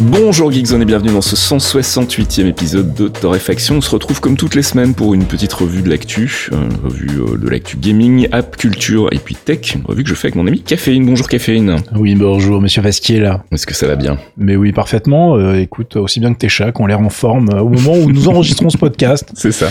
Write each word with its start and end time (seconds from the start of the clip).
Bonjour 0.00 0.50
Geekzone 0.50 0.80
et 0.80 0.86
bienvenue 0.86 1.12
dans 1.12 1.20
ce 1.20 1.36
168e 1.36 2.46
épisode 2.46 2.94
de 2.94 3.08
Torréfaction. 3.08 3.76
On 3.76 3.80
se 3.82 3.90
retrouve 3.90 4.18
comme 4.22 4.34
toutes 4.34 4.54
les 4.54 4.62
semaines 4.62 4.94
pour 4.94 5.12
une 5.12 5.26
petite 5.26 5.52
revue 5.52 5.82
de 5.82 5.90
l'actu, 5.90 6.48
une 6.52 6.74
revue 6.82 7.20
euh, 7.20 7.36
de 7.36 7.46
l'actu 7.46 7.76
gaming, 7.76 8.26
app, 8.32 8.56
culture 8.56 9.10
et 9.12 9.18
puis 9.18 9.34
tech, 9.34 9.74
une 9.74 9.84
revue 9.84 10.02
que 10.02 10.08
je 10.08 10.14
fais 10.14 10.28
avec 10.28 10.36
mon 10.36 10.46
ami 10.46 10.62
Caféine. 10.62 11.04
Bonjour 11.04 11.28
Caféine. 11.28 11.76
Oui, 11.94 12.14
bonjour 12.14 12.62
Monsieur 12.62 12.80
Vasquier 12.80 13.20
là. 13.20 13.44
Est-ce 13.52 13.66
que 13.66 13.74
ça 13.74 13.86
va 13.86 13.96
bien? 13.96 14.16
Mais 14.38 14.56
oui, 14.56 14.72
parfaitement. 14.72 15.36
Euh, 15.36 15.60
écoute, 15.60 15.96
aussi 15.96 16.18
bien 16.18 16.32
que 16.32 16.38
tes 16.38 16.48
chats 16.48 16.72
qui 16.72 16.80
ont 16.80 16.86
l'air 16.86 17.00
en 17.00 17.10
forme 17.10 17.50
euh, 17.50 17.60
au 17.60 17.68
moment 17.68 17.92
où 17.92 18.10
nous 18.10 18.26
enregistrons 18.26 18.70
ce 18.70 18.78
podcast. 18.78 19.28
C'est 19.34 19.52
ça. 19.52 19.68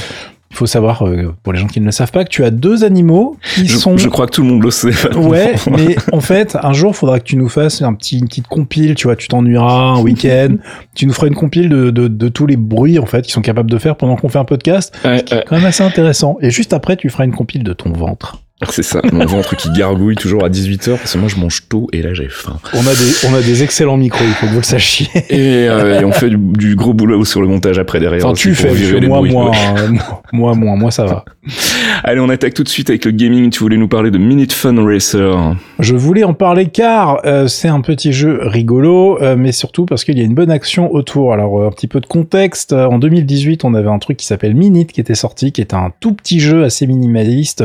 Il 0.51 0.57
faut 0.57 0.65
savoir, 0.65 1.07
euh, 1.07 1.35
pour 1.43 1.53
les 1.53 1.59
gens 1.59 1.67
qui 1.67 1.79
ne 1.79 1.85
le 1.85 1.91
savent 1.91 2.11
pas, 2.11 2.23
que 2.23 2.29
tu 2.29 2.43
as 2.43 2.49
deux 2.49 2.83
animaux 2.83 3.37
qui 3.55 3.67
Je, 3.67 3.77
sont... 3.77 3.97
je 3.97 4.09
crois 4.09 4.25
que 4.25 4.31
tout 4.31 4.41
le 4.41 4.47
monde 4.47 4.63
le 4.63 4.71
sait. 4.71 4.89
Ouais, 5.15 5.53
mais 5.71 5.95
en 6.11 6.21
fait, 6.21 6.57
un 6.61 6.73
jour, 6.73 6.91
il 6.91 6.95
faudra 6.97 7.19
que 7.19 7.25
tu 7.25 7.35
nous 7.37 7.49
fasses 7.49 7.81
un 7.83 7.93
petit, 7.93 8.17
une 8.17 8.27
petite 8.27 8.47
compile, 8.47 8.95
tu 8.95 9.05
vois, 9.07 9.15
tu 9.15 9.27
t'ennuieras 9.27 9.71
un 9.95 9.99
week-end, 10.01 10.55
tu 10.95 11.05
nous 11.05 11.13
feras 11.13 11.27
une 11.27 11.35
compile 11.35 11.69
de, 11.69 11.91
de, 11.91 12.07
de 12.07 12.29
tous 12.29 12.47
les 12.47 12.57
bruits, 12.57 12.97
en 12.97 13.05
fait, 13.05 13.21
qu'ils 13.21 13.33
sont 13.33 13.41
capables 13.43 13.69
de 13.69 13.77
faire 13.77 13.95
pendant 13.95 14.15
qu'on 14.15 14.29
fait 14.29 14.39
un 14.39 14.45
podcast, 14.45 14.97
Ouais, 15.05 15.19
ce 15.19 15.23
qui 15.23 15.33
est 15.33 15.37
ouais. 15.37 15.43
quand 15.47 15.55
même 15.55 15.65
assez 15.65 15.83
intéressant. 15.83 16.37
Et 16.41 16.49
juste 16.49 16.73
après, 16.73 16.95
tu 16.97 17.09
feras 17.09 17.25
une 17.25 17.33
compile 17.35 17.63
de 17.63 17.73
ton 17.73 17.91
ventre. 17.91 18.41
C'est 18.69 18.83
ça, 18.83 19.01
mon 19.13 19.25
ventre 19.25 19.55
qui 19.55 19.71
gargouille 19.71 20.15
toujours 20.15 20.43
à 20.43 20.49
18h 20.49 20.97
parce 20.97 21.13
que 21.13 21.17
moi 21.17 21.29
je 21.29 21.37
mange 21.37 21.69
tôt 21.69 21.87
et 21.93 22.01
là 22.01 22.13
j'ai 22.13 22.27
faim. 22.27 22.59
On 22.73 22.85
a 22.85 22.93
des, 22.93 23.27
on 23.29 23.33
a 23.33 23.41
des 23.41 23.63
excellents 23.63 23.95
micros, 23.95 24.25
il 24.27 24.33
faut 24.33 24.47
que 24.47 24.51
vous 24.51 24.57
le 24.57 24.63
sachiez. 24.63 25.07
Et, 25.29 25.69
euh, 25.69 26.01
et 26.01 26.03
on 26.03 26.11
fait 26.11 26.29
du, 26.29 26.37
du 26.37 26.75
gros 26.75 26.93
boulot 26.93 27.23
sur 27.23 27.41
le 27.41 27.47
montage 27.47 27.79
après 27.79 28.01
derrière. 28.01 28.25
Enfin, 28.25 28.33
tu 28.33 28.53
fais, 28.53 28.99
moi, 28.99 29.21
moi, 29.21 29.51
hein, 29.77 29.93
moi, 30.33 30.55
moi, 30.55 30.75
moi, 30.75 30.91
ça 30.91 31.05
va. 31.05 31.23
Allez, 32.03 32.19
on 32.19 32.29
attaque 32.29 32.53
tout 32.53 32.63
de 32.63 32.69
suite 32.69 32.89
avec 32.89 33.05
le 33.05 33.11
gaming. 33.11 33.49
Tu 33.49 33.59
voulais 33.59 33.77
nous 33.77 33.87
parler 33.87 34.11
de 34.11 34.17
Minute 34.17 34.53
Fun 34.53 34.83
Racer. 34.83 35.55
Je 35.79 35.95
voulais 35.95 36.23
en 36.23 36.33
parler 36.33 36.67
car 36.67 37.21
euh, 37.25 37.47
c'est 37.47 37.67
un 37.67 37.81
petit 37.81 38.13
jeu 38.13 38.39
rigolo, 38.43 39.21
euh, 39.21 39.35
mais 39.35 39.51
surtout 39.51 39.85
parce 39.85 40.03
qu'il 40.03 40.17
y 40.17 40.21
a 40.21 40.23
une 40.23 40.35
bonne 40.35 40.51
action 40.51 40.93
autour. 40.93 41.33
Alors 41.33 41.59
euh, 41.59 41.67
un 41.67 41.71
petit 41.71 41.87
peu 41.87 41.99
de 41.99 42.05
contexte. 42.05 42.73
Euh, 42.73 42.85
En 42.85 42.99
2018, 42.99 43.65
on 43.65 43.73
avait 43.73 43.89
un 43.89 43.99
truc 43.99 44.17
qui 44.17 44.25
s'appelle 44.25 44.55
Minute 44.55 44.91
qui 44.91 45.01
était 45.01 45.15
sorti, 45.15 45.51
qui 45.51 45.61
était 45.61 45.75
un 45.75 45.91
tout 45.99 46.13
petit 46.13 46.39
jeu 46.39 46.63
assez 46.63 46.87
minimaliste 46.87 47.63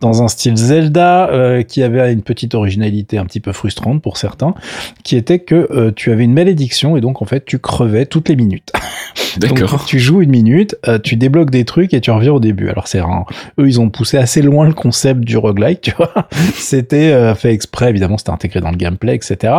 dans 0.00 0.22
un 0.22 0.28
style 0.28 0.56
Zelda, 0.56 1.28
euh, 1.30 1.62
qui 1.62 1.82
avait 1.82 2.12
une 2.12 2.22
petite 2.22 2.54
originalité 2.54 3.18
un 3.18 3.24
petit 3.24 3.40
peu 3.40 3.52
frustrante 3.52 4.02
pour 4.02 4.16
certains, 4.16 4.54
qui 5.02 5.16
était 5.16 5.38
que 5.38 5.68
euh, 5.70 5.92
tu 5.94 6.12
avais 6.12 6.24
une 6.24 6.34
malédiction 6.34 6.96
et 6.96 7.00
donc 7.00 7.22
en 7.22 7.24
fait 7.24 7.44
tu 7.44 7.58
crevais 7.58 8.06
toutes 8.06 8.28
les 8.28 8.36
minutes. 8.36 8.72
D'accord. 9.38 9.84
tu 9.84 9.98
joues 9.98 10.22
une 10.22 10.30
minute, 10.30 10.76
euh, 10.86 10.98
tu 10.98 11.16
débloques 11.16 11.50
des 11.50 11.64
trucs 11.64 11.92
et 11.94 12.00
tu 12.00 12.10
reviens 12.10 12.32
au 12.32 12.40
début. 12.40 12.68
Alors 12.68 12.86
c'est 12.86 13.00
un... 13.00 13.23
eux 13.58 13.66
ils 13.66 13.80
ont 13.80 13.90
poussé 13.90 14.18
assez 14.18 14.42
loin 14.42 14.66
le 14.66 14.74
concept 14.74 15.20
du 15.20 15.36
roguelike, 15.36 15.80
tu 15.80 15.92
vois. 15.92 16.12
C'était 16.54 17.12
euh, 17.12 17.34
fait 17.34 17.52
exprès, 17.52 17.90
évidemment, 17.90 18.18
c'était 18.18 18.30
intégré 18.30 18.60
dans 18.60 18.70
le 18.70 18.76
gameplay, 18.76 19.14
etc. 19.14 19.54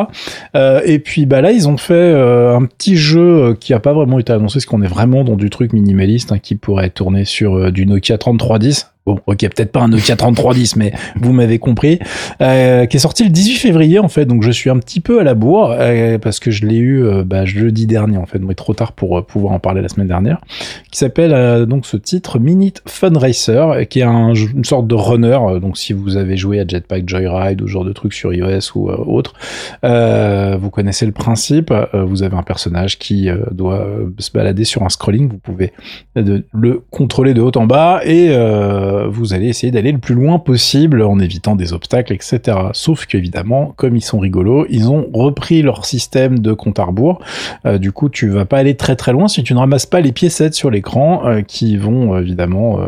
Euh, 0.55 0.81
et 0.85 0.99
puis 0.99 1.25
bah 1.25 1.41
là 1.41 1.51
ils 1.51 1.67
ont 1.67 1.77
fait 1.77 1.93
euh, 1.93 2.55
un 2.55 2.65
petit 2.65 2.97
jeu 2.97 3.19
euh, 3.19 3.53
qui 3.53 3.73
a 3.73 3.79
pas 3.79 3.93
vraiment 3.93 4.19
été 4.19 4.33
annoncé, 4.33 4.55
parce 4.55 4.65
qu'on 4.65 4.81
est 4.81 4.87
vraiment 4.87 5.23
dans 5.23 5.35
du 5.35 5.49
truc 5.49 5.73
minimaliste 5.73 6.31
hein, 6.31 6.39
qui 6.39 6.55
pourrait 6.55 6.89
tourner 6.89 7.25
sur 7.25 7.55
euh, 7.55 7.71
du 7.71 7.85
Nokia 7.85 8.17
3310. 8.17 8.94
Bon, 9.05 9.19
ok, 9.27 9.37
peut-être 9.37 9.71
pas 9.71 9.81
un 9.81 9.89
Nokia 9.89 10.15
3310, 10.15 10.77
mais 10.77 10.91
vous 11.15 11.31
m'avez 11.31 11.59
compris. 11.59 11.99
Euh, 12.41 12.87
qui 12.87 12.97
est 12.97 12.99
sorti 12.99 13.23
le 13.23 13.29
18 13.29 13.57
février 13.57 13.99
en 13.99 14.07
fait, 14.07 14.25
donc 14.25 14.41
je 14.41 14.49
suis 14.49 14.71
un 14.71 14.79
petit 14.79 14.99
peu 14.99 15.19
à 15.19 15.23
la 15.23 15.35
bourre 15.35 15.75
euh, 15.77 16.17
parce 16.17 16.39
que 16.39 16.49
je 16.49 16.65
l'ai 16.65 16.77
eu 16.77 17.03
euh, 17.03 17.23
bah, 17.23 17.45
jeudi 17.45 17.85
dernier 17.85 18.17
en 18.17 18.25
fait, 18.25 18.39
mais 18.39 18.55
trop 18.55 18.73
tard 18.73 18.93
pour 18.93 19.19
euh, 19.19 19.21
pouvoir 19.21 19.53
en 19.53 19.59
parler 19.59 19.83
la 19.83 19.89
semaine 19.89 20.07
dernière. 20.07 20.41
Qui 20.91 20.97
s'appelle 20.97 21.33
euh, 21.33 21.67
donc 21.67 21.85
ce 21.85 21.97
titre 21.97 22.39
Minute 22.39 22.81
Fun 22.87 23.11
Racer, 23.15 23.87
qui 23.87 23.99
est 23.99 24.03
un, 24.03 24.33
une 24.33 24.65
sorte 24.65 24.87
de 24.87 24.95
runner. 24.95 25.37
donc 25.61 25.77
si 25.77 25.93
vous 25.93 26.17
avez 26.17 26.35
joué 26.35 26.59
à 26.59 26.67
Jetpack 26.67 27.07
Joyride 27.07 27.61
ou 27.61 27.67
ce 27.67 27.73
genre 27.73 27.85
de 27.85 27.93
trucs 27.93 28.13
sur 28.13 28.33
iOS 28.33 28.71
ou 28.73 28.89
autre, 28.89 29.35
vous 29.83 30.69
connaissez 30.71 31.05
le 31.05 31.11
principe. 31.11 31.71
Vous 31.93 32.23
avez 32.23 32.35
un 32.35 32.43
personnage 32.43 32.97
qui 32.97 33.29
doit 33.51 33.87
se 34.17 34.31
balader 34.31 34.63
sur 34.63 34.81
un 34.81 34.89
scrolling. 34.89 35.29
Vous 35.29 35.37
pouvez 35.37 35.73
le 36.15 36.81
contrôler 36.89 37.33
de 37.35 37.41
haut 37.41 37.55
en 37.55 37.67
bas 37.67 38.01
et 38.03 38.29
euh, 38.95 39.07
vous 39.07 39.33
allez 39.33 39.47
essayer 39.47 39.71
d'aller 39.71 39.91
le 39.91 39.99
plus 39.99 40.15
loin 40.15 40.39
possible 40.39 41.01
en 41.01 41.19
évitant 41.19 41.55
des 41.55 41.73
obstacles, 41.73 42.13
etc. 42.13 42.57
Sauf 42.73 43.05
qu'évidemment, 43.05 43.73
comme 43.75 43.95
ils 43.95 44.01
sont 44.01 44.19
rigolos, 44.19 44.65
ils 44.69 44.89
ont 44.89 45.07
repris 45.13 45.61
leur 45.61 45.85
système 45.85 46.39
de 46.39 46.53
compte 46.53 46.79
à 46.79 46.83
rebours. 46.85 47.19
Euh, 47.65 47.77
du 47.77 47.91
coup, 47.91 48.09
tu 48.09 48.29
vas 48.29 48.45
pas 48.45 48.57
aller 48.57 48.75
très 48.75 48.95
très 48.95 49.11
loin 49.11 49.27
si 49.27 49.43
tu 49.43 49.53
ne 49.53 49.59
ramasses 49.59 49.85
pas 49.85 50.01
les 50.01 50.11
piécettes 50.11 50.53
sur 50.53 50.71
l'écran 50.71 51.27
euh, 51.27 51.41
qui 51.41 51.77
vont 51.77 52.15
euh, 52.15 52.21
évidemment 52.21 52.79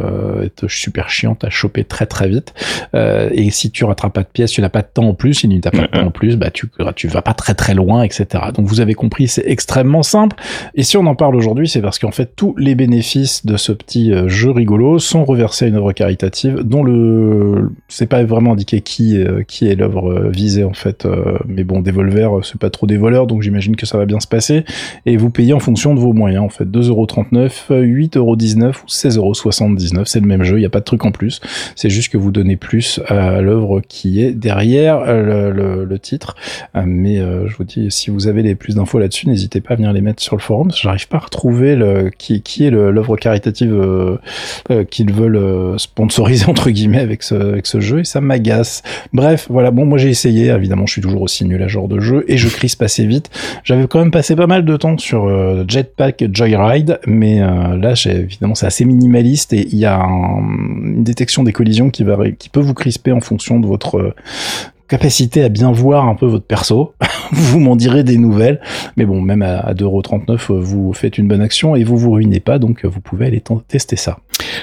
être 0.43 0.67
super 0.67 1.09
chiantes 1.09 1.43
à 1.43 1.49
choper 1.49 1.83
très 1.83 2.05
très 2.05 2.27
vite. 2.27 2.53
Et 2.93 3.51
si 3.51 3.71
tu 3.71 3.85
rattrapes 3.85 4.13
pas 4.13 4.23
de 4.23 4.27
pièces, 4.27 4.51
tu 4.51 4.61
n'as 4.61 4.69
pas 4.69 4.81
de 4.81 4.87
temps 4.93 5.07
en 5.09 5.13
plus, 5.13 5.33
si 5.33 5.49
tu 5.49 5.55
n'as 5.55 5.71
pas 5.71 5.81
de 5.81 5.87
temps 5.87 6.07
en 6.07 6.11
plus, 6.11 6.35
bah 6.37 6.49
tu 6.51 6.69
tu 6.95 7.07
vas 7.07 7.21
pas 7.21 7.33
très 7.33 7.53
très 7.53 7.73
loin, 7.73 8.03
etc. 8.03 8.25
Donc 8.53 8.65
vous 8.67 8.79
avez 8.79 8.93
compris, 8.93 9.27
c'est 9.27 9.43
extrêmement 9.45 10.03
simple. 10.03 10.35
Et 10.75 10.83
si 10.83 10.97
on 10.97 11.05
en 11.05 11.15
parle 11.15 11.35
aujourd'hui, 11.35 11.67
c'est 11.67 11.81
parce 11.81 11.99
qu'en 11.99 12.11
fait 12.11 12.35
tous 12.35 12.55
les 12.57 12.75
bénéfices 12.75 13.45
de 13.45 13.57
ce 13.57 13.71
petit 13.71 14.13
jeu 14.27 14.51
rigolo 14.51 14.99
sont 14.99 15.25
reversés 15.25 15.65
à 15.65 15.67
une 15.67 15.75
œuvre 15.75 15.91
caritative 15.97 16.59
dont 16.63 16.83
le 16.83 17.71
c'est 17.87 18.05
pas 18.05 18.23
vraiment 18.23 18.53
indiqué 18.53 18.81
qui 18.81 19.17
euh, 19.17 19.41
qui 19.43 19.67
est 19.67 19.75
l'œuvre 19.75 20.11
euh, 20.11 20.29
visée 20.29 20.63
en 20.63 20.73
fait. 20.73 21.05
euh, 21.05 21.39
mais 21.47 21.63
bon, 21.63 21.81
Devolver, 21.81 22.37
euh, 22.37 22.41
c'est 22.43 22.59
pas 22.59 22.69
trop 22.69 22.85
des 22.85 22.97
voleurs, 22.97 23.25
donc 23.25 23.41
j'imagine 23.41 23.75
que 23.75 23.87
ça 23.87 23.97
va 23.97 24.05
bien 24.05 24.19
se 24.19 24.27
passer. 24.27 24.63
Et 25.07 25.17
vous 25.17 25.31
payez 25.31 25.53
en 25.53 25.59
fonction 25.59 25.95
de 25.95 25.99
vos 25.99 26.13
moyens 26.13 26.43
en 26.43 26.49
fait, 26.49 26.65
2,39€, 26.65 27.71
8,19€ 27.71 28.83
ou 28.83 28.87
16,79€. 28.87 30.05
C'est 30.05 30.19
le 30.19 30.27
même 30.27 30.43
jeu, 30.43 30.59
il 30.59 30.61
y 30.61 30.65
a 30.65 30.69
pas 30.69 30.79
de 30.79 30.85
truc 30.85 31.03
en 31.05 31.11
plus. 31.11 31.41
C'est 31.75 31.89
juste 31.89 32.11
que 32.11 32.17
vous 32.17 32.31
donnez 32.31 32.57
plus 32.57 32.99
à 33.07 33.41
l'œuvre 33.41 33.81
qui 33.87 34.21
est 34.21 34.31
derrière 34.33 34.99
le, 35.05 35.97
titre. 35.97 36.35
Mais 36.85 37.17
je 37.17 37.55
vous 37.57 37.63
dis, 37.63 37.89
si 37.89 38.11
vous 38.11 38.27
avez 38.27 38.43
les 38.43 38.53
plus 38.53 38.75
d'infos 38.75 38.99
là-dessus, 38.99 39.27
n'hésitez 39.27 39.61
pas 39.61 39.73
à 39.73 39.75
venir 39.77 39.91
les 39.93 40.01
mettre 40.01 40.21
sur 40.21 40.35
le 40.35 40.41
forum. 40.41 40.69
J'arrive 40.71 41.07
pas 41.07 41.17
à 41.17 41.21
retrouver 41.21 41.75
le, 41.75 42.11
qui, 42.15 42.43
qui 42.43 42.65
est 42.65 42.69
l'œuvre 42.69 43.17
caritative 43.17 44.19
qu'ils 44.91 45.11
veulent 45.11 45.79
sponsoriser 45.91 46.45
entre 46.49 46.69
guillemets 46.69 46.99
avec 46.99 47.23
ce, 47.23 47.35
avec 47.35 47.65
ce 47.65 47.79
jeu 47.79 47.99
et 47.99 48.03
ça 48.03 48.21
m'agace. 48.21 48.83
Bref, 49.13 49.47
voilà. 49.49 49.71
Bon, 49.71 49.85
moi 49.85 49.97
j'ai 49.97 50.09
essayé. 50.09 50.47
Évidemment, 50.47 50.85
je 50.85 50.93
suis 50.93 51.01
toujours 51.01 51.21
aussi 51.21 51.45
nul 51.45 51.61
à 51.63 51.67
genre 51.67 51.87
de 51.87 51.99
jeu 51.99 52.23
et 52.27 52.37
je 52.37 52.47
crispe 52.49 52.81
assez 52.81 53.05
vite. 53.05 53.29
J'avais 53.63 53.87
quand 53.87 53.99
même 53.99 54.11
passé 54.11 54.35
pas 54.35 54.47
mal 54.47 54.65
de 54.65 54.77
temps 54.77 54.97
sur 54.97 55.25
euh, 55.25 55.63
Jetpack 55.67 56.25
Joyride, 56.33 56.99
mais 57.07 57.41
euh, 57.41 57.75
là, 57.77 57.93
évidemment, 58.05 58.55
c'est 58.55 58.65
assez 58.67 58.85
minimaliste 58.85 59.53
et 59.53 59.67
il 59.71 59.77
y 59.77 59.85
a 59.85 59.97
un- 59.99 60.39
une 60.83 61.03
détection 61.03 61.43
des 61.43 61.53
collisions 61.53 61.89
qui, 61.89 62.03
va, 62.03 62.17
qui 62.37 62.49
peut 62.49 62.59
vous 62.59 62.73
crisper 62.73 63.11
en 63.11 63.21
fonction 63.21 63.59
de 63.59 63.67
votre 63.67 63.97
euh, 63.97 64.13
capacité 64.87 65.43
à 65.43 65.49
bien 65.49 65.71
voir 65.71 66.07
un 66.07 66.15
peu 66.15 66.25
votre 66.25 66.45
perso. 66.45 66.93
vous 67.31 67.59
m'en 67.59 67.75
direz 67.75 68.03
des 68.03 68.17
nouvelles. 68.17 68.61
Mais 68.95 69.05
bon, 69.05 69.19
même 69.21 69.41
à, 69.41 69.59
à 69.59 69.73
2,39€, 69.73 70.31
euh, 70.31 70.59
vous 70.59 70.93
faites 70.93 71.17
une 71.17 71.27
bonne 71.27 71.41
action 71.41 71.75
et 71.75 71.83
vous 71.83 71.97
vous 71.97 72.11
ruinez 72.11 72.39
pas, 72.39 72.57
donc 72.59 72.85
euh, 72.85 72.87
vous 72.87 73.01
pouvez 73.01 73.25
aller 73.25 73.43
tester 73.67 73.95
ça. 73.97 74.19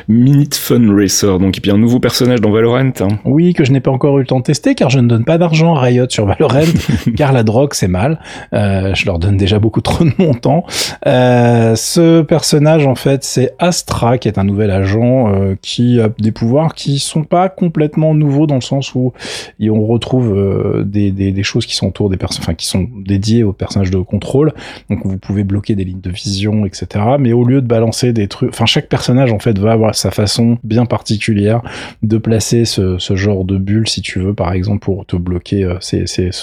Minute 0.08 0.54
Fun 0.54 0.94
Racer, 0.94 1.38
donc 1.38 1.58
et 1.58 1.60
puis 1.60 1.70
un 1.70 1.78
nouveau 1.78 1.98
personnage 1.98 2.40
dans 2.40 2.50
Valorant. 2.50 2.92
hein. 3.00 3.08
Oui, 3.24 3.54
que 3.54 3.64
je 3.64 3.72
n'ai 3.72 3.80
pas 3.80 3.90
encore 3.90 4.18
eu 4.18 4.20
le 4.22 4.26
temps 4.26 4.38
de 4.38 4.44
tester 4.44 4.74
car 4.74 4.90
je 4.90 4.98
ne 4.98 5.08
donne 5.08 5.24
pas 5.24 5.38
d'argent 5.38 5.74
à 5.74 5.80
Riot 5.80 6.06
sur 6.08 6.26
Valorant 6.26 6.60
car 7.16 7.32
la 7.32 7.42
drogue 7.42 7.74
c'est 7.74 7.88
mal. 7.88 8.20
Euh, 8.52 8.94
je 8.94 9.06
leur 9.06 9.18
donne 9.18 9.36
déjà 9.36 9.58
beaucoup 9.58 9.80
trop 9.80 10.04
de 10.04 10.12
mon 10.18 10.34
temps. 10.34 10.64
Euh, 11.06 11.74
ce 11.76 12.22
personnage 12.22 12.86
en 12.86 12.94
fait 12.94 13.24
c'est 13.24 13.54
Astra 13.58 14.18
qui 14.18 14.28
est 14.28 14.38
un 14.38 14.44
nouvel 14.44 14.70
agent 14.70 15.32
euh, 15.34 15.54
qui 15.60 16.00
a 16.00 16.08
des 16.18 16.32
pouvoirs 16.32 16.74
qui 16.74 16.98
sont 16.98 17.24
pas 17.24 17.48
complètement 17.48 18.14
nouveaux 18.14 18.46
dans 18.46 18.56
le 18.56 18.60
sens 18.60 18.94
où 18.94 19.12
et 19.60 19.70
on 19.70 19.86
retrouve 19.86 20.84
des, 20.84 21.10
des, 21.10 21.32
des 21.32 21.42
choses 21.42 21.66
qui 21.66 21.74
sont 21.74 21.88
autour 21.88 22.10
des 22.10 22.16
personnes, 22.16 22.42
enfin 22.42 22.54
qui 22.54 22.66
sont 22.66 22.86
dédiées 23.04 23.44
aux 23.44 23.52
personnages 23.52 23.90
de 23.90 23.98
contrôle. 23.98 24.52
Donc 24.90 25.00
vous 25.04 25.18
pouvez 25.18 25.44
bloquer 25.44 25.74
des 25.74 25.84
lignes 25.84 26.00
de 26.00 26.10
vision, 26.10 26.66
etc. 26.66 27.04
Mais 27.18 27.32
au 27.32 27.44
lieu 27.44 27.60
de 27.60 27.66
balancer 27.66 28.12
des 28.12 28.28
trucs, 28.28 28.50
enfin 28.50 28.66
chaque 28.66 28.88
personnage 28.88 29.32
en 29.32 29.38
fait 29.38 29.58
va 29.64 29.72
avoir 29.72 29.94
sa 29.94 30.10
façon 30.10 30.58
bien 30.62 30.86
particulière 30.86 31.62
de 32.02 32.18
placer 32.18 32.64
ce, 32.64 32.98
genre 33.14 33.44
de 33.44 33.58
bulle, 33.58 33.88
si 33.88 34.02
tu 34.02 34.20
veux, 34.20 34.34
par 34.34 34.52
exemple, 34.52 34.80
pour 34.80 35.06
te 35.06 35.16
bloquer 35.16 35.64
euh, 35.64 35.78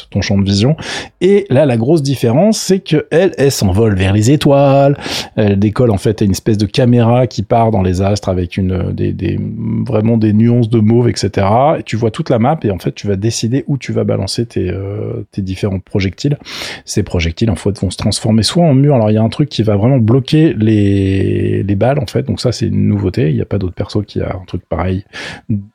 ton 0.09 0.21
champ 0.21 0.37
de 0.37 0.43
vision. 0.43 0.75
Et 1.19 1.45
là, 1.49 1.65
la 1.65 1.77
grosse 1.77 2.01
différence, 2.01 2.57
c'est 2.57 2.79
que 2.79 3.07
elle, 3.11 3.33
elle 3.37 3.51
s'envole 3.51 3.95
vers 3.95 4.13
les 4.13 4.31
étoiles. 4.31 4.97
Elle 5.35 5.59
décolle 5.59 5.91
en 5.91 5.97
fait 5.97 6.21
à 6.21 6.25
une 6.25 6.31
espèce 6.31 6.57
de 6.57 6.65
caméra 6.65 7.27
qui 7.27 7.43
part 7.43 7.71
dans 7.71 7.81
les 7.81 8.01
astres 8.01 8.29
avec 8.29 8.57
une 8.57 8.91
des, 8.93 9.39
vraiment 9.85 10.17
des 10.17 10.33
nuances 10.33 10.69
de 10.69 10.79
mauve, 10.79 11.09
etc. 11.09 11.47
Et 11.79 11.83
tu 11.83 11.95
vois 11.95 12.11
toute 12.11 12.29
la 12.29 12.39
map 12.39 12.59
et 12.63 12.71
en 12.71 12.79
fait, 12.79 12.93
tu 12.93 13.07
vas 13.07 13.15
décider 13.15 13.63
où 13.67 13.77
tu 13.77 13.91
vas 13.91 14.03
balancer 14.03 14.45
tes, 14.45 14.69
euh, 14.69 15.25
tes 15.31 15.41
différents 15.41 15.79
projectiles. 15.79 16.37
Ces 16.85 17.03
projectiles, 17.03 17.49
en 17.49 17.55
fait, 17.55 17.79
vont 17.79 17.89
se 17.89 17.97
transformer 17.97 18.43
soit 18.43 18.63
en 18.63 18.73
mur. 18.73 18.95
Alors, 18.95 19.11
il 19.11 19.15
y 19.15 19.17
a 19.17 19.23
un 19.23 19.29
truc 19.29 19.49
qui 19.49 19.63
va 19.63 19.75
vraiment 19.75 19.97
bloquer 19.97 20.53
les, 20.53 21.63
les 21.63 21.75
balles, 21.75 21.99
en 21.99 22.05
fait. 22.05 22.23
Donc 22.23 22.39
ça, 22.39 22.51
c'est 22.51 22.67
une 22.67 22.87
nouveauté 22.87 23.10
Il 23.17 23.35
n'y 23.35 23.41
a 23.41 23.45
pas 23.45 23.57
d'autre 23.57 23.73
perso 23.73 24.01
qui 24.01 24.21
a 24.21 24.35
un 24.35 24.45
truc 24.45 24.63
pareil. 24.67 25.05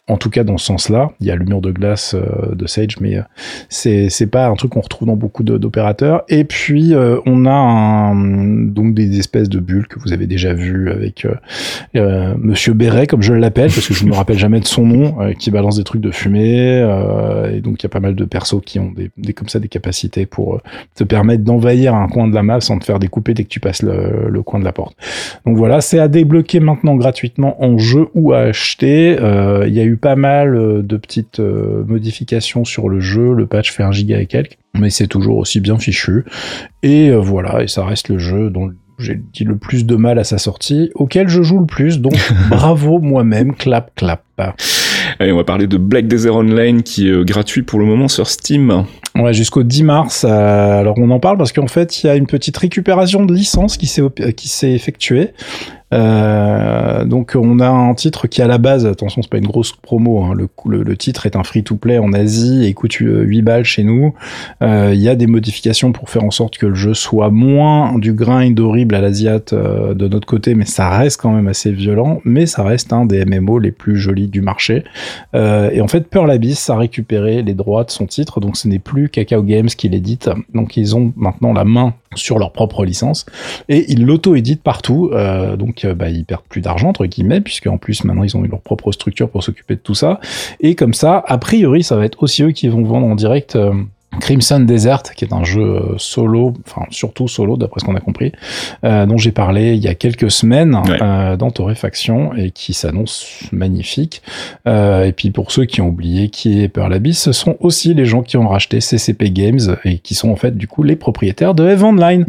En 0.08 0.16
tout 0.18 0.30
cas, 0.30 0.44
dans 0.44 0.56
ce 0.56 0.66
sens-là, 0.66 1.10
il 1.20 1.26
y 1.26 1.30
a 1.30 1.36
le 1.36 1.44
mur 1.44 1.60
de 1.60 1.72
glace 1.72 2.14
euh, 2.14 2.54
de 2.54 2.66
Sage, 2.66 3.00
mais 3.00 3.16
euh, 3.16 3.22
c'est 3.68 4.08
c'est 4.08 4.28
pas 4.28 4.46
un 4.46 4.54
truc 4.54 4.72
qu'on 4.72 4.80
retrouve 4.80 5.08
dans 5.08 5.16
beaucoup 5.16 5.42
d'opérateurs. 5.42 6.22
Et 6.28 6.44
puis 6.44 6.94
euh, 6.94 7.18
on 7.26 7.44
a 7.46 8.14
donc 8.14 8.94
des 8.94 9.18
espèces 9.18 9.48
de 9.48 9.58
bulles 9.58 9.88
que 9.88 9.98
vous 9.98 10.12
avez 10.12 10.26
déjà 10.26 10.54
vues 10.54 10.90
avec 10.90 11.26
Monsieur 11.94 12.72
Béret, 12.74 13.06
comme 13.06 13.22
je 13.22 13.32
l'appelle, 13.32 13.70
parce 13.70 13.88
que 13.88 13.94
je 13.94 14.04
ne 14.04 14.10
me 14.10 14.14
rappelle 14.14 14.38
jamais 14.38 14.60
de 14.60 14.66
son 14.66 14.86
nom, 14.86 15.16
qui 15.38 15.50
balance 15.50 15.76
des 15.76 15.84
trucs 15.84 16.00
de 16.00 16.10
fumée. 16.10 16.78
et 17.52 17.60
donc 17.60 17.80
il 17.80 17.82
y 17.82 17.86
a 17.86 17.88
pas 17.88 18.00
mal 18.00 18.14
de 18.14 18.24
persos 18.24 18.60
qui 18.64 18.78
ont 18.78 18.92
des, 18.92 19.32
comme 19.32 19.48
ça 19.48 19.58
des 19.58 19.68
capacités 19.68 20.26
pour 20.26 20.60
te 20.94 21.04
permettre 21.04 21.42
d'envahir 21.42 21.94
un 21.94 22.08
coin 22.08 22.28
de 22.28 22.34
la 22.34 22.42
map 22.42 22.60
sans 22.60 22.78
te 22.78 22.84
faire 22.84 22.98
découper 22.98 23.34
dès 23.34 23.44
que 23.44 23.48
tu 23.48 23.60
passes 23.60 23.82
le, 23.82 24.28
le 24.28 24.42
coin 24.42 24.60
de 24.60 24.64
la 24.64 24.72
porte. 24.72 24.96
Donc 25.46 25.56
voilà, 25.56 25.80
c'est 25.80 25.98
à 25.98 26.08
débloquer 26.08 26.60
maintenant 26.60 26.96
gratuitement 27.26 27.62
en 27.62 27.78
jeu 27.78 28.08
ou 28.14 28.32
à 28.32 28.40
acheter. 28.40 29.16
Il 29.66 29.74
y 29.74 29.80
a 29.80 29.84
eu 29.84 29.96
pas 29.96 30.16
mal 30.16 30.56
euh, 30.56 30.82
de 30.82 30.96
petites 30.96 31.40
euh, 31.40 31.84
modifications 31.86 32.64
sur 32.64 32.88
le 32.88 33.00
jeu. 33.00 33.34
Le 33.34 33.46
patch 33.46 33.72
fait 33.72 33.82
un 33.82 33.92
giga 33.92 34.20
et 34.20 34.26
quelques, 34.26 34.58
mais 34.78 34.90
c'est 34.90 35.06
toujours 35.06 35.38
aussi 35.38 35.60
bien 35.60 35.78
fichu. 35.78 36.24
Et 36.82 37.10
euh, 37.10 37.18
voilà, 37.18 37.62
et 37.62 37.68
ça 37.68 37.84
reste 37.84 38.08
le 38.08 38.18
jeu 38.18 38.50
dont 38.50 38.70
j'ai 38.98 39.20
dit 39.32 39.44
le 39.44 39.56
plus 39.56 39.84
de 39.84 39.96
mal 39.96 40.18
à 40.18 40.24
sa 40.24 40.38
sortie, 40.38 40.90
auquel 40.94 41.28
je 41.28 41.42
joue 41.42 41.60
le 41.60 41.66
plus, 41.66 42.00
donc 42.00 42.14
bravo 42.50 42.98
moi-même, 42.98 43.54
clap 43.54 43.94
clap. 43.94 44.22
Allez, 45.18 45.32
on 45.32 45.36
va 45.36 45.44
parler 45.44 45.66
de 45.66 45.76
Black 45.76 46.06
Desert 46.06 46.36
Online 46.36 46.82
qui 46.82 47.08
est 47.08 47.24
gratuit 47.24 47.62
pour 47.62 47.78
le 47.78 47.86
moment 47.86 48.08
sur 48.08 48.26
Steam. 48.26 48.84
Ouais, 49.18 49.32
jusqu'au 49.32 49.62
10 49.62 49.82
mars. 49.84 50.24
alors 50.24 50.96
on 50.98 51.10
en 51.10 51.20
parle 51.20 51.38
parce 51.38 51.52
qu'en 51.52 51.66
fait, 51.66 52.02
il 52.02 52.06
y 52.06 52.10
a 52.10 52.16
une 52.16 52.26
petite 52.26 52.56
récupération 52.56 53.24
de 53.24 53.34
licence 53.34 53.76
qui 53.76 53.86
s'est 53.86 54.72
effectuée. 54.72 55.32
Euh, 55.94 57.04
donc 57.04 57.36
on 57.36 57.60
a 57.60 57.68
un 57.68 57.94
titre 57.94 58.26
qui 58.26 58.42
à 58.42 58.48
la 58.48 58.58
base, 58.58 58.86
attention 58.86 59.22
c'est 59.22 59.30
pas 59.30 59.38
une 59.38 59.46
grosse 59.46 59.70
promo, 59.72 60.24
hein, 60.24 60.34
le, 60.34 60.96
titre 60.96 61.26
est 61.26 61.36
un 61.36 61.44
free-to-play 61.44 61.98
en 61.98 62.12
Asie 62.12 62.64
et 62.64 62.74
coûte 62.74 62.94
8 62.94 63.06
euh, 63.06 63.42
balles 63.42 63.64
chez 63.64 63.84
nous. 63.84 64.14
Euh, 64.62 64.90
il 64.92 65.00
y 65.00 65.08
a 65.08 65.14
des 65.14 65.28
modifications 65.28 65.92
pour 65.92 66.10
faire 66.10 66.24
en 66.24 66.32
sorte 66.32 66.58
que 66.58 66.66
le 66.66 66.74
jeu 66.74 66.94
soit 66.94 67.30
moins 67.30 67.98
du 67.98 68.12
grind 68.14 68.58
horrible 68.58 68.94
à 68.94 69.00
l'Asiat 69.00 69.40
de 69.50 70.08
notre 70.08 70.26
côté, 70.26 70.54
mais 70.54 70.64
ça 70.64 70.90
reste 70.90 71.20
quand 71.20 71.30
même 71.30 71.48
assez 71.48 71.70
violent, 71.70 72.20
mais 72.24 72.46
ça 72.46 72.62
reste 72.62 72.92
un 72.92 73.06
des 73.06 73.24
MMO 73.24 73.58
les 73.58 73.72
plus 73.72 73.96
jolis 73.96 74.28
du 74.28 74.40
marché. 74.40 74.84
et 75.34 75.80
en 75.80 75.88
fait 75.88 76.08
Pearl 76.08 76.30
Abyss 76.30 76.68
a 76.70 76.76
récupéré 76.76 77.42
les 77.42 77.54
droits 77.54 77.84
de 77.84 77.90
son 77.90 78.06
titre, 78.06 78.40
donc 78.40 78.56
ce 78.56 78.66
n'est 78.68 78.78
plus 78.78 79.05
Kakao 79.08 79.42
Games 79.42 79.68
qui 79.68 79.88
l'édite, 79.88 80.30
donc 80.54 80.76
ils 80.76 80.96
ont 80.96 81.12
maintenant 81.16 81.52
la 81.52 81.64
main 81.64 81.94
sur 82.14 82.38
leur 82.38 82.52
propre 82.52 82.84
licence. 82.84 83.26
Et 83.68 83.90
ils 83.92 84.04
l'auto-éditent 84.04 84.62
partout. 84.62 85.10
Euh, 85.12 85.56
donc 85.56 85.84
euh, 85.84 85.94
bah, 85.94 86.08
ils 86.08 86.24
perdent 86.24 86.44
plus 86.48 86.60
d'argent 86.60 86.88
entre 86.88 87.06
guillemets 87.06 87.40
puisque 87.40 87.66
en 87.66 87.78
plus 87.78 88.04
maintenant 88.04 88.24
ils 88.24 88.36
ont 88.36 88.44
eu 88.44 88.48
leur 88.48 88.60
propre 88.60 88.92
structure 88.92 89.28
pour 89.28 89.42
s'occuper 89.42 89.74
de 89.74 89.80
tout 89.80 89.94
ça. 89.94 90.20
Et 90.60 90.74
comme 90.74 90.94
ça 90.94 91.22
a 91.26 91.38
priori 91.38 91.82
ça 91.82 91.96
va 91.96 92.04
être 92.04 92.22
aussi 92.22 92.42
eux 92.42 92.52
qui 92.52 92.68
vont 92.68 92.82
vendre 92.82 93.06
en 93.06 93.14
direct 93.14 93.56
euh, 93.56 93.72
Crimson 94.20 94.60
Desert, 94.60 95.02
qui 95.14 95.24
est 95.24 95.32
un 95.32 95.44
jeu 95.44 95.62
euh, 95.62 95.94
solo, 95.98 96.54
enfin 96.66 96.86
surtout 96.90 97.28
solo 97.28 97.56
d'après 97.56 97.80
ce 97.80 97.84
qu'on 97.84 97.96
a 97.96 98.00
compris, 98.00 98.32
euh, 98.84 99.04
dont 99.06 99.18
j'ai 99.18 99.32
parlé 99.32 99.74
il 99.74 99.82
y 99.82 99.88
a 99.88 99.94
quelques 99.94 100.30
semaines 100.30 100.78
euh, 101.02 101.36
dans 101.36 101.50
Torréfaction 101.50 102.34
et 102.34 102.50
qui 102.50 102.72
s'annonce 102.72 103.42
magnifique. 103.52 104.22
Euh, 104.66 105.04
et 105.04 105.12
puis 105.12 105.30
pour 105.30 105.52
ceux 105.52 105.64
qui 105.64 105.80
ont 105.80 105.88
oublié 105.88 106.28
qui 106.28 106.62
est 106.62 106.68
Pearl 106.68 106.92
Abyss, 106.92 107.20
ce 107.20 107.32
sont 107.32 107.56
aussi 107.60 107.94
les 107.94 108.06
gens 108.06 108.22
qui 108.22 108.36
ont 108.36 108.48
racheté 108.48 108.80
CCP 108.80 109.30
Games 109.30 109.76
et 109.84 109.98
qui 109.98 110.14
sont 110.14 110.30
en 110.30 110.36
fait 110.36 110.56
du 110.56 110.66
coup 110.66 110.82
les 110.82 110.96
propriétaires 110.96 111.54
de 111.54 111.68
Eve 111.68 111.84
Online. 111.84 112.24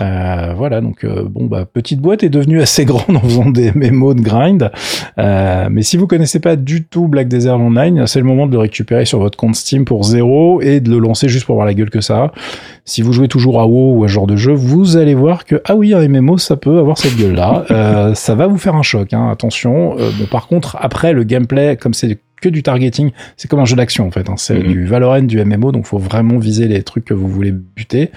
Euh, 0.00 0.54
voilà, 0.56 0.80
donc 0.80 1.04
bon 1.06 1.46
bah 1.46 1.64
petite 1.70 2.00
boîte 2.00 2.22
est 2.22 2.28
devenue 2.28 2.60
assez 2.60 2.84
grande 2.86 3.16
en 3.16 3.20
faisant 3.20 3.50
des 3.50 3.72
mémos 3.72 4.14
de 4.14 4.20
grind. 4.20 4.70
mais 5.16 5.82
si 5.82 5.96
vous 5.96 6.06
connaissez 6.06 6.40
pas 6.40 6.56
du 6.56 6.84
tout 6.84 7.08
Black 7.08 7.28
Desert 7.28 7.58
Online, 7.58 8.06
c'est 8.06 8.20
le 8.20 8.26
moment 8.26 8.46
de 8.46 8.52
le 8.52 8.58
récupérer 8.58 9.04
sur 9.04 9.18
votre 9.18 9.36
compte 9.36 9.56
Steam 9.56 9.84
pour 9.84 10.04
zéro 10.04 10.60
et 10.60 10.80
de 10.80 10.90
le 10.90 10.98
lancer 10.98 11.21
juste 11.28 11.46
pour 11.46 11.56
voir 11.56 11.66
la 11.66 11.74
gueule 11.74 11.90
que 11.90 12.00
ça. 12.00 12.32
Si 12.84 13.02
vous 13.02 13.12
jouez 13.12 13.28
toujours 13.28 13.60
à 13.60 13.66
WoW 13.66 13.98
ou 13.98 14.04
à 14.04 14.08
ce 14.08 14.12
genre 14.12 14.26
de 14.26 14.36
jeu, 14.36 14.52
vous 14.52 14.96
allez 14.96 15.14
voir 15.14 15.44
que 15.44 15.60
ah 15.64 15.74
oui, 15.74 15.94
un 15.94 16.06
MMO 16.08 16.38
ça 16.38 16.56
peut 16.56 16.78
avoir 16.78 16.98
cette 16.98 17.16
gueule-là. 17.16 17.64
Euh, 17.70 18.14
ça 18.14 18.34
va 18.34 18.46
vous 18.46 18.58
faire 18.58 18.74
un 18.74 18.82
choc, 18.82 19.12
hein, 19.12 19.28
attention. 19.30 19.98
Euh, 19.98 20.10
bon, 20.18 20.26
par 20.26 20.48
contre, 20.48 20.76
après 20.80 21.12
le 21.12 21.24
gameplay, 21.24 21.76
comme 21.76 21.94
c'est 21.94 22.18
que 22.42 22.48
du 22.48 22.62
targeting. 22.62 23.12
C'est 23.38 23.48
comme 23.48 23.60
un 23.60 23.64
jeu 23.64 23.76
d'action 23.76 24.06
en 24.06 24.10
fait. 24.10 24.28
Hein. 24.28 24.34
C'est 24.36 24.58
mhm. 24.58 24.72
du 24.72 24.84
Valorant, 24.84 25.22
du 25.22 25.42
MMO, 25.42 25.72
donc 25.72 25.86
faut 25.86 25.98
vraiment 25.98 26.36
viser 26.36 26.68
les 26.68 26.82
trucs 26.82 27.06
que 27.06 27.14
vous 27.14 27.28
voulez 27.28 27.52
buter 27.52 28.10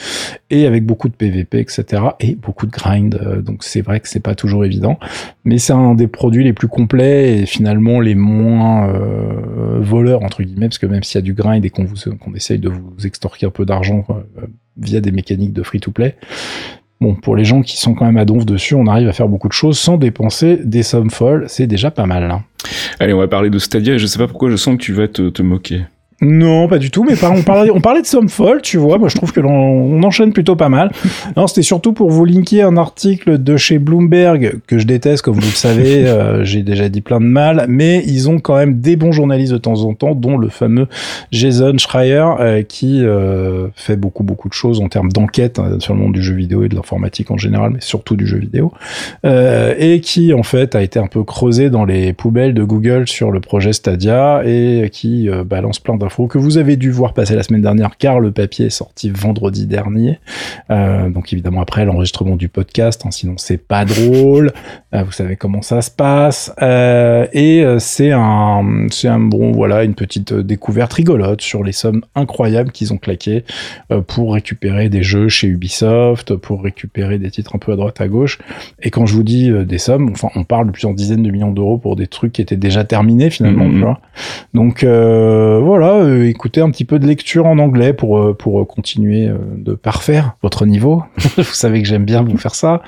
et 0.50 0.66
avec 0.66 0.86
beaucoup 0.86 1.08
de 1.08 1.14
PVP, 1.14 1.60
etc. 1.60 2.04
et 2.20 2.36
beaucoup 2.36 2.66
de 2.66 2.72
grind. 2.72 3.16
Euh, 3.16 3.42
donc 3.42 3.64
c'est 3.64 3.82
vrai 3.82 4.00
que 4.02 4.10
c'est 4.10 4.20
pas 4.20 4.36
toujours 4.36 4.66
évident, 4.66 5.00
mais 5.46 5.58
c'est 5.58 5.74
un 5.74 5.96
des 5.96 6.08
produits 6.08 6.44
les 6.44 6.54
plus 6.54 6.68
complets 6.68 7.40
et 7.40 7.46
finalement 7.46 8.02
les 8.02 8.16
moins 8.16 8.90
euh, 8.90 9.80
voleurs 9.80 10.24
entre 10.24 10.44
guillemets, 10.44 10.68
parce 10.68 10.80
que 10.80 10.88
même 10.88 11.04
s'il 11.04 11.20
y 11.20 11.20
a 11.20 11.22
du 11.22 11.34
grind 11.34 11.64
et 11.64 11.70
qu'on 11.70 11.86
vous 11.86 11.96
qu'on 12.20 12.34
essaye 12.34 12.60
de 12.60 12.70
vous 12.70 13.06
extorquer 13.06 13.46
un 13.46 13.52
peu 13.52 13.66
d'argent 13.66 14.04
euh, 14.10 14.48
via 14.78 15.00
des 15.00 15.12
mécaniques 15.12 15.54
de 15.54 15.64
free 15.64 15.80
to 15.80 15.92
play, 15.92 16.16
Bon, 17.06 17.14
pour 17.14 17.36
les 17.36 17.46
gens 17.46 17.62
qui 17.62 17.78
sont 17.78 17.94
quand 17.94 18.06
même 18.06 18.18
à 18.18 18.26
donf 18.26 18.48
dessus, 18.48 18.74
on 18.74 18.88
arrive 18.88 19.08
à 19.08 19.14
faire 19.14 19.28
beaucoup 19.28 19.48
de 19.48 19.54
choses 19.54 19.78
sans 19.78 19.98
dépenser 19.98 20.58
des 20.64 20.82
sommes 20.82 21.12
folles. 21.12 21.46
C'est 21.48 21.68
déjà 21.68 21.92
pas 21.92 22.08
mal. 22.08 22.32
Hein. 22.32 22.42
Allez, 23.00 23.14
on 23.14 23.20
va 23.20 23.28
parler 23.28 23.52
de 23.52 23.60
Stadia 23.60 23.94
et 23.94 24.00
je 24.00 24.08
sais 24.08 24.18
pas 24.18 24.28
pourquoi 24.28 24.50
je 24.50 24.56
sens 24.56 24.76
que 24.76 24.82
tu 24.82 24.92
vas 24.92 25.08
te, 25.08 25.30
te 25.30 25.44
moquer. 25.44 25.84
Non, 26.22 26.70
pas 26.70 26.78
du 26.78 26.92
tout, 26.92 27.04
mais 27.04 27.22
on 27.26 27.44
parlait, 27.44 27.70
on 27.72 27.82
parlait 27.82 28.02
de 28.02 28.08
somme 28.08 28.30
folle, 28.30 28.62
tu 28.62 28.78
vois. 28.78 28.98
Moi, 28.98 29.10
je 29.10 29.16
trouve 29.16 29.34
que 29.34 29.42
l'on 29.42 30.02
enchaîne 30.02 30.32
plutôt 30.32 30.56
pas 30.56 30.70
mal. 30.70 30.92
Non, 31.36 31.46
c'était 31.46 31.62
surtout 31.62 31.92
pour 31.92 32.10
vous 32.10 32.24
linker 32.24 32.66
un 32.66 32.78
article 32.78 33.44
de 33.44 33.58
chez 33.58 33.80
Bloomberg 33.80 34.62
que 34.66 34.78
je 34.78 34.86
déteste, 34.86 35.24
comme 35.24 35.36
vous 35.36 35.42
le 35.42 35.48
savez. 35.48 36.06
Euh, 36.16 36.44
j'ai 36.44 36.62
déjà 36.62 36.88
dit 36.88 37.02
plein 37.02 37.20
de 37.20 37.26
mal, 37.26 37.66
mais 37.68 38.04
ils 38.06 38.30
ont 38.30 38.40
quand 38.40 38.56
même 38.56 38.80
des 38.80 38.96
bons 38.96 39.12
journalistes 39.12 39.52
de 39.52 39.58
temps 39.58 39.84
en 39.84 39.94
temps, 39.94 40.14
dont 40.14 40.38
le 40.38 40.50
fameux 40.50 40.88
Jason 41.32 41.78
Schreier, 41.78 42.26
euh, 42.40 42.62
qui 42.62 43.04
euh, 43.04 43.68
fait 43.76 43.96
beaucoup 43.96 44.24
beaucoup 44.24 44.48
de 44.48 44.54
choses 44.54 44.80
en 44.82 44.88
termes 44.88 45.12
d'enquête 45.12 45.60
hein, 45.60 45.78
sur 45.80 45.94
le 45.94 46.00
monde 46.00 46.14
du 46.14 46.22
jeu 46.22 46.36
vidéo 46.36 46.64
et 46.64 46.70
de 46.70 46.76
l'informatique 46.76 47.32
en 47.32 47.38
général, 47.38 47.72
mais 47.74 47.82
surtout 47.82 48.16
du 48.16 48.28
jeu 48.28 48.38
vidéo, 48.38 48.72
et 49.24 50.00
qui 50.02 50.34
en 50.34 50.44
fait 50.44 50.76
a 50.76 50.84
été 50.84 51.00
un 51.00 51.08
peu 51.08 51.24
creusé 51.24 51.70
dans 51.70 51.86
les 51.86 52.14
poubelles 52.14 52.54
de 52.54 52.64
Google 52.64 53.08
sur 53.08 53.32
le 53.32 53.40
projet 53.40 53.74
Stadia 53.74 54.44
et 54.46 54.90
qui 54.92 55.28
balance 55.46 55.80
plein 55.80 55.96
de 55.96 56.05
que 56.30 56.38
vous 56.38 56.58
avez 56.58 56.76
dû 56.76 56.92
voir 56.92 57.14
passer 57.14 57.36
la 57.36 57.44
semaine 57.44 57.62
dernière 57.62 57.98
car 57.98 58.20
le 58.20 58.32
papier 58.32 58.68
est 58.68 58.70
sorti 58.70 59.10
vendredi 59.10 59.66
dernier. 59.68 60.20
Euh, 60.70 61.10
donc 61.10 61.32
évidemment 61.34 61.62
après 61.62 61.86
l'enregistrement 61.86 62.36
du 62.36 62.50
podcast, 62.50 63.02
hein, 63.06 63.12
sinon 63.12 63.36
c'est 63.38 63.58
pas 63.58 63.86
drôle. 63.86 64.52
Euh, 64.94 65.04
vous 65.04 65.12
savez 65.12 65.36
comment 65.36 65.62
ça 65.62 65.82
se 65.82 65.92
passe. 65.92 66.54
Euh, 66.62 67.28
et 67.34 67.64
c'est 67.80 68.12
un, 68.12 68.88
c'est 68.92 69.08
un 69.08 69.20
bon 69.20 69.52
voilà 69.52 69.84
une 69.84 69.96
petite 69.96 70.34
découverte 70.34 70.94
rigolote 70.94 71.42
sur 71.42 71.64
les 71.64 71.72
sommes 71.72 72.04
incroyables 72.16 72.72
qu'ils 72.72 72.94
ont 72.94 72.98
claquées 72.98 73.44
pour 74.08 74.34
récupérer 74.34 74.90
des 74.90 75.04
jeux 75.04 75.30
chez 75.30 75.48
Ubisoft, 75.48 76.36
pour 76.36 76.64
récupérer 76.64 77.18
des 77.20 77.32
titres 77.32 77.56
un 77.56 77.60
peu 77.60 77.72
à 77.72 77.76
droite 77.76 78.00
à 78.02 78.08
gauche. 78.08 78.40
Et 78.82 78.90
quand 78.90 79.06
je 79.06 79.14
vous 79.14 79.24
dis 79.24 79.52
des 79.66 79.78
sommes, 79.78 80.10
enfin 80.12 80.30
on 80.36 80.44
parle 80.44 80.68
de 80.68 80.72
plusieurs 80.72 80.94
dizaines 80.94 81.24
de 81.24 81.32
millions 81.32 81.52
d'euros 81.52 81.78
pour 81.78 81.96
des 81.96 82.08
trucs 82.08 82.34
qui 82.34 82.42
étaient 82.42 82.56
déjà 82.56 82.84
terminés 82.84 83.30
finalement. 83.30 83.66
Mm-hmm. 83.66 83.74
Tu 83.74 83.80
vois 83.80 84.00
Donc 84.54 84.84
voilà 84.84 85.95
euh, 86.00 86.28
écoutez 86.28 86.62
un 86.62 86.70
petit 86.70 86.86
peu 86.86 87.00
de 87.00 87.08
lecture 87.08 87.46
en 87.46 87.60
anglais 87.60 87.94
pour 87.94 88.18
euh, 88.18 88.34
pour 88.34 88.62
euh, 88.62 88.66
continuer 88.66 89.30
de 89.58 89.74
parfaire 89.74 90.36
votre 90.42 90.66
niveau. 90.66 91.04
vous 91.38 91.44
savez 91.44 91.82
que 91.82 91.88
j'aime 91.88 92.06
bien 92.06 92.24
vous 92.24 92.38
faire 92.38 92.56
ça. 92.56 92.82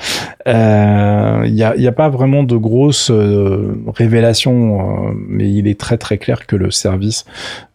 Il 0.45 0.51
y 0.51 1.63
a 1.63 1.75
y 1.75 1.87
a 1.87 1.91
pas 1.91 2.09
vraiment 2.09 2.43
de 2.43 2.55
grosses 2.55 3.11
révélations, 3.95 5.13
mais 5.27 5.51
il 5.51 5.67
est 5.67 5.79
très 5.79 5.97
très 5.97 6.17
clair 6.17 6.45
que 6.45 6.55
le 6.55 6.71
service 6.71 7.25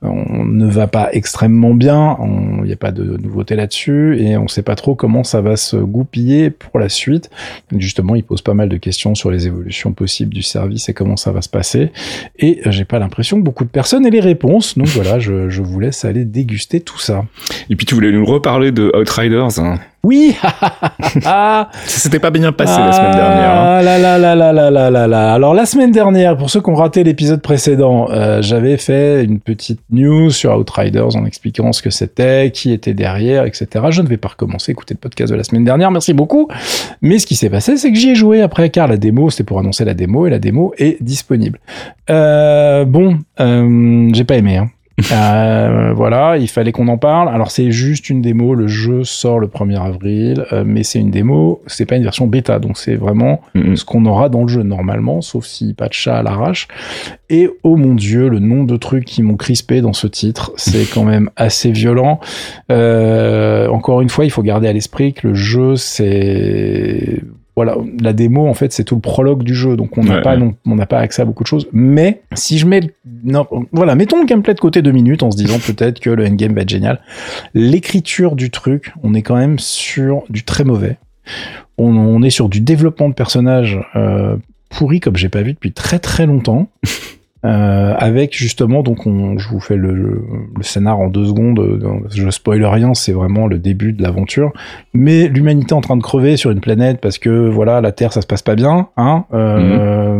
on 0.03 0.45
ne 0.45 0.67
va 0.67 0.87
pas 0.87 1.11
extrêmement 1.13 1.75
bien. 1.75 2.17
Il 2.59 2.65
n'y 2.65 2.73
a 2.73 2.77
pas 2.77 2.91
de 2.91 3.17
nouveauté 3.17 3.55
là-dessus 3.55 4.19
et 4.21 4.37
on 4.37 4.49
sait 4.49 4.63
pas 4.63 4.75
trop 4.75 4.95
comment 4.95 5.25
ça 5.25 5.41
va 5.41 5.57
se 5.57 5.77
goupiller 5.77 6.51
pour 6.51 6.79
la 6.79 6.89
suite. 6.89 7.31
Justement, 7.77 8.15
il 8.15 8.25
pose 8.25 8.43
pas 8.43 8.55
mal 8.55 8.69
de 8.69 8.77
questions 8.77 9.15
sur 9.15 9.31
les 9.31 9.47
évolutions 9.47 9.93
possibles 9.93 10.35
du 10.35 10.43
service 10.43 10.89
et 10.89 10.95
comment 10.95 11.17
ça 11.17 11.31
va 11.31 11.43
se 11.43 11.49
passer. 11.49 11.93
Et 12.39 12.61
j'ai 12.67 12.85
pas 12.85 12.99
l'impression 12.99 13.39
que 13.39 13.45
beaucoup 13.45 13.65
de 13.65 13.71
personnes 13.71 14.05
aient 14.07 14.11
les 14.11 14.21
réponses. 14.21 14.77
Donc 14.77 14.89
voilà, 14.89 15.19
je, 15.19 15.49
je, 15.49 15.63
vous 15.63 15.79
laisse 15.79 16.05
aller 16.05 16.25
déguster 16.25 16.81
tout 16.81 16.99
ça. 16.99 17.25
Et 17.71 17.77
puis 17.77 17.87
tu 17.87 17.95
voulais 17.95 18.13
nous 18.13 18.25
reparler 18.25 18.73
de 18.73 18.93
Outriders. 18.97 19.59
Hein. 19.59 19.79
Oui 20.05 20.37
Ça 21.23 21.69
s'était 21.87 22.19
pas 22.19 22.31
bien 22.31 22.51
passé 22.51 22.81
la 22.81 22.93
semaine 22.93 23.15
dernière. 23.15 23.53
Hein. 23.53 23.83
Là, 23.83 23.99
là, 23.99 24.19
là, 24.19 24.35
là, 24.35 24.53
là, 24.53 24.71
là, 24.71 24.91
là, 24.91 25.07
là. 25.07 25.33
Alors, 25.33 25.55
la 25.55 25.65
semaine 25.65 25.93
dernière, 25.93 26.37
pour 26.37 26.51
ceux 26.51 26.61
qui 26.61 26.71
ont 26.71 26.75
raté 26.75 27.05
l'épisode 27.05 27.41
précédent, 27.41 28.09
euh, 28.11 28.43
j'avais 28.43 28.79
fait 28.79 29.23
une 29.23 29.39
petite 29.39 29.79
news 29.91 30.31
sur 30.31 30.57
Outriders 30.59 31.15
en 31.15 31.25
expliquant 31.25 31.73
ce 31.73 31.83
que 31.83 31.91
c'était, 31.91 32.51
qui 32.53 32.73
était 32.73 32.95
derrière, 32.95 33.45
etc. 33.45 33.67
Je 33.91 34.03
ne 34.03 34.09
vais 34.09 34.17
pas 34.17 34.29
recommencer 34.29 34.71
à 34.71 34.73
écouter 34.73 34.95
le 34.95 34.99
podcast 34.99 35.31
de 35.31 35.37
la 35.37 35.45
semaine 35.45 35.65
dernière, 35.65 35.93
merci 35.93 36.15
beaucoup. 36.15 36.49
Mais 37.01 37.21
ce 37.21 37.27
qui 37.27 37.37
s'est 37.37 37.51
passé, 37.51 37.77
c'est 37.77 37.93
que 37.93 37.99
j'y 37.99 38.11
ai 38.11 38.15
joué 38.17 38.43
après, 38.43 38.71
car 38.71 38.89
la 38.89 38.97
démo, 38.97 39.31
c'était 39.31 39.45
pour 39.45 39.61
annoncer 39.61 39.85
la 39.85 39.95
démo, 39.95 40.27
et 40.27 40.31
la 40.31 40.41
démo 40.41 40.75
est 40.79 41.01
disponible. 41.01 41.61
Euh, 42.11 42.85
bon, 42.85 43.19
euh, 43.39 44.11
j'ai 44.13 44.25
pas 44.25 44.35
aimé. 44.35 44.57
Hein. 44.57 44.69
Euh, 45.13 45.93
voilà, 45.95 46.37
il 46.39 46.49
fallait 46.49 46.73
qu'on 46.73 46.89
en 46.89 46.99
parle. 46.99 47.29
Alors 47.29 47.51
c'est 47.51 47.71
juste 47.71 48.11
une 48.11 48.23
démo, 48.23 48.55
le 48.55 48.67
jeu 48.67 49.05
sort 49.05 49.39
le 49.39 49.47
1er 49.47 49.81
avril, 49.81 50.47
euh, 50.53 50.65
mais 50.67 50.83
c'est 50.83 50.99
une 50.99 51.11
démo, 51.11 51.63
c'est 51.67 51.87
pas 51.87 51.97
une 51.97 52.03
version 52.03 52.27
bêta, 52.27 52.59
donc 52.59 52.79
c'est 52.79 52.97
vraiment 52.97 53.41
ce 53.55 53.85
qu'on 53.85 54.05
aura 54.07 54.29
dans 54.29 54.43
le 54.43 54.49
jeu 54.49 54.63
normalement, 54.63 55.21
sauf 55.21 55.45
si 55.45 55.75
pas 55.75 55.89
de 55.89 55.93
chat 55.93 56.17
à 56.17 56.23
l'arrache. 56.23 56.69
Et 57.31 57.49
oh 57.63 57.77
mon 57.77 57.95
dieu, 57.95 58.29
le 58.29 58.41
nombre 58.41 58.67
de 58.67 58.77
trucs 58.77 59.07
qui 59.07 59.23
m'ont 59.23 59.37
crispé 59.37 59.81
dans 59.81 59.95
ce 59.95 60.07
titre, 60.07 60.53
c'est 60.57 60.85
quand 60.85 61.05
même 61.05 61.31
assez 61.37 61.73
violent. 61.73 62.21
Euh, 62.71 63.69
encore 63.69 64.03
une 64.03 64.11
fois, 64.11 64.25
il 64.25 64.31
faut 64.31 64.43
garder 64.43 64.69
à 64.69 64.73
l'esprit 64.73 65.15
que 65.15 65.29
le 65.29 65.35
jeu, 65.35 65.77
c'est 65.77 67.21
voilà, 67.55 67.77
la 68.01 68.13
démo 68.15 68.47
en 68.47 68.55
fait, 68.55 68.73
c'est 68.73 68.85
tout 68.85 68.95
le 68.95 69.01
prologue 69.03 69.43
du 69.43 69.55
jeu, 69.55 69.77
donc 69.77 69.99
on 69.99 70.05
n'a 70.05 70.17
Ouais, 70.17 70.23
pas 70.23 70.33
ouais. 70.33 70.39
non- 70.39 70.55
on 70.67 70.75
n'a 70.75 70.87
pas 70.87 70.99
accès 71.01 71.21
à 71.23 71.25
beaucoup 71.27 71.43
de 71.43 71.49
choses. 71.49 71.69
Mais 71.73 72.23
si 72.35 72.57
je 72.59 72.67
mets, 72.67 72.81
le- 72.81 72.89
non, 73.25 73.47
voilà, 73.73 73.95
mettons 73.95 74.19
le 74.21 74.27
gameplay 74.27 74.55
de 74.55 74.61
côté 74.61 74.81
deux 74.81 74.93
minutes 74.93 75.23
en 75.23 75.31
se 75.31 75.37
disant 75.37 75.59
peut-être 75.59 76.01
que 76.01 76.09
le 76.11 76.25
endgame 76.27 76.55
va 76.55 76.63
être 76.63 76.71
génial. 76.71 77.01
L'écriture 77.55 78.37
du 78.37 78.51
truc, 78.51 78.93
on 79.03 79.15
est 79.15 79.23
quand 79.23 79.37
même 79.37 79.59
sur 79.59 80.23
du 80.31 80.45
très 80.45 80.65
mauvais. 80.65 80.97
On, 81.79 81.95
on 81.97 82.23
est 82.23 82.31
sur 82.31 82.49
du 82.49 82.61
développement 82.61 83.09
de 83.09 83.15
personnages 83.15 83.79
euh, 83.97 84.37
pourri 84.71 85.01
comme 85.01 85.17
j'ai 85.17 85.29
pas 85.29 85.43
vu 85.43 85.53
depuis 85.53 85.73
très 85.73 85.99
très 85.99 86.27
longtemps. 86.27 86.69
Euh, 87.45 87.95
avec 87.99 88.37
justement, 88.37 88.83
donc 88.83 89.07
on, 89.07 89.37
je 89.39 89.49
vous 89.49 89.61
fais 89.61 89.77
le, 89.77 89.93
le, 89.95 90.25
le 90.57 90.63
scénar 90.63 91.01
en 91.01 91.09
deux 91.09 91.27
secondes, 91.27 91.59
euh, 91.59 92.01
je 92.15 92.31
spoil 92.31 92.65
rien, 92.65 92.95
c'est 92.95 93.13
vraiment 93.13 93.47
le 93.49 93.59
début 93.59 93.93
de 93.93 94.03
l'aventure. 94.03 94.53
Mais 94.95 95.27
l'humanité 95.29 95.75
en 95.75 95.81
train 95.81 95.97
de 95.97 96.03
crever 96.03 96.37
sur 96.37 96.51
une 96.51 96.61
planète 96.61 97.01
parce 97.01 97.19
que 97.19 97.49
voilà, 97.49 97.81
la 97.81 97.91
Terre 97.93 98.13
ça 98.13 98.21
se 98.21 98.27
passe 98.27 98.43
pas 98.43 98.55
bien, 98.55 98.89
hein. 98.97 99.25
Euh, 99.35 100.19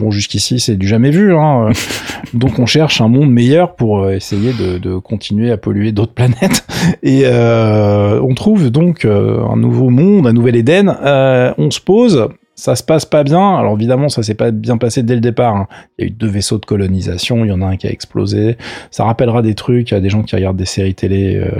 Bon, 0.00 0.10
jusqu'ici 0.10 0.60
c'est 0.60 0.76
du 0.76 0.86
jamais 0.86 1.10
vu, 1.10 1.34
hein. 1.34 1.70
donc 2.34 2.58
on 2.58 2.66
cherche 2.66 3.00
un 3.00 3.08
monde 3.08 3.30
meilleur 3.30 3.74
pour 3.74 4.04
euh, 4.04 4.12
essayer 4.12 4.52
de, 4.52 4.78
de 4.78 4.96
continuer 4.98 5.50
à 5.50 5.56
polluer 5.56 5.92
d'autres 5.92 6.14
planètes. 6.14 6.66
Et 7.02 7.22
euh, 7.24 8.20
on 8.22 8.34
trouve 8.34 8.70
donc 8.70 9.04
euh, 9.04 9.42
un 9.44 9.56
nouveau 9.56 9.90
monde, 9.90 10.26
un 10.26 10.32
nouvel 10.32 10.56
Éden. 10.56 10.96
Euh, 11.02 11.52
on 11.58 11.70
se 11.70 11.80
pose. 11.80 12.28
Ça 12.56 12.76
se 12.76 12.82
passe 12.82 13.06
pas 13.06 13.24
bien. 13.24 13.56
Alors 13.56 13.74
évidemment, 13.74 14.10
ça 14.10 14.22
s'est 14.22 14.34
pas 14.34 14.50
bien 14.50 14.76
passé 14.76 15.02
dès 15.02 15.14
le 15.14 15.20
départ. 15.22 15.56
hein. 15.56 15.66
Il 15.98 16.02
y 16.02 16.04
a 16.04 16.08
eu 16.08 16.10
deux 16.10 16.26
vaisseaux 16.26 16.58
de 16.58 16.66
colonisation. 16.66 17.44
Il 17.44 17.48
y 17.48 17.52
en 17.52 17.62
a 17.62 17.66
un 17.66 17.76
qui 17.76 17.86
a 17.86 17.90
explosé. 17.90 18.58
Ça 18.90 19.04
rappellera 19.04 19.40
des 19.40 19.54
trucs 19.54 19.94
à 19.94 20.00
des 20.00 20.10
gens 20.10 20.22
qui 20.22 20.34
regardent 20.36 20.58
des 20.58 20.66
séries 20.66 20.94
télé 20.94 21.36
euh, 21.36 21.50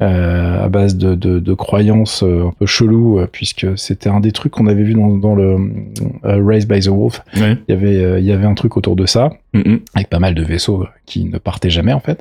euh, 0.00 0.64
à 0.64 0.68
base 0.68 0.96
de, 0.96 1.14
de, 1.14 1.38
de 1.38 1.54
croyances 1.54 2.24
euh, 2.24 2.48
un 2.48 2.52
peu 2.58 2.66
cheloues, 2.66 3.20
euh, 3.20 3.28
puisque 3.30 3.66
c'était 3.78 4.08
un 4.08 4.18
des 4.18 4.32
trucs 4.32 4.52
qu'on 4.52 4.66
avait 4.66 4.82
vu 4.82 4.94
dans, 4.94 5.16
dans 5.16 5.36
le 5.36 5.56
Raised 6.24 6.68
by 6.68 6.80
the 6.80 6.88
Wolf. 6.88 7.22
Il 7.68 7.72
y 7.74 7.76
avait 7.76 8.02
euh, 8.02 8.18
il 8.18 8.24
y 8.24 8.32
avait 8.32 8.46
un 8.46 8.54
truc 8.54 8.76
autour 8.76 8.96
de 8.96 9.06
ça 9.06 9.30
Mhm. 9.54 9.80
avec 9.94 10.10
pas 10.10 10.18
mal 10.18 10.34
de 10.34 10.42
vaisseaux 10.42 10.84
qui 11.06 11.24
ne 11.24 11.38
partaient 11.38 11.70
jamais 11.70 11.92
en 11.92 12.00
fait. 12.00 12.20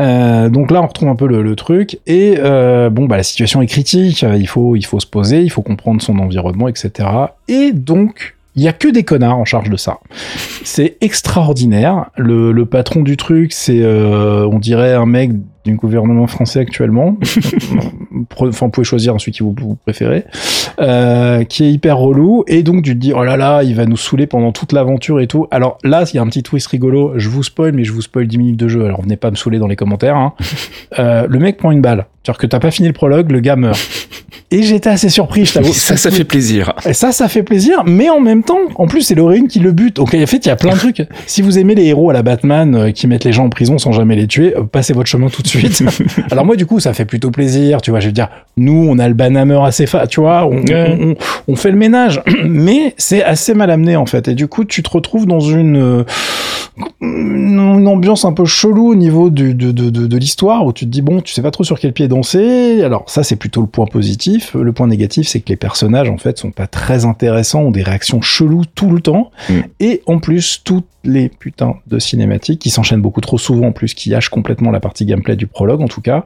Euh, 0.00 0.48
donc 0.48 0.72
là, 0.72 0.82
on 0.82 0.86
retrouve 0.88 1.08
un 1.08 1.16
peu 1.16 1.28
le, 1.28 1.42
le 1.42 1.54
truc 1.56 2.00
et 2.06 2.34
euh, 2.38 2.90
bon, 2.90 3.06
bah 3.06 3.16
la 3.16 3.22
situation 3.22 3.62
est 3.62 3.66
critique. 3.68 4.22
Il 4.22 4.48
faut 4.48 4.74
il 4.74 4.84
faut 4.84 4.98
se 4.98 5.06
poser, 5.06 5.42
il 5.42 5.50
faut 5.50 5.62
comprendre 5.62 6.02
son 6.02 6.18
environnement, 6.18 6.66
etc. 6.66 7.08
Et 7.46 7.72
donc 7.72 8.34
il 8.56 8.62
y 8.62 8.68
a 8.68 8.72
que 8.72 8.88
des 8.88 9.02
connards 9.04 9.38
en 9.38 9.44
charge 9.44 9.70
de 9.70 9.76
ça. 9.76 9.98
C'est 10.64 10.96
extraordinaire. 11.00 12.10
Le, 12.16 12.52
le 12.52 12.66
patron 12.66 13.02
du 13.02 13.16
truc, 13.16 13.52
c'est 13.52 13.80
euh, 13.80 14.46
on 14.46 14.58
dirait 14.58 14.92
un 14.92 15.06
mec 15.06 15.30
du 15.64 15.76
gouvernement 15.76 16.26
français 16.26 16.60
actuellement. 16.60 17.16
Enfin, 18.38 18.66
vous 18.66 18.70
pouvez 18.70 18.84
choisir 18.84 19.14
celui 19.18 19.32
qui 19.32 19.42
vous, 19.42 19.54
vous 19.58 19.74
préférez, 19.74 20.24
euh, 20.80 21.44
qui 21.44 21.64
est 21.64 21.72
hyper 21.72 21.98
relou. 21.98 22.44
Et 22.46 22.62
donc, 22.62 22.82
tu 22.84 22.94
te 22.94 22.98
dis, 22.98 23.12
oh 23.12 23.24
là 23.24 23.36
là, 23.36 23.62
il 23.62 23.74
va 23.74 23.84
nous 23.84 23.96
saouler 23.96 24.26
pendant 24.26 24.52
toute 24.52 24.72
l'aventure 24.72 25.20
et 25.20 25.26
tout. 25.26 25.46
Alors 25.50 25.78
là, 25.82 26.04
il 26.12 26.16
y 26.16 26.18
a 26.18 26.22
un 26.22 26.26
petit 26.26 26.42
twist 26.42 26.66
rigolo. 26.68 27.12
Je 27.16 27.28
vous 27.28 27.42
spoil, 27.42 27.72
mais 27.72 27.84
je 27.84 27.92
vous 27.92 28.02
spoil 28.02 28.26
10 28.26 28.38
minutes 28.38 28.56
de 28.56 28.68
jeu. 28.68 28.84
Alors, 28.84 29.02
venez 29.02 29.16
pas 29.16 29.30
me 29.30 29.36
saouler 29.36 29.58
dans 29.58 29.66
les 29.68 29.76
commentaires. 29.76 30.16
hein. 30.16 30.34
Euh, 30.98 31.26
le 31.26 31.38
mec 31.38 31.56
prend 31.56 31.70
une 31.70 31.80
balle. 31.80 32.04
C'est-à-dire 32.22 32.38
que 32.38 32.46
t'as 32.46 32.58
pas 32.60 32.70
fini 32.70 32.86
le 32.86 32.92
prologue, 32.92 33.30
le 33.32 33.40
gars 33.40 33.56
meurt. 33.56 33.80
Et 34.50 34.62
j'étais 34.62 34.90
assez 34.90 35.08
surpris, 35.08 35.46
je 35.46 35.54
t'avoue. 35.54 35.72
Ça, 35.72 35.96
ça 35.96 36.10
fait 36.10 36.24
plaisir. 36.24 36.74
Et 36.84 36.92
ça, 36.92 37.12
ça 37.12 37.28
fait 37.28 37.42
plaisir, 37.42 37.82
mais 37.86 38.10
en 38.10 38.20
même 38.20 38.42
temps, 38.42 38.58
en 38.74 38.86
plus, 38.86 39.00
c'est 39.00 39.14
l'héroïne 39.14 39.48
qui 39.48 39.58
le 39.58 39.72
bute. 39.72 39.96
Donc, 39.96 40.14
en 40.14 40.26
fait, 40.26 40.44
il 40.44 40.48
y 40.48 40.50
a 40.50 40.56
plein 40.56 40.74
de 40.74 40.78
trucs. 40.78 41.02
Si 41.26 41.40
vous 41.40 41.58
aimez 41.58 41.74
les 41.74 41.86
héros 41.86 42.10
à 42.10 42.12
la 42.12 42.22
Batman 42.22 42.74
euh, 42.74 42.90
qui 42.90 43.06
mettent 43.06 43.24
les 43.24 43.32
gens 43.32 43.46
en 43.46 43.48
prison 43.48 43.78
sans 43.78 43.92
jamais 43.92 44.14
les 44.16 44.26
tuer, 44.26 44.54
euh, 44.54 44.64
passez 44.64 44.92
votre 44.92 45.08
chemin 45.08 45.28
tout 45.28 45.40
de 45.40 45.46
suite. 45.48 45.51
Alors, 46.30 46.44
moi, 46.44 46.56
du 46.56 46.66
coup, 46.66 46.80
ça 46.80 46.92
fait 46.94 47.04
plutôt 47.04 47.30
plaisir. 47.30 47.80
Tu 47.82 47.90
vois, 47.90 48.00
je 48.00 48.06
veux 48.06 48.12
dire, 48.12 48.28
nous, 48.56 48.86
on 48.88 48.98
a 48.98 49.08
le 49.08 49.14
Banhammer 49.14 49.60
assez 49.64 49.86
fa, 49.86 50.06
tu 50.06 50.20
vois, 50.20 50.46
on, 50.46 50.62
Ouais. 50.62 50.96
on, 51.00 51.10
on- 51.10 51.16
on 51.48 51.56
fait 51.56 51.70
le 51.70 51.76
ménage. 51.78 52.20
Mais 52.44 52.94
c'est 52.98 53.22
assez 53.22 53.54
mal 53.54 53.70
amené, 53.70 53.96
en 53.96 54.06
fait. 54.06 54.28
Et 54.28 54.34
du 54.34 54.46
coup, 54.48 54.64
tu 54.64 54.82
te 54.82 54.90
retrouves 54.90 55.26
dans 55.26 55.40
une, 55.40 55.76
euh, 55.76 56.04
une 57.00 57.86
ambiance 57.88 58.24
un 58.24 58.32
peu 58.32 58.44
chelou 58.44 58.88
au 58.90 58.94
niveau 58.94 59.30
du, 59.30 59.54
de, 59.54 59.72
de, 59.72 59.90
de, 59.90 60.06
de 60.06 60.16
l'histoire 60.16 60.64
où 60.64 60.72
tu 60.72 60.84
te 60.86 60.90
dis, 60.90 61.02
bon, 61.02 61.20
tu 61.20 61.32
sais 61.34 61.42
pas 61.42 61.50
trop 61.50 61.64
sur 61.64 61.78
quel 61.78 61.92
pied 61.92 62.08
danser. 62.08 62.82
Alors, 62.82 63.04
ça, 63.08 63.22
c'est 63.22 63.36
plutôt 63.36 63.60
le 63.60 63.66
point 63.66 63.86
positif. 63.86 64.54
Le 64.54 64.72
point 64.72 64.86
négatif, 64.86 65.28
c'est 65.28 65.40
que 65.40 65.48
les 65.48 65.56
personnages, 65.56 66.08
en 66.08 66.18
fait, 66.18 66.38
sont 66.38 66.50
pas 66.50 66.66
très 66.66 67.04
intéressants, 67.04 67.62
ont 67.62 67.70
des 67.70 67.82
réactions 67.82 68.20
cheloues 68.22 68.64
tout 68.74 68.90
le 68.90 69.00
temps. 69.00 69.30
Mm. 69.50 69.54
Et 69.80 70.02
en 70.06 70.18
plus, 70.18 70.60
toutes 70.64 70.86
les 71.04 71.28
putains 71.28 71.74
de 71.88 71.98
cinématiques, 71.98 72.60
qui 72.60 72.70
s'enchaînent 72.70 73.00
beaucoup 73.02 73.20
trop 73.20 73.36
souvent, 73.38 73.68
en 73.68 73.72
plus, 73.72 73.92
qui 73.92 74.14
hachent 74.14 74.28
complètement 74.28 74.70
la 74.70 74.78
partie 74.78 75.04
gameplay 75.04 75.34
du 75.42 75.48
prologue, 75.48 75.80
en 75.82 75.88
tout 75.88 76.00
cas, 76.00 76.24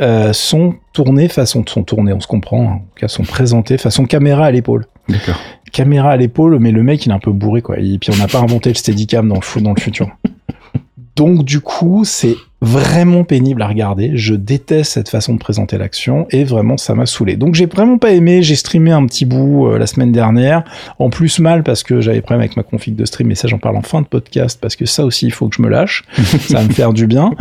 euh, 0.00 0.32
sont 0.32 0.74
tournées 0.92 1.28
façon, 1.28 1.62
sont 1.66 1.84
tournées, 1.84 2.12
on 2.12 2.18
se 2.20 2.26
comprend, 2.26 2.62
hein, 2.62 2.72
en 2.74 2.78
tout 2.78 3.00
cas, 3.00 3.06
sont 3.06 3.22
présentées 3.22 3.78
façon 3.78 4.06
caméra 4.06 4.44
à 4.46 4.50
l'épaule 4.50 4.86
D'accord. 5.08 5.36
caméra 5.70 6.10
à 6.10 6.16
l'épaule, 6.16 6.58
mais 6.58 6.72
le 6.72 6.82
mec 6.82 7.06
il 7.06 7.12
est 7.12 7.14
un 7.14 7.20
peu 7.20 7.30
bourré 7.30 7.62
quoi. 7.62 7.78
Et 7.78 7.96
puis 7.98 8.10
on 8.12 8.16
n'a 8.16 8.26
pas 8.26 8.40
inventé 8.40 8.70
le 8.70 8.74
Steadicam 8.74 9.28
dans 9.28 9.36
le 9.36 9.40
fou- 9.40 9.60
dans 9.60 9.72
le 9.72 9.80
futur. 9.80 10.08
Donc 11.16 11.44
du 11.44 11.60
coup, 11.60 12.04
c'est 12.04 12.36
vraiment 12.60 13.24
pénible 13.24 13.62
à 13.62 13.68
regarder. 13.68 14.12
Je 14.14 14.34
déteste 14.34 14.92
cette 14.92 15.08
façon 15.08 15.32
de 15.32 15.38
présenter 15.38 15.78
l'action 15.78 16.26
et 16.30 16.44
vraiment 16.44 16.76
ça 16.76 16.94
m'a 16.94 17.06
saoulé. 17.06 17.36
Donc 17.36 17.54
j'ai 17.54 17.64
vraiment 17.64 17.96
pas 17.96 18.12
aimé. 18.12 18.42
J'ai 18.42 18.54
streamé 18.54 18.92
un 18.92 19.06
petit 19.06 19.24
bout 19.24 19.66
euh, 19.66 19.78
la 19.78 19.86
semaine 19.86 20.12
dernière. 20.12 20.62
En 20.98 21.08
plus 21.08 21.38
mal 21.38 21.62
parce 21.62 21.82
que 21.82 22.02
j'avais 22.02 22.20
problème 22.20 22.40
avec 22.40 22.56
ma 22.56 22.62
config 22.62 22.94
de 22.94 23.04
stream. 23.06 23.28
Mais 23.28 23.34
ça 23.34 23.48
j'en 23.48 23.58
parle 23.58 23.76
en 23.76 23.82
fin 23.82 24.02
de 24.02 24.06
podcast 24.06 24.58
parce 24.60 24.76
que 24.76 24.84
ça 24.84 25.06
aussi 25.06 25.26
il 25.26 25.32
faut 25.32 25.48
que 25.48 25.56
je 25.56 25.62
me 25.62 25.68
lâche. 25.68 26.04
ça 26.16 26.58
va 26.58 26.64
me 26.64 26.72
faire 26.72 26.92
du 26.92 27.06
bien. 27.06 27.32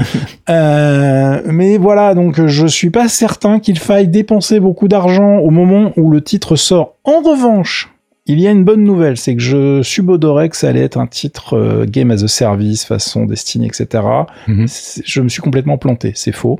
Euh, 0.49 1.41
mais 1.45 1.77
voilà, 1.77 2.13
donc 2.15 2.45
je 2.45 2.67
suis 2.67 2.91
pas 2.91 3.09
certain 3.09 3.59
qu'il 3.59 3.77
faille 3.77 4.07
dépenser 4.07 4.61
beaucoup 4.61 4.87
d'argent 4.87 5.37
au 5.37 5.49
moment 5.49 5.91
où 5.97 6.11
le 6.11 6.21
titre 6.21 6.55
sort. 6.55 6.95
En 7.03 7.19
revanche, 7.21 7.89
il 8.27 8.39
y 8.39 8.47
a 8.47 8.51
une 8.51 8.63
bonne 8.63 8.83
nouvelle, 8.83 9.17
c'est 9.17 9.35
que 9.35 9.41
je 9.41 9.83
subodorais 9.83 10.49
que 10.49 10.57
ça 10.57 10.69
allait 10.69 10.81
être 10.81 10.97
un 10.97 11.07
titre 11.07 11.55
euh, 11.55 11.85
game 11.87 12.09
as 12.11 12.23
a 12.23 12.27
service, 12.27 12.83
façon 12.83 13.25
Destiny, 13.25 13.67
etc. 13.67 14.03
Mhm. 14.47 14.65
Je 15.05 15.21
me 15.21 15.29
suis 15.29 15.41
complètement 15.41 15.77
planté, 15.77 16.11
c'est 16.15 16.31
faux. 16.31 16.59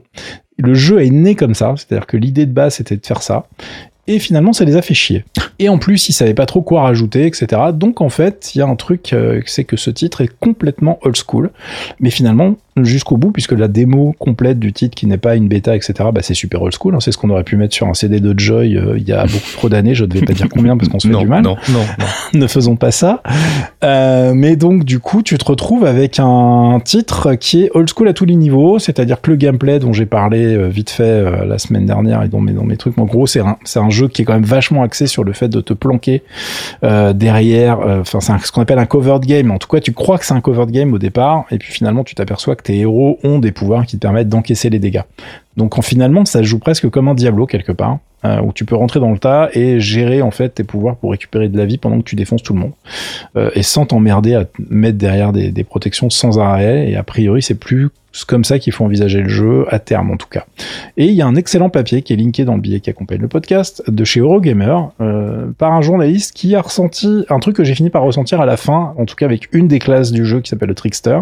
Le 0.57 0.73
jeu 0.73 1.03
est 1.03 1.09
né 1.09 1.35
comme 1.35 1.55
ça, 1.55 1.73
c'est-à-dire 1.75 2.07
que 2.07 2.17
l'idée 2.17 2.45
de 2.45 2.53
base 2.53 2.75
c'était 2.75 2.97
de 2.97 3.05
faire 3.05 3.21
ça. 3.21 3.47
Et 4.07 4.19
finalement, 4.19 4.53
ça 4.53 4.65
les 4.65 4.75
a 4.75 4.83
fait 4.83 4.93
chier. 4.93 5.25
Et 5.57 5.67
en 5.67 5.79
plus, 5.79 6.09
ils 6.09 6.13
savaient 6.13 6.35
pas 6.35 6.45
trop 6.45 6.61
quoi 6.61 6.83
rajouter, 6.83 7.25
etc. 7.25 7.61
Donc 7.73 8.01
en 8.01 8.09
fait, 8.09 8.53
il 8.53 8.59
y 8.59 8.61
a 8.61 8.67
un 8.67 8.75
truc, 8.75 9.13
euh, 9.13 9.41
c'est 9.47 9.63
que 9.63 9.77
ce 9.77 9.89
titre 9.89 10.21
est 10.21 10.29
complètement 10.39 10.99
old 11.01 11.15
school. 11.15 11.49
Mais 11.99 12.11
finalement, 12.11 12.55
jusqu'au 12.81 13.17
bout, 13.17 13.31
puisque 13.31 13.53
la 13.53 13.67
démo 13.67 14.15
complète 14.19 14.59
du 14.59 14.73
titre 14.73 14.95
qui 14.95 15.07
n'est 15.07 15.17
pas 15.17 15.35
une 15.35 15.47
bêta, 15.47 15.75
etc., 15.75 15.93
bah, 16.13 16.21
c'est 16.21 16.33
super 16.33 16.61
old 16.61 16.73
school. 16.73 16.95
hein. 16.95 16.99
C'est 16.99 17.11
ce 17.11 17.17
qu'on 17.17 17.29
aurait 17.29 17.43
pu 17.43 17.55
mettre 17.55 17.73
sur 17.73 17.87
un 17.87 17.93
CD 17.93 18.19
de 18.19 18.37
Joy 18.37 18.75
euh, 18.77 18.97
il 18.97 19.07
y 19.07 19.13
a 19.13 19.23
beaucoup 19.25 19.51
trop 19.53 19.69
d'années. 19.69 19.95
Je 19.95 20.03
ne 20.03 20.09
devais 20.09 20.25
pas 20.25 20.33
dire 20.33 20.47
combien 20.49 20.75
parce 20.77 20.89
qu'on 20.89 20.99
se 20.99 21.07
fait 21.07 21.13
non, 21.13 21.21
du 21.21 21.27
mal. 21.27 21.43
non, 21.43 21.55
non, 21.69 21.79
non. 22.33 22.39
ne 22.39 22.47
faisons 22.47 22.75
pas 22.75 22.91
ça. 22.91 23.21
Euh, 23.83 24.33
mais 24.35 24.55
donc, 24.55 24.83
du 24.83 24.99
coup, 24.99 25.21
tu 25.21 25.37
te 25.37 25.45
retrouves 25.45 25.85
avec 25.85 26.19
un 26.19 26.79
titre 26.83 27.35
qui 27.35 27.63
est 27.63 27.71
old 27.73 27.89
school 27.89 28.07
à 28.07 28.13
tous 28.13 28.25
les 28.25 28.35
niveaux, 28.35 28.79
c'est-à-dire 28.79 29.21
que 29.21 29.31
le 29.31 29.37
gameplay 29.37 29.79
dont 29.79 29.93
j'ai 29.93 30.05
parlé 30.05 30.55
euh, 30.55 30.67
vite 30.67 30.89
fait 30.89 31.03
euh, 31.03 31.45
la 31.45 31.57
semaine 31.59 31.85
dernière 31.85 32.23
et 32.23 32.27
dans 32.27 32.41
mes, 32.41 32.51
dans 32.53 32.63
mes 32.65 32.77
trucs, 32.77 32.97
en 32.97 33.05
gros, 33.05 33.27
c'est 33.27 33.39
un, 33.39 33.57
c'est 33.63 33.79
un 33.79 33.89
jeu 33.89 34.07
qui 34.07 34.21
est 34.21 34.25
quand 34.25 34.33
même 34.33 34.43
vachement 34.43 34.83
axé 34.83 35.07
sur 35.07 35.23
le 35.23 35.33
fait 35.33 35.47
de 35.47 35.61
te 35.61 35.73
planquer 35.73 36.23
euh, 36.83 37.13
derrière, 37.13 37.79
euh, 37.79 38.01
enfin, 38.01 38.19
c'est 38.19 38.33
ce 38.45 38.51
qu'on 38.51 38.61
appelle 38.61 38.79
un 38.79 38.85
covered 38.85 39.25
game. 39.25 39.51
En 39.51 39.57
tout 39.57 39.67
cas, 39.67 39.79
tu 39.79 39.93
crois 39.93 40.17
que 40.17 40.25
c'est 40.25 40.33
un 40.33 40.41
covered 40.41 40.71
game 40.71 40.93
au 40.93 40.99
départ, 40.99 41.45
et 41.51 41.57
puis 41.57 41.71
finalement, 41.71 42.03
tu 42.03 42.15
t'aperçois 42.15 42.55
que 42.55 42.63
tes 42.65 42.79
héros 42.79 43.19
ont 43.23 43.37
des 43.39 43.51
pouvoirs 43.51 43.85
qui 43.85 43.97
te 43.97 44.01
permettent 44.01 44.27
d'encaisser 44.27 44.69
les 44.69 44.79
dégâts. 44.79 45.03
Donc, 45.55 45.77
en, 45.77 45.81
finalement, 45.81 46.25
ça 46.25 46.41
joue 46.41 46.59
presque 46.59 46.89
comme 46.89 47.07
un 47.07 47.13
Diablo 47.13 47.45
quelque 47.45 47.71
part, 47.71 47.99
euh, 48.25 48.41
où 48.41 48.51
tu 48.53 48.65
peux 48.65 48.75
rentrer 48.75 48.99
dans 48.99 49.11
le 49.11 49.19
tas 49.19 49.49
et 49.53 49.79
gérer 49.79 50.23
en 50.23 50.31
fait 50.31 50.49
tes 50.49 50.63
pouvoirs 50.63 50.95
pour 50.95 51.11
récupérer 51.11 51.47
de 51.47 51.57
la 51.57 51.65
vie 51.65 51.77
pendant 51.77 51.99
que 51.99 52.03
tu 52.03 52.15
défonces 52.15 52.41
tout 52.41 52.53
le 52.53 52.59
monde, 52.59 52.73
euh, 53.37 53.51
et 53.53 53.61
sans 53.61 53.85
t'emmerder 53.85 54.33
à 54.33 54.45
mettre 54.69 54.97
derrière 54.97 55.31
des, 55.31 55.51
des 55.51 55.63
protections 55.63 56.09
sans 56.09 56.39
arrêt. 56.39 56.89
Et 56.89 56.95
a 56.95 57.03
priori, 57.03 57.43
c'est 57.43 57.55
plus 57.55 57.89
comme 58.23 58.45
ça 58.45 58.59
qu'il 58.59 58.71
faut 58.71 58.85
envisager 58.85 59.21
le 59.21 59.27
jeu 59.27 59.65
à 59.69 59.79
terme 59.79 60.11
en 60.11 60.15
tout 60.15 60.29
cas. 60.29 60.45
Et 60.95 61.07
il 61.07 61.13
y 61.13 61.21
a 61.21 61.27
un 61.27 61.35
excellent 61.35 61.69
papier 61.69 62.01
qui 62.01 62.13
est 62.13 62.15
linké 62.15 62.45
dans 62.45 62.55
le 62.55 62.61
billet 62.61 62.79
qui 62.79 62.89
accompagne 62.89 63.19
le 63.19 63.27
podcast 63.27 63.83
de 63.89 64.03
chez 64.05 64.21
Eurogamer 64.21 64.77
euh, 65.01 65.47
par 65.57 65.73
un 65.73 65.81
journaliste 65.81 66.33
qui 66.33 66.55
a 66.55 66.61
ressenti 66.61 67.25
un 67.29 67.39
truc 67.39 67.57
que 67.57 67.65
j'ai 67.65 67.75
fini 67.75 67.89
par 67.89 68.03
ressentir 68.03 68.39
à 68.39 68.45
la 68.45 68.55
fin, 68.55 68.93
en 68.97 69.05
tout 69.05 69.15
cas 69.15 69.25
avec 69.25 69.53
une 69.53 69.67
des 69.67 69.79
classes 69.79 70.13
du 70.13 70.25
jeu 70.25 70.39
qui 70.39 70.49
s'appelle 70.49 70.69
le 70.69 70.75
Trickster, 70.75 71.19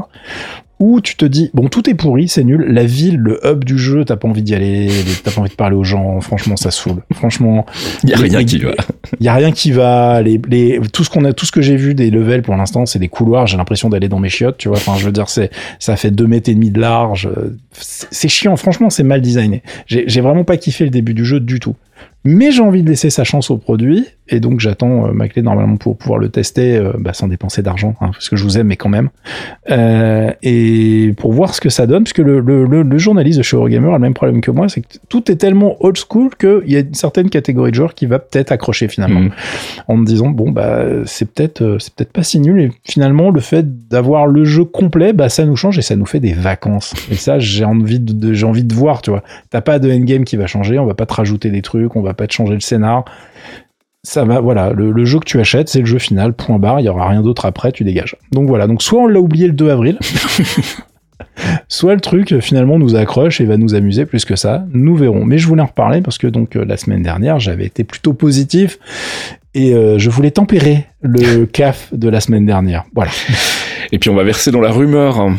où 0.83 0.99
tu 0.99 1.15
te 1.15 1.23
dis 1.23 1.49
bon 1.53 1.69
tout 1.69 1.89
est 1.89 1.93
pourri, 1.93 2.27
c'est 2.27 2.43
nul, 2.43 2.65
la 2.67 2.83
ville, 2.83 3.15
le 3.15 3.39
hub 3.47 3.63
du 3.63 3.77
jeu, 3.77 4.03
t'as 4.03 4.17
pas 4.17 4.27
envie 4.27 4.41
d'y 4.41 4.53
aller, 4.53 4.89
t'as 5.23 5.31
pas 5.31 5.39
envie 5.39 5.49
de 5.49 5.55
parler 5.55 5.77
aux 5.77 5.85
gens. 5.85 6.19
Franchement, 6.19 6.57
ça 6.57 6.71
saoule. 6.71 7.01
Franchement, 7.13 7.65
il 8.03 8.09
y 8.09 8.13
a 8.13 8.17
rien 8.17 8.43
qui 8.43 8.57
va. 8.57 8.73
Il 9.19 9.25
y 9.25 9.29
a 9.29 9.33
rien 9.33 9.51
qui 9.51 9.71
va. 9.71 10.21
Les, 10.21 10.41
les, 10.49 10.81
tout 10.91 11.05
ce 11.05 11.09
qu'on 11.09 11.23
a, 11.23 11.31
tout 11.31 11.45
ce 11.45 11.53
que 11.53 11.61
j'ai 11.61 11.77
vu 11.77 11.95
des 11.95 12.11
levels 12.11 12.41
pour 12.41 12.55
l'instant, 12.57 12.85
c'est 12.85 12.99
des 12.99 13.07
couloirs. 13.07 13.47
J'ai 13.47 13.55
l'impression 13.55 13.87
d'aller 13.87 14.09
dans 14.09 14.19
mes 14.19 14.29
chiottes, 14.29 14.57
tu 14.57 14.67
vois. 14.67 14.77
Enfin, 14.77 14.95
je 14.97 15.05
veux 15.05 15.13
dire, 15.13 15.29
c'est, 15.29 15.51
ça 15.79 15.95
fait 15.95 16.11
deux 16.11 16.27
mètres 16.27 16.49
et 16.49 16.53
demi 16.53 16.69
de 16.69 16.81
large. 16.81 17.29
C'est 17.71 18.27
chiant. 18.27 18.57
Franchement, 18.57 18.89
c'est 18.89 19.03
mal 19.03 19.21
designé. 19.21 19.63
J'ai 19.87 20.21
vraiment 20.21 20.43
pas 20.43 20.57
kiffé 20.57 20.83
le 20.83 20.89
début 20.89 21.13
du 21.13 21.23
jeu 21.23 21.39
du 21.39 21.61
tout. 21.61 21.75
Mais 22.25 22.51
j'ai 22.51 22.61
envie 22.61 22.83
de 22.83 22.89
laisser 22.89 23.09
sa 23.09 23.25
chance 23.25 23.49
au 23.51 23.57
produit, 23.57 24.07
et 24.29 24.39
donc 24.39 24.61
j'attends 24.61 25.07
euh, 25.07 25.11
ma 25.11 25.27
clé 25.27 25.41
normalement 25.41 25.75
pour 25.75 25.97
pouvoir 25.97 26.17
le 26.17 26.29
tester 26.29 26.77
euh, 26.77 26.93
bah, 26.97 27.11
sans 27.11 27.27
dépenser 27.27 27.61
d'argent, 27.61 27.95
hein, 27.99 28.11
parce 28.13 28.29
que 28.29 28.37
je 28.37 28.43
vous 28.45 28.57
aime, 28.57 28.67
mais 28.67 28.77
quand 28.77 28.87
même. 28.87 29.09
Euh, 29.71 30.31
et 30.41 31.13
pour 31.17 31.33
voir 31.33 31.53
ce 31.53 31.59
que 31.59 31.67
ça 31.67 31.85
donne, 31.85 32.05
puisque 32.05 32.19
le, 32.19 32.39
le, 32.39 32.63
le, 32.63 32.97
journaliste 32.97 33.39
de 33.39 33.43
chez 33.43 33.57
Eurogamer 33.57 33.89
a 33.89 33.93
le 33.93 33.99
même 33.99 34.13
problème 34.13 34.39
que 34.39 34.51
moi, 34.51 34.69
c'est 34.69 34.79
que 34.79 34.87
tout 35.09 35.29
est 35.29 35.35
tellement 35.35 35.75
old 35.83 35.97
school 35.97 36.29
qu'il 36.39 36.71
y 36.71 36.77
a 36.77 36.79
une 36.79 36.93
certaine 36.93 37.29
catégorie 37.29 37.71
de 37.71 37.75
joueurs 37.75 37.93
qui 37.93 38.05
va 38.05 38.19
peut-être 38.19 38.53
accrocher 38.53 38.87
finalement, 38.87 39.19
mhm. 39.19 39.31
en 39.89 39.97
me 39.97 40.05
disant 40.05 40.29
bon 40.29 40.51
bah 40.51 40.85
c'est 41.05 41.29
peut-être 41.29 41.77
c'est 41.79 41.93
peut-être 41.93 42.13
pas 42.13 42.23
si 42.23 42.39
nul, 42.39 42.61
et 42.61 42.71
finalement 42.85 43.31
le 43.31 43.41
fait 43.41 43.89
d'avoir 43.89 44.27
le 44.27 44.45
jeu 44.45 44.63
complet, 44.63 45.11
bah 45.11 45.27
ça 45.27 45.45
nous 45.45 45.57
change 45.57 45.77
et 45.77 45.81
ça 45.81 45.97
nous 45.97 46.05
fait 46.05 46.21
des 46.21 46.33
vacances. 46.33 46.93
Et 47.11 47.15
ça 47.15 47.37
j'ai 47.39 47.65
envie 47.65 47.99
de, 47.99 48.33
j'ai 48.33 48.45
envie 48.45 48.63
de 48.63 48.73
voir, 48.73 49.01
tu 49.01 49.09
vois. 49.09 49.23
T'as 49.49 49.61
pas 49.61 49.79
de 49.79 49.91
endgame 49.91 50.23
qui 50.23 50.37
va 50.37 50.47
changer, 50.47 50.79
on 50.79 50.85
va 50.85 50.93
pas 50.93 51.05
te 51.05 51.13
rajouter 51.13 51.49
des 51.49 51.61
trucs, 51.61 51.92
on 51.95 52.01
va 52.01 52.13
pas 52.13 52.27
te 52.27 52.33
changer 52.33 52.53
le 52.53 52.59
scénar. 52.59 53.05
Ça 54.05 54.25
va, 54.25 54.41
voilà, 54.41 54.71
le, 54.71 55.05
jeu 55.05 55.19
que 55.19 55.25
tu 55.25 55.39
achètes, 55.39 55.69
c'est 55.69 55.79
le 55.79 55.85
jeu 55.85 55.97
final, 55.97 56.33
point 56.33 56.59
barre, 56.59 56.81
il 56.81 56.85
y 56.85 56.89
aura 56.89 57.07
rien 57.07 57.21
d'autre 57.21 57.45
après, 57.45 57.71
tu 57.71 57.85
dégages. 57.85 58.17
Donc 58.33 58.49
voilà, 58.49 58.67
donc 58.67 58.81
soit 58.81 59.01
on 59.01 59.07
l'a 59.07 59.21
oublié 59.21 59.47
le 59.47 59.53
2 59.53 59.69
avril, 59.69 59.97
soit 61.69 61.95
le 61.95 62.01
truc 62.01 62.37
finalement 62.41 62.77
nous 62.77 62.95
accroche 62.95 63.39
et 63.39 63.45
va 63.45 63.55
nous 63.55 63.75
amuser 63.75 64.05
plus 64.05 64.25
que 64.25 64.35
ça, 64.35 64.65
nous 64.73 64.97
verrons. 64.97 65.23
Mais 65.23 65.37
je 65.37 65.47
voulais 65.47 65.61
en 65.61 65.67
reparler 65.67 66.01
parce 66.01 66.17
que 66.17 66.27
donc 66.27 66.57
euh, 66.57 66.65
la 66.65 66.75
semaine 66.75 67.01
dernière, 67.01 67.39
j'avais 67.39 67.65
été 67.65 67.85
plutôt 67.85 68.11
positif 68.11 68.77
et 69.53 69.73
euh, 69.73 69.97
je 69.97 70.09
voulais 70.09 70.31
tempérer 70.31 70.85
le 71.01 71.45
caf 71.51 71.93
de 71.93 72.09
la 72.09 72.19
semaine 72.19 72.45
dernière. 72.45 72.83
Voilà. 72.93 73.11
Et 73.93 73.99
puis 73.99 74.09
on 74.09 74.15
va 74.15 74.25
verser 74.25 74.51
dans 74.51 74.61
la 74.61 74.71
rumeur. 74.71 75.29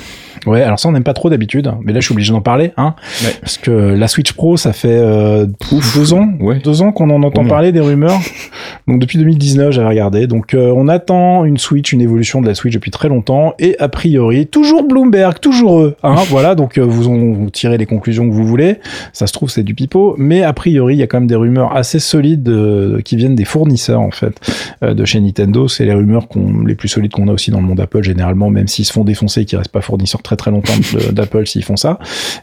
Ouais, 0.46 0.62
alors 0.62 0.78
ça 0.78 0.88
on 0.88 0.92
n'aime 0.92 1.04
pas 1.04 1.14
trop 1.14 1.30
d'habitude, 1.30 1.72
mais 1.82 1.92
là 1.92 2.00
je 2.00 2.06
suis 2.06 2.12
obligé 2.12 2.32
d'en 2.32 2.40
parler, 2.40 2.72
hein, 2.76 2.94
parce 3.40 3.58
que 3.58 3.70
la 3.70 4.08
Switch 4.08 4.32
Pro, 4.32 4.56
ça 4.56 4.72
fait 4.72 4.88
euh, 4.90 5.46
deux 5.94 6.12
ans, 6.12 6.32
ouais. 6.40 6.58
deux 6.58 6.82
ans 6.82 6.92
qu'on 6.92 7.10
en 7.10 7.22
entend 7.22 7.44
parler 7.46 7.72
des 7.72 7.80
rumeurs. 7.80 8.20
Donc 8.86 8.98
depuis 8.98 9.18
2019, 9.18 9.72
j'avais 9.72 9.88
regardé. 9.88 10.26
Donc 10.26 10.54
euh, 10.54 10.72
on 10.76 10.88
attend 10.88 11.44
une 11.44 11.58
Switch, 11.58 11.92
une 11.92 12.00
évolution 12.00 12.42
de 12.42 12.46
la 12.46 12.54
Switch 12.54 12.74
depuis 12.74 12.90
très 12.90 13.08
longtemps, 13.08 13.54
et 13.58 13.76
a 13.78 13.88
priori 13.88 14.46
toujours 14.46 14.84
Bloomberg, 14.84 15.40
toujours 15.40 15.80
eux, 15.80 15.96
hein, 16.02 16.16
voilà. 16.28 16.54
Donc 16.54 16.78
euh, 16.78 16.82
vous, 16.82 17.34
vous 17.34 17.50
tirez 17.50 17.78
les 17.78 17.86
conclusions 17.86 18.28
que 18.28 18.34
vous 18.34 18.46
voulez. 18.46 18.78
Ça 19.12 19.26
se 19.26 19.32
trouve 19.32 19.50
c'est 19.50 19.62
du 19.62 19.74
pipeau, 19.74 20.14
mais 20.18 20.42
a 20.42 20.52
priori 20.52 20.94
il 20.94 20.98
y 20.98 21.02
a 21.02 21.06
quand 21.06 21.18
même 21.18 21.26
des 21.26 21.36
rumeurs 21.36 21.74
assez 21.76 21.98
solides 21.98 22.48
euh, 22.48 23.00
qui 23.00 23.16
viennent 23.16 23.34
des 23.34 23.44
fournisseurs 23.44 24.00
en 24.00 24.10
fait 24.10 24.34
de 24.82 25.04
chez 25.04 25.20
Nintendo. 25.20 25.68
C'est 25.68 25.84
les 25.84 25.94
rumeurs 25.94 26.28
qu'on, 26.28 26.64
les 26.64 26.74
plus 26.74 26.88
solides 26.88 27.12
qu'on 27.12 27.28
a 27.28 27.32
aussi 27.32 27.50
dans 27.50 27.60
le 27.60 27.66
monde 27.66 27.80
Apple 27.80 28.02
généralement, 28.02 28.50
même 28.50 28.68
s'ils 28.68 28.84
se 28.84 28.92
font 28.92 29.04
défoncer, 29.04 29.42
et 29.42 29.44
qu'ils 29.44 29.58
restent 29.58 29.72
pas 29.72 29.80
fournisseurs 29.80 30.22
très 30.22 30.33
très 30.36 30.50
longtemps 30.50 30.72
d'Apple 31.12 31.46
s'ils 31.46 31.64
font 31.64 31.76
ça. 31.76 31.98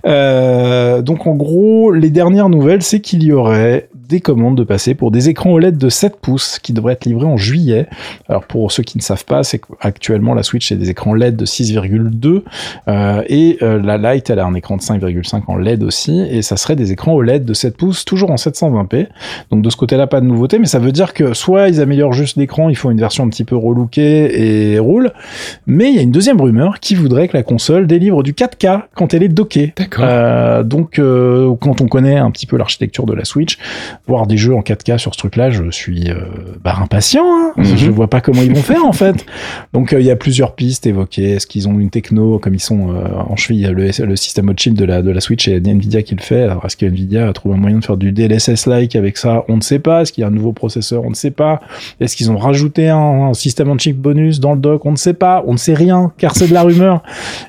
Euh, 0.06 1.02
donc 1.02 1.28
en 1.28 1.36
gros, 1.36 1.92
les 1.92 2.10
dernières 2.10 2.50
nouvelles, 2.50 2.84
c'est 2.84 3.02
qu'il 3.02 3.24
y 3.24 3.32
aurait 3.32 3.90
des 4.12 4.20
commandes 4.20 4.58
de 4.58 4.64
passer 4.64 4.94
pour 4.94 5.10
des 5.10 5.30
écrans 5.30 5.52
OLED 5.52 5.78
de 5.78 5.90
7 5.90 6.18
pouces 6.18 6.60
qui 6.60 6.74
devraient 6.74 6.94
être 6.94 7.06
livrés 7.06 7.26
en 7.26 7.38
juillet. 7.38 7.88
Alors 8.30 8.44
pour 8.44 8.72
ceux 8.72 8.84
qui 8.84 8.98
ne 8.98 9.02
savent 9.02 9.26
pas, 9.26 9.44
c'est 9.44 9.60
qu'actuellement 9.60 10.34
la 10.34 10.44
Switch 10.44 10.68
c'est 10.68 10.76
des 10.76 10.90
écrans 10.90 11.14
LED 11.14 11.36
de 11.36 11.46
6,2 11.46 12.44
euh, 12.88 13.24
et 13.28 13.58
euh, 13.62 13.82
la 13.82 13.98
Lite 13.98 14.30
elle 14.30 14.40
a 14.40 14.46
un 14.46 14.54
écran 14.54 14.76
de 14.76 14.82
5,5 14.82 15.44
en 15.48 15.58
LED 15.58 15.84
aussi 15.84 16.22
et 16.30 16.42
ça 16.42 16.58
serait 16.58 16.76
des 16.76 16.92
écrans 16.92 17.14
OLED 17.14 17.46
de 17.46 17.54
7 17.54 17.78
pouces 17.78 18.04
toujours 18.04 18.32
en 18.32 18.36
720p. 18.36 19.08
Donc 19.50 19.62
de 19.62 19.70
ce 19.70 19.78
côté-là 19.78 20.08
pas 20.08 20.20
de 20.20 20.26
nouveauté, 20.26 20.60
mais 20.60 20.66
ça 20.66 20.80
veut 20.80 20.92
dire 20.92 21.14
que 21.14 21.34
soit 21.34 21.70
ils 21.70 21.80
améliorent 21.80 22.14
juste 22.14 22.36
l'écran, 22.36 22.70
ils 22.70 22.76
font 22.76 22.92
une 22.92 23.00
version 23.00 23.24
un 23.24 23.30
petit 23.30 23.46
peu 23.46 23.56
relookée 23.56 24.74
et 24.74 24.80
roule, 24.80 25.12
mais 25.68 25.90
il 25.90 25.96
y 25.96 26.00
a 26.00 26.02
une 26.02 26.12
deuxième 26.12 26.40
rumeur 26.42 26.80
qui 26.82 26.96
voudrait 26.96 27.30
que 27.30 27.38
la 27.38 27.44
console 27.44 27.88
délivre 27.88 28.24
du 28.24 28.34
4K 28.34 28.84
quand 28.94 29.14
elle 29.14 29.24
est 29.24 29.30
dockée. 29.30 29.74
D'accord. 29.78 30.06
Euh, 30.06 30.64
donc 30.64 31.00
euh, 31.00 31.56
quand 31.62 31.80
on 31.82 31.88
connaît 31.88 32.18
un 32.18 32.32
petit 32.32 32.46
peu 32.46 32.58
l'architecture 32.58 33.06
de 33.06 33.14
la 33.14 33.26
Switch, 33.26 33.58
voir 34.08 34.28
des 34.28 34.38
jeux 34.38 34.56
en 34.56 34.62
4K 34.62 34.98
sur 34.98 35.14
ce 35.14 35.20
truc-là, 35.20 35.52
je 35.52 35.70
suis 35.70 36.10
euh, 36.10 36.16
bah, 36.64 36.76
impatient. 36.82 37.24
Hein 37.24 37.54
mhm. 37.58 37.78
Je 37.78 37.92
vois 37.92 38.10
pas 38.10 38.22
comment 38.22 38.42
ils 38.42 38.54
vont 38.54 38.62
faire 38.62 38.86
en 38.86 38.94
fait. 38.94 39.26
Donc 39.74 39.94
euh, 39.94 40.02
il 40.02 40.06
y 40.06 40.12
a 40.12 40.16
plusieurs 40.16 40.56
pistes 40.56 40.86
évoquées. 40.86 41.32
Est-ce 41.32 41.48
qu'ils 41.48 41.68
ont 41.68 41.80
une 41.80 41.90
techno 41.90 42.40
comme 42.40 42.56
ils 42.56 42.60
sont 42.60 42.94
euh, 42.94 43.08
en 43.30 43.36
cheville 43.36 43.72
le, 43.74 43.90
le 44.06 44.16
système 44.16 44.52
de 44.52 44.60
chip 44.60 44.74
de 44.74 44.86
la 44.86 45.02
de 45.02 45.12
la 45.12 45.22
Switch 45.22 45.48
et 45.48 45.60
Nvidia 45.60 46.02
qui 46.02 46.16
le 46.16 46.22
fait? 46.22 46.44
Alors 46.44 46.66
est-ce 46.66 46.78
que 46.78 46.86
Nvidia 46.86 47.28
a 47.28 47.34
trouvé 47.34 47.56
un 47.56 47.58
moyen 47.58 47.80
de 47.80 47.86
faire 47.86 47.98
du 47.98 48.12
DLSS-like 48.12 48.96
avec 48.96 49.18
ça? 49.18 49.46
On 49.48 49.58
ne 49.58 49.62
sait 49.62 49.80
pas. 49.80 50.02
Est-ce 50.02 50.12
qu'il 50.12 50.22
y 50.22 50.26
a 50.26 50.28
un 50.28 50.32
nouveau 50.32 50.52
processeur? 50.52 51.04
On 51.06 51.10
ne 51.10 51.16
sait 51.16 51.32
pas. 51.32 51.62
Est-ce 52.00 52.16
qu'ils 52.16 52.32
ont 52.32 52.38
rajouté 52.38 52.90
un, 52.90 53.34
système 53.34 53.70
en 53.70 53.78
chip 53.78 53.98
bonus 53.98 54.40
dans 54.40 54.54
le 54.54 54.60
dock? 54.60 54.86
On 54.86 54.92
ne 54.92 54.98
sait 54.98 55.14
pas. 55.14 55.44
On 55.48 55.54
ne 55.54 55.58
sait 55.58 55.74
rien 55.74 56.12
car 56.18 56.36
c'est 56.36 56.48
de 56.48 56.54
la 56.54 56.64
rumeur. 56.64 57.04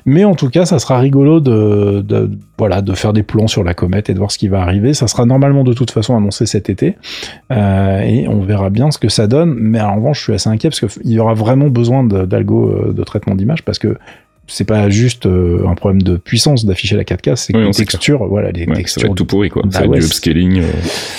Mais 0.05 0.23
en 0.23 0.35
tout 0.35 0.49
cas, 0.49 0.65
ça 0.65 0.79
sera 0.79 0.99
rigolo 0.99 1.39
de, 1.39 2.03
de 2.07 2.29
voilà 2.63 2.81
de 2.81 2.93
faire 2.93 3.11
des 3.11 3.23
plans 3.23 3.47
sur 3.47 3.61
la 3.61 3.73
comète 3.73 4.09
et 4.09 4.13
de 4.13 4.19
voir 4.19 4.31
ce 4.31 4.37
qui 4.37 4.47
va 4.47 4.61
arriver. 4.61 4.93
Ça 4.93 5.07
sera 5.07 5.25
normalement 5.25 5.65
de 5.65 5.73
toute 5.73 5.91
façon 5.91 6.15
annoncé 6.15 6.45
cet 6.45 6.69
été. 6.69 6.95
Euh, 7.51 7.99
et 7.99 8.25
on 8.29 8.39
verra 8.39 8.69
bien 8.69 8.89
ce 8.89 8.97
que 8.97 9.09
ça 9.09 9.27
donne. 9.27 9.53
Mais 9.59 9.81
en 9.81 9.97
revanche, 9.97 10.19
je 10.19 10.23
suis 10.23 10.33
assez 10.33 10.49
inquiet 10.49 10.69
parce 10.69 10.79
qu'il 10.79 11.11
y 11.11 11.19
aura 11.19 11.33
vraiment 11.33 11.67
besoin 11.67 12.05
d'algo 12.05 12.69
euh, 12.69 12.93
de, 12.93 13.03
traitement 13.03 13.35
d'image 13.35 13.65
parce 13.65 13.79
que 13.79 13.97
c'est 14.47 14.65
pas 14.65 14.89
juste 14.89 15.25
euh, 15.25 15.65
un 15.67 15.75
problème 15.75 16.01
de 16.01 16.17
puissance 16.17 16.65
d'afficher 16.65 16.95
la 16.95 17.03
4K, 17.03 17.35
c'est 17.35 17.53
que 17.53 17.57
les 17.57 17.71
textures, 17.71 18.25
voilà, 18.27 18.51
les 18.51 18.65
textures. 18.65 19.13
tout 19.15 19.25
pourri, 19.25 19.49
quoi. 19.49 19.63
Bah 19.65 19.87
du 19.87 19.99
upscaling. 19.99 20.63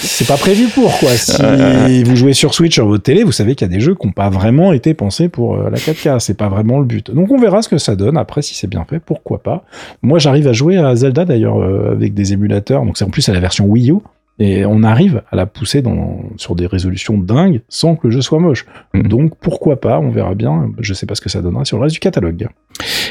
C'est 0.01 0.27
pas 0.27 0.37
prévu 0.37 0.69
pour, 0.69 0.97
quoi. 0.99 1.11
Si 1.15 2.05
vous 2.05 2.17
jouez 2.17 2.33
sur 2.33 2.55
Switch 2.55 2.75
sur 2.75 2.87
votre 2.87 3.03
télé, 3.03 3.25
vous 3.25 3.33
savez 3.33 3.55
qu'il 3.55 3.67
y 3.67 3.71
a 3.71 3.75
des 3.75 3.81
jeux 3.81 3.95
qui 3.95 4.07
n'ont 4.07 4.13
pas 4.13 4.29
vraiment 4.29 4.73
été 4.73 4.95
pensés 4.95 5.29
pour 5.29 5.57
la 5.57 5.79
4K. 5.79 6.21
C'est 6.21 6.37
pas 6.37 6.49
vraiment 6.49 6.79
le 6.79 6.85
but. 6.85 7.11
Donc 7.11 7.31
on 7.31 7.39
verra 7.39 7.63
ce 7.63 7.69
que 7.69 7.79
ça 7.79 7.97
donne. 7.97 8.17
Après, 8.17 8.43
si 8.43 8.55
c'est 8.55 8.67
bien 8.67 8.85
fait, 8.89 8.99
pourquoi 8.99 9.43
pas. 9.43 9.65
Moi, 10.03 10.19
j'arrive 10.19 10.49
à 10.49 10.53
jouer 10.53 10.77
à 10.77 10.95
Zelda, 10.95 11.25
d'ailleurs, 11.25 11.63
avec 11.91 12.15
des 12.15 12.33
émulateurs. 12.33 12.85
Donc 12.85 12.99
c'est 12.99 13.05
en 13.05 13.11
plus 13.11 13.29
à 13.29 13.33
la 13.33 13.41
version 13.41 13.67
Wii 13.67 13.91
U. 13.91 13.97
Et 14.39 14.65
on 14.67 14.83
arrive 14.83 15.23
à 15.31 15.37
la 15.37 15.47
pousser 15.47 15.81
dans, 15.81 16.25
sur 16.37 16.57
des 16.57 16.67
résolutions 16.67 17.17
dingues 17.19 17.63
sans 17.69 17.95
que 17.95 18.09
le 18.09 18.11
jeu 18.13 18.21
soit 18.21 18.41
moche. 18.41 18.67
Mm. 18.93 19.03
Donc 19.03 19.37
pourquoi 19.41 19.81
pas, 19.81 20.01
on 20.01 20.11
verra 20.11 20.35
bien. 20.35 20.73
Je 20.79 20.93
sais 20.95 21.07
pas 21.07 21.15
ce 21.15 21.21
que 21.21 21.29
ça 21.29 21.41
donnera 21.41 21.65
sur 21.65 21.77
le 21.77 21.85
reste 21.85 21.95
du 21.95 22.01
catalogue. 22.01 22.49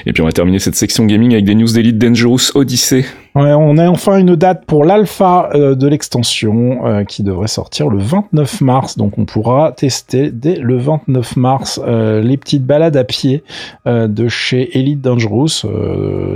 Et 0.05 0.13
puis 0.13 0.21
on 0.21 0.25
va 0.25 0.33
terminer 0.33 0.59
cette 0.59 0.75
section 0.75 1.05
gaming 1.05 1.33
avec 1.33 1.45
des 1.45 1.55
news 1.55 1.71
d'Elite 1.71 1.97
Dangerous 1.97 2.51
Odyssey. 2.55 3.05
On 3.35 3.79
a 3.79 3.89
enfin 3.89 4.17
une 4.17 4.35
date 4.35 4.65
pour 4.67 4.85
l'alpha 4.85 5.49
euh, 5.55 5.73
de 5.73 5.87
l'extension 5.87 6.85
euh, 6.85 7.03
qui 7.03 7.23
devrait 7.23 7.47
sortir 7.47 7.89
le 7.89 7.97
29 7.97 8.61
mars. 8.61 8.95
Donc 8.95 9.17
on 9.17 9.25
pourra 9.25 9.71
tester 9.71 10.29
dès 10.29 10.55
le 10.55 10.77
29 10.77 11.35
mars 11.37 11.81
euh, 11.83 12.21
les 12.21 12.37
petites 12.37 12.63
balades 12.63 12.95
à 12.95 13.03
pied 13.03 13.43
de 13.85 14.27
chez 14.27 14.77
Elite 14.77 15.01
Dangerous. 15.01 15.65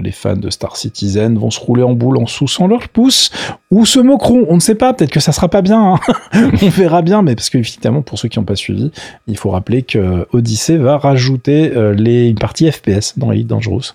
les 0.02 0.12
fans 0.12 0.36
de 0.36 0.50
Star 0.50 0.76
Citizen 0.76 1.38
vont 1.38 1.52
se 1.52 1.60
rouler 1.60 1.84
en 1.84 1.94
boule 1.94 2.18
en 2.18 2.26
sans 2.26 2.68
leur 2.68 2.90
pouce 2.90 3.32
ou 3.72 3.86
se 3.86 4.00
moqueront. 4.00 4.46
On 4.50 4.56
ne 4.56 4.60
sait 4.60 4.76
pas, 4.76 4.94
peut-être 4.94 5.12
que 5.12 5.20
ça 5.20 5.32
sera 5.32 5.50
pas 5.50 5.62
bien. 5.62 5.94
Hein. 5.94 6.00
on 6.62 6.70
verra 6.70 7.02
bien, 7.02 7.22
mais 7.22 7.36
parce 7.36 7.50
que 7.50 7.58
évidemment 7.58 8.02
pour 8.02 8.20
ceux 8.20 8.28
qui 8.28 8.40
n'ont 8.40 8.46
pas 8.46 8.56
suivi, 8.56 8.92
il 9.28 9.38
faut 9.38 9.50
rappeler 9.50 9.84
que 9.84 10.28
Odyssey 10.34 10.78
va 10.78 10.98
rajouter 10.98 11.72
une 11.74 12.38
partie 12.38 12.72
FPS 12.72 13.18
dans 13.18 13.32
Elite 13.32 13.48
Dangerous. 13.48 13.94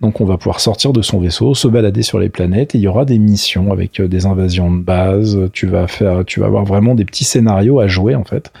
Donc 0.00 0.20
on 0.20 0.24
va 0.24 0.36
pouvoir 0.38 0.60
sortir 0.60 0.92
de 0.92 1.02
son 1.02 1.18
vaisseau, 1.18 1.54
se 1.54 1.68
balader 1.68 2.02
sur 2.02 2.18
les 2.18 2.28
et 2.52 2.66
il 2.74 2.80
y 2.80 2.88
aura 2.88 3.04
des 3.04 3.18
missions 3.18 3.72
avec 3.72 4.00
euh, 4.00 4.08
des 4.08 4.26
invasions 4.26 4.70
de 4.70 4.82
base. 4.82 5.38
Tu 5.52 5.66
vas 5.66 5.86
faire, 5.86 6.24
tu 6.24 6.40
vas 6.40 6.46
avoir 6.46 6.64
vraiment 6.64 6.94
des 6.94 7.04
petits 7.04 7.24
scénarios 7.24 7.80
à 7.80 7.86
jouer 7.86 8.14
en 8.14 8.24
fait. 8.24 8.52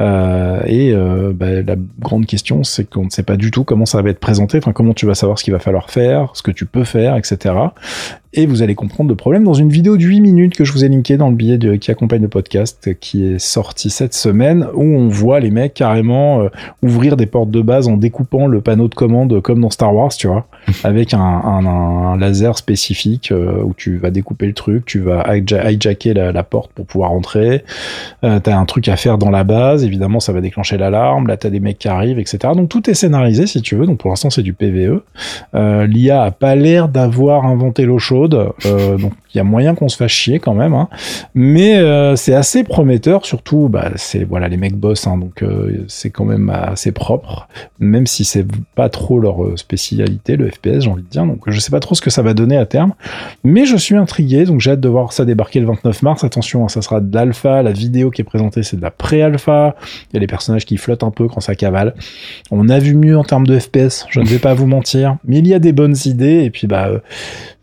Euh, 0.00 0.60
et 0.66 0.92
euh, 0.92 1.32
bah, 1.34 1.62
la 1.62 1.76
grande 2.00 2.26
question, 2.26 2.64
c'est 2.64 2.88
qu'on 2.88 3.04
ne 3.04 3.10
sait 3.10 3.22
pas 3.22 3.36
du 3.36 3.50
tout 3.50 3.64
comment 3.64 3.86
ça 3.86 4.02
va 4.02 4.10
être 4.10 4.20
présenté. 4.20 4.58
Enfin, 4.58 4.72
comment 4.72 4.94
tu 4.94 5.06
vas 5.06 5.14
savoir 5.14 5.38
ce 5.38 5.44
qu'il 5.44 5.52
va 5.52 5.60
falloir 5.60 5.90
faire, 5.90 6.30
ce 6.34 6.42
que 6.42 6.50
tu 6.50 6.66
peux 6.66 6.84
faire, 6.84 7.16
etc 7.16 7.54
et 8.32 8.46
vous 8.46 8.62
allez 8.62 8.74
comprendre 8.74 9.08
le 9.08 9.16
problème 9.16 9.44
dans 9.44 9.54
une 9.54 9.68
vidéo 9.68 9.96
de 9.96 10.02
8 10.02 10.20
minutes 10.20 10.54
que 10.54 10.64
je 10.64 10.72
vous 10.72 10.84
ai 10.84 10.88
linké 10.88 11.16
dans 11.16 11.28
le 11.28 11.36
billet 11.36 11.58
de, 11.58 11.76
qui 11.76 11.90
accompagne 11.90 12.22
le 12.22 12.28
podcast 12.28 12.94
qui 13.00 13.24
est 13.24 13.38
sorti 13.38 13.88
cette 13.88 14.14
semaine 14.14 14.66
où 14.74 14.82
on 14.82 15.08
voit 15.08 15.40
les 15.40 15.50
mecs 15.50 15.74
carrément 15.74 16.42
euh, 16.42 16.48
ouvrir 16.82 17.16
des 17.16 17.26
portes 17.26 17.50
de 17.50 17.62
base 17.62 17.88
en 17.88 17.96
découpant 17.96 18.46
le 18.46 18.60
panneau 18.60 18.88
de 18.88 18.94
commande 18.94 19.40
comme 19.40 19.60
dans 19.60 19.70
Star 19.70 19.94
Wars, 19.94 20.10
tu 20.10 20.26
vois, 20.26 20.46
avec 20.84 21.14
un, 21.14 21.20
un, 21.20 21.66
un 21.66 22.16
laser 22.18 22.58
spécifique 22.58 23.30
euh, 23.32 23.62
où 23.62 23.74
tu 23.74 23.98
vas 23.98 24.10
découper 24.10 24.46
le 24.46 24.54
truc, 24.54 24.84
tu 24.84 25.00
vas 25.00 25.24
hijacker 25.36 26.14
la, 26.14 26.32
la 26.32 26.42
porte 26.42 26.72
pour 26.72 26.86
pouvoir 26.86 27.12
entrer, 27.12 27.64
euh, 28.24 28.40
t'as 28.40 28.56
un 28.56 28.64
truc 28.64 28.88
à 28.88 28.96
faire 28.96 29.18
dans 29.18 29.30
la 29.30 29.44
base, 29.44 29.84
évidemment 29.84 30.20
ça 30.20 30.32
va 30.32 30.40
déclencher 30.40 30.76
l'alarme, 30.76 31.26
là 31.26 31.36
t'as 31.36 31.50
des 31.50 31.60
mecs 31.60 31.78
qui 31.78 31.88
arrivent, 31.88 32.18
etc. 32.18 32.38
Donc 32.54 32.68
tout 32.68 32.90
est 32.90 32.94
scénarisé 32.94 33.46
si 33.46 33.62
tu 33.62 33.76
veux, 33.76 33.86
donc 33.86 33.98
pour 33.98 34.10
l'instant 34.10 34.30
c'est 34.30 34.42
du 34.42 34.52
PVE. 34.52 35.00
L'IA 35.54 36.22
a 36.22 36.30
pas 36.30 36.54
l'air 36.54 36.88
d'avoir 36.88 37.46
inventé 37.46 37.84
l'eau 37.84 37.98
chaude 37.98 38.15
euh, 38.66 38.96
donc 38.98 39.12
il 39.36 39.38
y 39.38 39.40
a 39.40 39.44
moyen 39.44 39.74
qu'on 39.74 39.90
se 39.90 39.98
fasse 39.98 40.12
chier 40.12 40.38
quand 40.38 40.54
même. 40.54 40.72
Hein. 40.72 40.88
Mais 41.34 41.76
euh, 41.76 42.16
c'est 42.16 42.34
assez 42.34 42.64
prometteur, 42.64 43.26
surtout, 43.26 43.68
bah, 43.68 43.90
c'est 43.96 44.24
voilà, 44.24 44.48
les 44.48 44.56
mecs 44.56 44.76
boss, 44.76 45.06
hein, 45.06 45.18
donc 45.18 45.42
euh, 45.42 45.84
c'est 45.88 46.08
quand 46.08 46.24
même 46.24 46.48
assez 46.48 46.90
propre, 46.90 47.46
même 47.78 48.06
si 48.06 48.24
c'est 48.24 48.46
pas 48.74 48.88
trop 48.88 49.20
leur 49.20 49.44
euh, 49.44 49.56
spécialité, 49.58 50.36
le 50.36 50.50
FPS, 50.50 50.80
j'ai 50.80 50.90
envie 50.90 51.02
de 51.02 51.08
dire. 51.08 51.26
Donc 51.26 51.42
je 51.46 51.60
sais 51.60 51.70
pas 51.70 51.80
trop 51.80 51.94
ce 51.94 52.00
que 52.00 52.08
ça 52.08 52.22
va 52.22 52.32
donner 52.32 52.56
à 52.56 52.64
terme, 52.64 52.94
mais 53.44 53.66
je 53.66 53.76
suis 53.76 53.96
intrigué, 53.96 54.46
donc 54.46 54.62
j'ai 54.62 54.70
hâte 54.70 54.80
de 54.80 54.88
voir 54.88 55.12
ça 55.12 55.26
débarquer 55.26 55.60
le 55.60 55.66
29 55.66 56.02
mars. 56.02 56.24
Attention, 56.24 56.64
hein, 56.64 56.68
ça 56.68 56.80
sera 56.80 57.00
de 57.02 57.14
l'alpha, 57.14 57.62
la 57.62 57.72
vidéo 57.72 58.10
qui 58.10 58.22
est 58.22 58.24
présentée, 58.24 58.62
c'est 58.62 58.78
de 58.78 58.82
la 58.82 58.90
pré-alpha. 58.90 59.76
Il 60.10 60.14
y 60.14 60.16
a 60.16 60.20
les 60.20 60.26
personnages 60.26 60.64
qui 60.64 60.78
flottent 60.78 61.02
un 61.02 61.10
peu 61.10 61.28
quand 61.28 61.40
ça 61.40 61.54
cavale. 61.54 61.94
On 62.50 62.70
a 62.70 62.78
vu 62.78 62.94
mieux 62.94 63.18
en 63.18 63.24
termes 63.24 63.46
de 63.46 63.58
FPS, 63.58 64.06
je 64.08 64.20
ne 64.20 64.26
vais 64.26 64.38
pas 64.38 64.54
vous 64.54 64.66
mentir, 64.66 65.18
mais 65.26 65.40
il 65.40 65.46
y 65.46 65.52
a 65.52 65.58
des 65.58 65.72
bonnes 65.72 65.96
idées, 66.06 66.44
et 66.44 66.50
puis 66.50 66.66
bah 66.66 66.88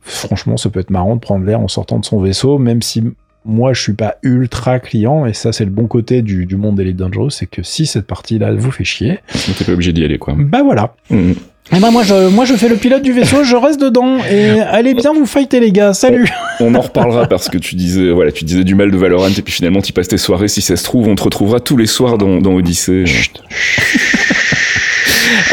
franchement, 0.03 0.57
ça 0.57 0.69
peut 0.69 0.79
être 0.79 0.89
marrant 0.89 1.15
de 1.15 1.21
prendre 1.21 1.45
l'air 1.45 1.61
en 1.63 1.67
sortant 1.67 1.99
de 1.99 2.05
son 2.05 2.19
vaisseau, 2.19 2.57
même 2.57 2.81
si 2.81 3.03
moi 3.45 3.73
je 3.73 3.81
suis 3.81 3.93
pas 3.93 4.15
ultra 4.23 4.79
client 4.79 5.25
et 5.25 5.33
ça 5.33 5.51
c'est 5.51 5.65
le 5.65 5.71
bon 5.71 5.87
côté 5.87 6.21
du, 6.21 6.45
du 6.45 6.55
monde 6.55 6.79
Elite 6.79 6.95
Dangerous 6.95 7.29
c'est 7.29 7.45
que 7.45 7.61
si 7.61 7.85
cette 7.85 8.07
partie 8.07 8.39
là 8.39 8.53
vous 8.53 8.71
fait 8.71 8.85
chier 8.85 9.19
t'es 9.57 9.65
pas 9.65 9.73
obligé 9.73 9.91
d'y 9.91 10.05
aller 10.05 10.17
quoi. 10.17 10.33
bah 10.37 10.63
voilà. 10.63 10.95
Et 11.11 11.79
ben 11.79 11.91
moi 11.91 12.03
je 12.03 12.29
moi 12.29 12.45
je 12.45 12.53
fais 12.53 12.69
le 12.69 12.75
pilote 12.77 13.03
du 13.03 13.11
vaisseau 13.11 13.43
je 13.43 13.55
reste 13.57 13.81
dedans 13.81 14.17
et 14.23 14.59
allez 14.61 14.93
bien 14.93 15.13
vous 15.13 15.25
fighter 15.25 15.59
les 15.59 15.71
gars 15.73 15.93
salut. 15.93 16.29
On 16.61 16.73
en 16.75 16.81
reparlera 16.81 17.25
parce 17.27 17.49
que 17.49 17.57
tu 17.57 17.75
disais 17.75 18.11
voilà 18.11 18.31
tu 18.31 18.45
disais 18.45 18.63
du 18.63 18.75
mal 18.75 18.91
de 18.91 18.97
Valorant 18.97 19.27
et 19.27 19.41
puis 19.41 19.53
finalement 19.53 19.81
tu 19.81 19.91
passes 19.91 20.07
tes 20.07 20.17
soirées. 20.17 20.47
Si 20.47 20.61
ça 20.61 20.77
se 20.77 20.83
trouve 20.83 21.07
on 21.09 21.15
te 21.15 21.23
retrouvera 21.23 21.59
tous 21.59 21.75
les 21.75 21.87
soirs 21.87 22.17
dans, 22.17 22.39
dans 22.39 22.53
Odyssey 22.53 23.03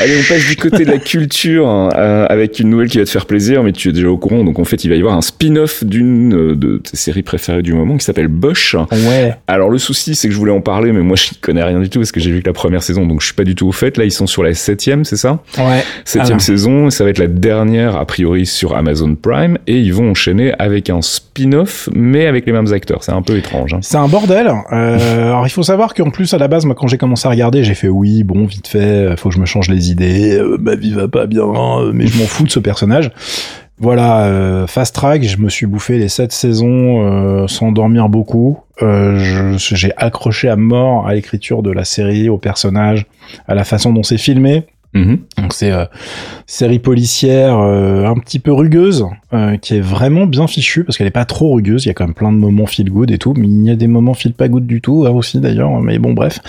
Allez, 0.03 0.17
on 0.19 0.33
passe 0.33 0.47
du 0.47 0.57
côté 0.57 0.87
de 0.87 0.91
la 0.91 0.97
culture 0.97 1.69
hein, 1.69 1.91
euh, 1.95 2.25
avec 2.31 2.59
une 2.59 2.71
nouvelle 2.71 2.89
qui 2.89 2.97
va 2.97 3.05
te 3.05 3.11
faire 3.11 3.27
plaisir, 3.27 3.63
mais 3.63 3.73
tu 3.73 3.91
es 3.91 3.93
déjà 3.93 4.09
au 4.09 4.17
courant. 4.17 4.45
Donc 4.45 4.59
en 4.59 4.65
fait, 4.65 4.83
il 4.83 4.89
va 4.89 4.97
y 4.97 4.99
avoir 4.99 5.15
un 5.15 5.21
spin-off 5.21 5.85
d'une 5.85 6.33
euh, 6.35 6.57
de 6.57 6.79
tes 6.79 6.97
séries 6.97 7.23
préférées 7.23 7.61
du 7.61 7.75
moment 7.75 7.99
qui 7.99 8.07
s'appelle 8.07 8.29
Bosch. 8.29 8.77
ouais 8.91 9.35
Alors 9.47 9.69
le 9.69 9.77
souci, 9.77 10.15
c'est 10.15 10.29
que 10.29 10.33
je 10.33 10.39
voulais 10.39 10.53
en 10.53 10.63
parler, 10.63 10.93
mais 10.93 11.03
moi 11.03 11.17
je 11.17 11.39
connais 11.39 11.63
rien 11.63 11.79
du 11.81 11.91
tout 11.91 11.99
parce 11.99 12.13
que 12.13 12.21
j'ai 12.21 12.31
vu 12.31 12.41
que 12.41 12.47
la 12.47 12.55
première 12.55 12.83
saison, 12.83 13.05
donc 13.05 13.21
je 13.21 13.27
suis 13.27 13.35
pas 13.35 13.45
du 13.45 13.55
tout 13.55 13.69
au 13.69 13.73
fait. 13.73 13.99
Là, 13.99 14.05
ils 14.05 14.11
sont 14.11 14.27
sur 14.27 14.43
la 14.43 14.55
septième, 14.55 15.05
c'est 15.05 15.19
ça? 15.19 15.43
Ouais 15.59 15.85
Septième 16.07 16.41
saison, 16.41 16.87
et 16.87 16.91
ça 16.91 17.05
va 17.05 17.11
être 17.11 17.19
la 17.19 17.27
dernière 17.27 17.97
a 17.97 18.07
priori 18.07 18.47
sur 18.47 18.75
Amazon 18.75 19.15
Prime, 19.15 19.59
et 19.67 19.79
ils 19.79 19.93
vont 19.93 20.11
enchaîner 20.11 20.55
avec 20.59 20.89
un 20.89 21.03
spin-off, 21.03 21.91
mais 21.95 22.27
avec 22.27 22.47
les 22.47 22.53
mêmes 22.53 22.73
acteurs. 22.73 23.05
C'est 23.05 23.13
un 23.13 23.21
peu 23.21 23.37
étrange. 23.37 23.75
Hein. 23.75 23.81
C'est 23.83 23.99
un 23.99 24.09
bordel. 24.09 24.51
Euh, 24.73 25.27
alors 25.27 25.47
il 25.47 25.51
faut 25.51 25.63
savoir 25.63 25.93
qu'en 25.93 26.09
plus 26.09 26.33
à 26.33 26.39
la 26.39 26.49
base, 26.49 26.65
moi 26.65 26.75
quand 26.75 26.89
j'ai 26.89 26.97
commencé 26.97 27.29
à 27.29 27.31
regarder, 27.31 27.65
j'ai 27.65 27.75
fait 27.75 27.89
oui, 27.89 28.23
bon, 28.23 28.47
vite 28.47 28.67
fait, 28.67 29.15
faut 29.19 29.29
que 29.29 29.35
je 29.35 29.41
me 29.41 29.47
change 29.47 29.69
les 29.69 29.90
euh, 30.01 30.57
ma 30.61 30.75
vie 30.75 30.93
va 30.93 31.09
pas 31.09 31.27
bien, 31.27 31.45
euh, 31.45 31.93
mais 31.95 32.07
je 32.07 32.19
m'en 32.19 32.27
fous 32.27 32.45
de 32.45 32.51
ce 32.51 32.61
personnage. 32.61 33.11
Voilà, 33.79 34.27
euh, 34.27 34.67
fast 34.67 34.95
track, 34.95 35.23
je 35.23 35.39
me 35.39 35.49
suis 35.49 35.67
bouffé 35.67 35.97
les 35.97 36.09
sept 36.09 36.33
saisons 36.33 37.03
euh, 37.03 37.47
sans 37.47 37.73
dormir 37.73 38.09
beaucoup. 38.09 38.59
J'ai 38.81 39.93
accroché 39.97 40.49
à 40.49 40.57
mort 40.57 41.07
à 41.07 41.15
l'écriture 41.15 41.63
de 41.63 41.71
la 41.71 41.85
série, 41.85 42.29
au 42.29 42.39
personnage, 42.39 43.07
à 43.47 43.55
la 43.55 43.65
façon 43.65 43.93
dont 43.93 44.03
c'est 44.03 44.19
filmé. 44.19 44.67
Mhm. 44.93 45.19
Donc 45.39 45.53
c'est 45.53 45.71
euh, 45.71 45.85
série 46.47 46.81
policière 46.81 47.59
euh, 47.59 48.05
un 48.07 48.19
petit 48.19 48.41
peu 48.41 48.53
rugueuse, 48.53 49.07
euh, 49.33 49.57
qui 49.57 49.77
est 49.77 49.81
vraiment 49.81 50.27
bien 50.27 50.49
fichue 50.49 50.83
parce 50.83 50.99
qu'elle 50.99 51.07
est 51.07 51.13
pas 51.13 51.25
trop 51.25 51.55
rugueuse. 51.55 51.85
Il 51.85 51.89
y 51.89 51.91
a 51.91 51.95
quand 51.95 52.05
même 52.05 52.15
plein 52.15 52.33
de 52.33 52.39
moments 52.39 52.67
feel 52.67 52.91
good 52.91 53.11
et 53.11 53.19
tout, 53.19 53.35
mais 53.37 53.47
il 53.47 53.65
y 53.65 53.71
a 53.71 53.77
des 53.77 53.87
moments 53.87 54.15
feel 54.15 54.33
pas 54.33 54.49
good 54.49 54.67
du 54.67 54.81
tout 54.81 55.05
hein, 55.07 55.11
aussi 55.11 55.39
d'ailleurs. 55.39 55.71
Mais 55.81 55.99
bon 55.99 56.13
bref. 56.13 56.41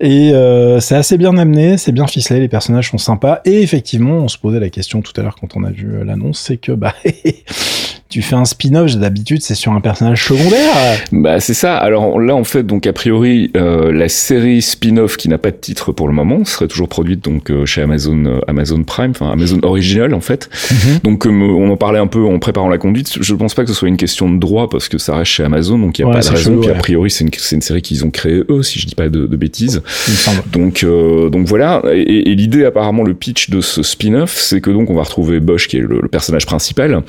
Et 0.00 0.32
euh, 0.32 0.80
c'est 0.80 0.96
assez 0.96 1.18
bien 1.18 1.36
amené, 1.36 1.76
c'est 1.76 1.92
bien 1.92 2.06
ficelé, 2.06 2.40
les 2.40 2.48
personnages 2.48 2.90
sont 2.90 2.98
sympas. 2.98 3.40
Et 3.44 3.62
effectivement, 3.62 4.16
on 4.16 4.28
se 4.28 4.38
posait 4.38 4.60
la 4.60 4.70
question 4.70 5.02
tout 5.02 5.12
à 5.16 5.22
l'heure 5.22 5.36
quand 5.38 5.54
on 5.56 5.64
a 5.64 5.70
vu 5.70 6.02
l'annonce, 6.04 6.40
c'est 6.40 6.56
que 6.56 6.72
bah 6.72 6.94
tu 8.12 8.20
fais 8.20 8.34
un 8.36 8.44
spin-off, 8.44 8.94
d'habitude 8.96 9.40
c'est 9.40 9.54
sur 9.54 9.72
un 9.72 9.80
personnage 9.80 10.22
secondaire. 10.24 10.74
Bah 11.12 11.40
c'est 11.40 11.54
ça. 11.54 11.78
Alors 11.78 12.20
là 12.20 12.34
en 12.36 12.44
fait 12.44 12.62
donc 12.62 12.86
a 12.86 12.92
priori 12.92 13.50
euh, 13.56 13.90
la 13.90 14.10
série 14.10 14.60
spin-off 14.60 15.16
qui 15.16 15.30
n'a 15.30 15.38
pas 15.38 15.50
de 15.50 15.56
titre 15.56 15.92
pour 15.92 16.08
le 16.08 16.12
moment 16.14 16.44
serait 16.44 16.68
toujours 16.68 16.88
produite 16.88 17.24
donc 17.24 17.50
euh, 17.50 17.64
chez 17.64 17.80
Amazon 17.80 18.22
euh, 18.26 18.40
Amazon 18.48 18.82
Prime, 18.84 19.12
enfin 19.12 19.30
Amazon 19.30 19.60
Original 19.62 20.12
en 20.12 20.20
fait. 20.20 20.50
Donc 21.04 21.20
comme 21.20 21.42
euh, 21.42 21.46
on 21.54 21.70
en 21.70 21.76
parlait 21.78 21.98
un 21.98 22.06
peu 22.06 22.22
en 22.22 22.38
préparant 22.38 22.68
la 22.68 22.76
conduite, 22.76 23.16
je 23.18 23.34
pense 23.34 23.54
pas 23.54 23.62
que 23.62 23.68
ce 23.68 23.74
soit 23.74 23.88
une 23.88 23.96
question 23.96 24.30
de 24.30 24.38
droit 24.38 24.68
parce 24.68 24.90
que 24.90 24.98
ça 24.98 25.16
reste 25.16 25.30
chez 25.30 25.42
Amazon 25.44 25.78
donc 25.78 25.98
il 25.98 26.02
y 26.02 26.04
a 26.04 26.08
Ouais, 26.08 26.14
pas 26.14 26.20
de 26.20 26.28
raison. 26.28 26.60
Puis 26.60 26.70
a 26.70 26.74
priori 26.74 27.10
c'est 27.10 27.24
une 27.52 27.62
série 27.62 27.80
qu'ils 27.80 28.04
ont 28.04 28.10
créée 28.10 28.42
eux 28.50 28.62
si 28.62 28.78
je 28.78 28.86
dis 28.86 28.94
pas 28.94 29.08
de, 29.08 29.26
de 29.26 29.36
bêtises. 29.36 29.80
Donc 30.52 30.84
donc 30.84 31.46
voilà 31.46 31.80
et, 31.94 32.30
et 32.30 32.34
l'idée 32.34 32.66
apparemment 32.66 33.04
le 33.04 33.14
pitch 33.14 33.48
de 33.48 33.62
ce 33.62 33.82
spin-off 33.82 34.36
c'est 34.36 34.60
que 34.60 34.70
donc 34.70 34.90
on 34.90 34.94
va 34.94 35.02
retrouver 35.02 35.40
Bosch 35.40 35.66
qui 35.68 35.78
est 35.78 35.80
le, 35.80 36.00
le 36.02 36.08
personnage 36.08 36.44
principal 36.44 37.02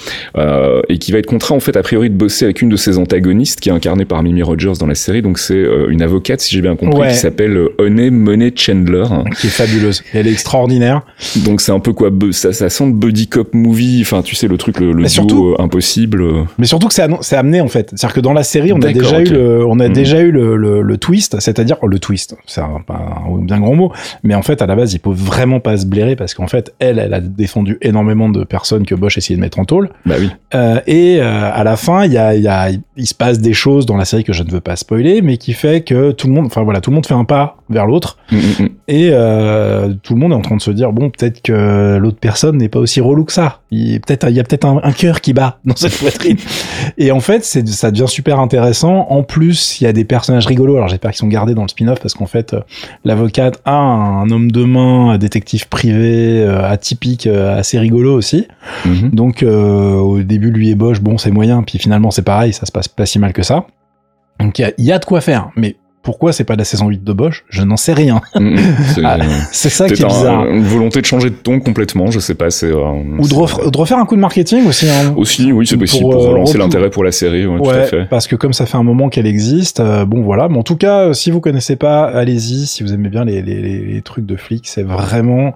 et 0.93 0.97
qui 0.99 1.11
va 1.11 1.17
être 1.19 1.25
contraint 1.25 1.55
en 1.55 1.59
fait 1.59 1.75
a 1.75 1.81
priori 1.83 2.09
de 2.09 2.15
bosser 2.15 2.45
avec 2.45 2.61
une 2.61 2.69
de 2.69 2.75
ses 2.77 2.97
antagonistes 2.97 3.59
qui 3.59 3.69
est 3.69 3.71
incarnée 3.71 4.05
par 4.05 4.21
Mimi 4.23 4.43
Rogers 4.43 4.73
dans 4.79 4.87
la 4.87 4.95
série 4.95 5.21
donc 5.21 5.39
c'est 5.39 5.55
euh, 5.55 5.87
une 5.89 6.01
avocate 6.01 6.39
si 6.41 6.53
j'ai 6.55 6.61
bien 6.61 6.75
compris 6.75 7.01
Ouais. 7.01 7.07
qui 7.09 7.15
s'appelle 7.15 7.57
euh, 7.57 7.75
Honey 7.79 8.11
Money 8.11 8.51
Chandler 8.55 9.03
Qui 9.39 9.47
est 9.47 9.49
fabuleuse. 9.49 10.03
Elle 10.13 10.27
est 10.27 10.31
extraordinaire. 10.31 11.01
donc 11.45 11.59
c'est 11.61 11.71
un 11.71 11.79
peu 11.79 11.93
quoi 11.93 12.09
ça, 12.31 12.53
ça 12.53 12.69
sent 12.69 12.85
le 12.85 12.91
buddy 12.93 13.27
cop 13.27 13.53
movie 13.53 13.99
enfin 14.01 14.21
tu 14.21 14.35
sais 14.35 14.47
le 14.47 14.57
truc 14.57 14.79
le, 14.79 14.87
le 14.91 14.99
duo 15.03 15.07
surtout- 15.07 15.47
euh, 15.57 15.61
impossible. 15.61 16.23
Mais 16.57 16.65
surtout 16.65 16.87
que 16.87 16.93
c'est 16.93 17.35
amené 17.35 17.61
en 17.61 17.67
fait. 17.67 17.89
C'est-à-dire 17.95 18.13
que 18.13 18.19
dans 18.21 18.33
la 18.33 18.43
série, 18.43 18.71
on 18.73 18.77
a 18.77 18.91
D'accord, 18.91 19.01
déjà 19.01 19.21
eu 19.21 19.25
le, 19.25 19.65
on 19.65 19.79
a 19.79 19.89
déjà 19.89 20.21
eu 20.21 20.31
le, 20.31 20.55
le, 20.55 20.81
le 20.81 20.97
twist, 20.97 21.39
c'est-à-dire 21.39 21.77
le 21.85 21.99
twist. 21.99 22.35
C'est 22.45 22.61
un, 22.61 22.81
pas 22.85 23.23
un 23.27 23.37
bien 23.39 23.59
grand 23.59 23.73
mot, 23.75 23.91
mais 24.23 24.35
en 24.35 24.41
fait 24.43 24.61
à 24.61 24.65
la 24.67 24.75
base, 24.75 24.93
il 24.93 24.99
peut 24.99 25.11
vraiment 25.13 25.59
pas 25.59 25.77
se 25.77 25.85
blairer 25.85 26.15
parce 26.15 26.33
qu'en 26.33 26.47
fait, 26.47 26.73
elle, 26.79 26.99
elle 26.99 27.13
a 27.13 27.19
défendu 27.21 27.77
énormément 27.81 28.29
de 28.29 28.43
personnes 28.43 28.85
que 28.85 28.95
Bosch 28.95 29.17
essayait 29.17 29.35
de 29.37 29.41
mettre 29.41 29.59
en 29.59 29.65
tôle. 29.65 29.89
bah 30.05 30.15
oui 30.19 30.29
Euh, 30.53 30.79
et 30.87 31.19
euh, 31.19 31.51
à 31.53 31.63
la 31.63 31.77
fin, 31.77 32.05
il 32.05 33.07
se 33.07 33.13
passe 33.13 33.39
des 33.39 33.53
choses 33.53 33.85
dans 33.85 33.97
la 33.97 34.05
série 34.05 34.23
que 34.23 34.33
je 34.33 34.43
ne 34.43 34.51
veux 34.51 34.61
pas 34.61 34.75
spoiler, 34.75 35.21
mais 35.21 35.37
qui 35.37 35.53
fait 35.53 35.81
que 35.81 36.11
tout 36.11 36.27
le 36.27 36.33
monde, 36.33 36.45
enfin 36.45 36.63
voilà, 36.63 36.81
tout 36.81 36.89
le 36.89 36.95
monde 36.95 37.05
fait 37.05 37.13
un 37.13 37.25
pas 37.25 37.57
vers 37.69 37.85
l'autre. 37.85 38.17
Mm, 38.31 38.35
mm, 38.35 38.63
mm. 38.63 38.69
Et 38.87 39.09
euh, 39.11 39.93
tout 40.03 40.13
le 40.13 40.19
monde 40.19 40.31
est 40.31 40.35
en 40.35 40.41
train 40.41 40.55
de 40.55 40.61
se 40.61 40.71
dire 40.71 40.91
bon 40.91 41.09
peut-être 41.09 41.41
que 41.41 41.97
l'autre 41.97 42.17
personne 42.19 42.57
n'est 42.57 42.69
pas 42.69 42.79
aussi 42.79 43.01
relou 43.01 43.23
que 43.23 43.31
ça. 43.31 43.59
Il 43.71 43.99
peut-être 44.01 44.27
il 44.29 44.35
y 44.35 44.39
a 44.39 44.43
peut-être 44.43 44.65
un, 44.65 44.79
un 44.83 44.91
cœur 44.91 45.21
qui 45.21 45.33
bat 45.33 45.59
dans 45.65 45.75
cette 45.75 45.97
poitrine. 45.97 46.37
Et 46.97 47.11
en 47.11 47.19
fait 47.19 47.43
c'est 47.43 47.67
ça 47.67 47.91
devient 47.91 48.07
super 48.07 48.39
intéressant. 48.39 49.07
En 49.09 49.23
plus 49.23 49.79
il 49.79 49.85
y 49.85 49.87
a 49.87 49.93
des 49.93 50.05
personnages 50.05 50.45
rigolos. 50.45 50.75
Alors 50.75 50.87
j'espère 50.87 51.11
qu'ils 51.11 51.19
sont 51.19 51.27
gardés 51.27 51.53
dans 51.53 51.63
le 51.63 51.67
spin-off 51.67 51.99
parce 51.99 52.13
qu'en 52.13 52.25
fait 52.25 52.53
euh, 52.53 52.61
l'avocate 53.05 53.61
a 53.65 53.75
un, 53.75 54.29
homme 54.29 54.51
de 54.51 54.63
main, 54.63 55.11
un 55.11 55.17
détective 55.17 55.67
privé 55.69 56.43
euh, 56.43 56.69
atypique, 56.69 57.27
euh, 57.27 57.57
assez 57.57 57.79
rigolo 57.79 58.13
aussi. 58.13 58.47
Mhm. 58.85 59.09
Donc 59.11 59.43
euh, 59.43 59.95
au 59.95 60.21
début 60.21 60.51
lui 60.51 60.69
et 60.69 60.75
Bosch 60.75 60.99
bon 60.99 61.17
c'est 61.17 61.31
moyen. 61.31 61.63
Puis 61.63 61.79
finalement 61.79 62.11
c'est 62.11 62.23
pareil 62.23 62.53
ça 62.53 62.65
se 62.65 62.71
passe 62.71 62.87
pas 62.87 63.05
si 63.05 63.19
mal 63.19 63.33
que 63.33 63.43
ça. 63.43 63.65
Donc 64.39 64.59
il 64.59 64.73
y 64.77 64.83
y 64.83 64.91
a 64.91 64.99
de 64.99 65.05
quoi 65.05 65.21
faire. 65.21 65.49
Mais 65.55 65.75
pourquoi 66.03 66.33
c'est 66.33 66.43
pas 66.43 66.55
la 66.55 66.65
saison 66.65 66.89
8 66.89 67.03
de 67.03 67.13
Bosch? 67.13 67.43
Je 67.49 67.63
n'en 67.63 67.77
sais 67.77 67.93
rien. 67.93 68.21
Mm, 68.35 68.53
mm. 68.53 68.57
C'est- 68.93 69.01
Ah, 69.03 69.17
C'est 69.51 69.69
ça 69.69 69.87
qui 69.87 70.01
est 70.01 70.05
un- 70.05 70.07
bizarre. 70.09 70.45
une 70.45 70.63
volonté 70.63 71.01
de 71.01 71.05
changer 71.05 71.29
de 71.31 71.35
ton 71.35 71.59
complètement 71.59 72.11
je 72.11 72.19
sais 72.19 72.35
pas 72.35 72.51
c'est 72.51 72.67
euh, 72.67 72.91
Ou 73.17 73.27
de, 73.27 73.33
refaire 73.77 73.97
un 73.97 74.05
coup 74.05 74.15
de 74.15 74.21
marketing 74.21 74.67
aussi. 74.67 74.87
Hein. 74.89 75.13
aussi 75.15 75.51
oui 75.51 75.65
c'est 75.65 75.77
possible 75.77 76.03
Pour, 76.03 76.15
euh, 76.23 76.29
relancer 76.33 76.57
l'intérêt 76.57 76.89
pour 76.89 77.03
la 77.03 77.11
série 77.11 77.47
ouais, 77.47 77.57
tout 77.57 77.69
à 77.69 77.73
Ouais, 77.73 77.85
fait 77.87 78.05
parce 78.09 78.27
que 78.27 78.35
comme 78.35 78.53
ça 78.53 78.65
fait 78.65 78.77
un 78.77 78.83
moment 78.83 79.09
qu'elle 79.09 79.25
existe, 79.27 79.79
euh, 79.79 80.05
bon 80.05 80.21
voilà. 80.21 80.49
Mais 80.49 80.57
en 80.57 80.63
tout 80.63 80.75
cas, 80.75 81.07
euh, 81.07 81.13
si 81.13 81.31
vous 81.31 81.39
connaissez 81.39 81.75
pas, 81.77 82.03
allez-y. 82.05 82.67
Si 82.67 82.83
vous 82.83 82.93
aimez 82.93 83.09
bien 83.09 83.23
les, 83.25 83.41
les 83.41 84.01
trucs 84.01 84.25
de 84.25 84.35
flics, 84.35 84.67
c'est 84.67 84.83
vraiment, 84.83 85.55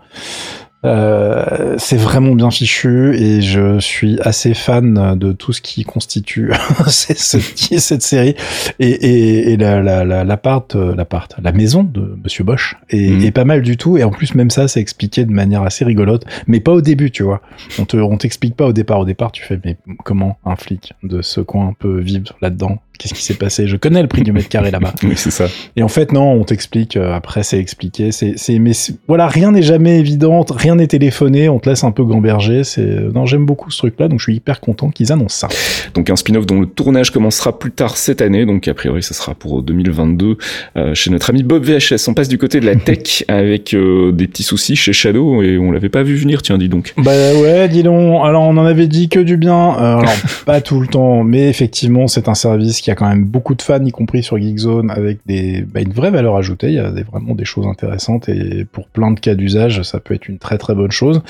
euh, 0.88 1.76
c'est 1.78 1.98
vraiment 1.98 2.34
bien 2.34 2.50
fichu 2.52 3.16
et 3.16 3.42
je 3.42 3.80
suis 3.80 4.20
assez 4.22 4.54
fan 4.54 5.18
de 5.18 5.32
tout 5.34 5.54
ce 5.54 5.62
qui 5.62 5.84
constitue 5.84 6.52
cette, 6.88 8.02
série 8.02 8.36
et, 8.80 8.90
et, 8.90 9.52
et 9.54 9.58
la, 9.58 9.82
la, 9.82 10.04
la, 10.06 10.24
l'appart, 10.24 10.76
euh, 10.76 10.96
l'appart, 10.96 11.36
la 11.42 11.52
maison 11.52 11.84
de 11.84 12.18
Monsieur 12.24 12.44
Bosch 12.44 12.76
est, 12.90 13.08
Mhm. 13.10 13.24
est 13.24 13.32
pas 13.32 13.46
mal 13.46 13.62
du 13.62 13.78
tout 13.78 13.98
et 13.98 14.04
en 14.04 14.10
plus 14.12 14.36
même 14.36 14.50
ça 14.50 14.68
c'est 14.68 14.80
expliqué 14.80 15.26
de 15.26 15.32
manière 15.32 15.64
assez 15.64 15.86
rigolote, 15.86 16.26
mais 16.48 16.60
pas 16.60 16.72
au 16.72 16.82
début, 16.82 17.12
tu 17.12 17.24
vois. 17.24 17.42
On 17.80 17.86
te, 17.86 17.98
on 17.98 18.18
t'explique 18.18 18.56
pas 18.56 18.66
au 18.68 18.74
départ. 18.74 19.00
Au 19.00 19.06
départ, 19.06 19.32
tu 19.32 19.44
fais 19.44 19.60
mais 19.64 19.78
comment 20.04 20.38
un 20.46 20.56
flic 20.56 20.94
de 21.04 21.22
ce 21.22 21.42
coin 21.42 21.74
peut 21.78 22.00
vivre 22.00 22.36
là-dedans 22.42 22.80
Qu'est-ce 22.98 23.14
qui 23.14 23.24
s'est 23.24 23.36
passé? 23.36 23.68
Je 23.68 23.78
connais 23.78 24.02
le 24.02 24.08
prix 24.08 24.24
du 24.24 24.32
mètre 24.32 24.50
carré 24.50 24.72
là-bas. 24.72 24.94
oui 25.04 25.14
c'est 25.16 25.32
ça 25.32 25.48
Et 25.76 25.84
en 25.84 25.88
fait, 25.88 26.12
non, 26.12 26.32
on 26.32 26.44
t'explique. 26.44 26.98
euh, 26.98 27.14
après, 27.14 27.44
c'est 27.44 27.60
expliqué. 27.60 28.12
C'est, 28.12 28.34
c'est, 28.38 28.60
mais 28.60 28.72
voilà, 29.08 29.28
rien 29.28 29.52
n'est 29.52 29.62
jamais 29.62 30.00
évident. 30.00 30.46
Rien 30.50 30.76
n'est 30.76 30.88
téléphoné. 30.88 31.50
On 31.50 31.60
te 31.60 31.70
laisse 31.70 31.84
un 31.84 31.92
peu 31.92 32.04
gamberger. 32.04 32.64
C'est, 32.64 32.82
non, 32.82 33.26
j'aime 33.26 33.46
beaucoup 33.46 33.72
ce 33.72 33.78
truc-là. 33.78 34.08
Donc, 34.08 34.20
je 34.20 34.24
suis 34.24 34.36
hyper 34.36 34.60
content 34.60 34.90
qu'ils 34.90 35.12
annoncent 35.12 35.48
ça. 35.48 35.48
Donc 35.94 36.10
un 36.10 36.16
spin-off 36.16 36.46
dont 36.46 36.60
le 36.60 36.68
tournage 36.68 37.12
commencera 37.12 37.58
plus 37.58 37.72
tard 37.72 37.98
cette 37.98 38.22
année, 38.22 38.46
donc 38.46 38.68
a 38.68 38.74
priori 38.74 39.02
ce 39.04 39.14
sera 39.14 39.34
pour 39.34 39.62
2022 39.64 40.38
euh, 40.76 40.94
chez 40.94 41.10
notre 41.10 41.30
ami 41.30 41.44
Bob 41.44 41.64
VHS. 41.64 42.08
On 42.08 42.14
passe 42.14 42.30
du 42.30 42.38
côté 42.38 42.60
de 42.60 42.66
la 42.66 42.76
tech 42.76 43.24
avec 43.28 43.74
euh, 43.74 44.12
des 44.12 44.28
petits 44.28 44.44
soucis 44.44 44.76
chez 44.76 44.94
Shadow 44.94 45.42
et 45.42 45.58
on 45.58 45.72
l'avait 45.72 45.90
pas 45.90 46.04
vu 46.04 46.16
venir, 46.16 46.42
tiens 46.42 46.58
dis 46.58 46.70
donc. 46.70 46.94
Bah 46.98 47.12
ouais, 47.12 47.68
dis 47.68 47.84
donc. 47.84 48.22
Alors, 48.26 48.44
on 48.44 48.58
en 48.58 48.66
avait 48.66 48.88
dit 48.88 49.10
que 49.10 49.20
du 49.20 49.38
bien. 49.38 49.76
Euh, 49.78 49.98
alors, 49.98 50.14
pas 50.46 50.62
tout 50.62 50.80
le 50.80 50.88
temps, 50.88 51.24
mais 51.24 51.50
effectivement, 51.50 52.08
c'est 52.08 52.28
un 52.28 52.36
service 52.36 52.82
qu'il 52.88 52.94
y 52.94 52.96
a 52.96 52.96
quand 52.96 53.10
même 53.10 53.26
beaucoup 53.26 53.54
de 53.54 53.62
fans, 53.62 53.84
y 53.84 53.92
compris 53.92 54.24
sur 54.24 54.38
Geekzone, 54.38 54.92
avec 54.92 55.20
des, 55.26 55.62
bah, 55.62 55.82
une 55.82 55.92
vraie 55.92 56.10
valeur 56.10 56.38
ajoutée. 56.38 56.68
Il 56.68 56.76
y 56.76 56.80
a 56.80 56.90
vraiment 56.90 57.36
des 57.36 57.44
choses 57.44 57.68
intéressantes 57.68 58.30
et 58.30 58.64
pour 58.64 58.88
plein 58.88 59.12
de 59.12 59.20
cas 59.20 59.36
d'usage, 59.36 59.82
ça 59.82 60.00
peut 60.00 60.14
être 60.14 60.30
une 60.30 60.38
très 60.38 60.58
très 60.58 60.74
bonne 60.74 60.92
chose. 60.92 61.22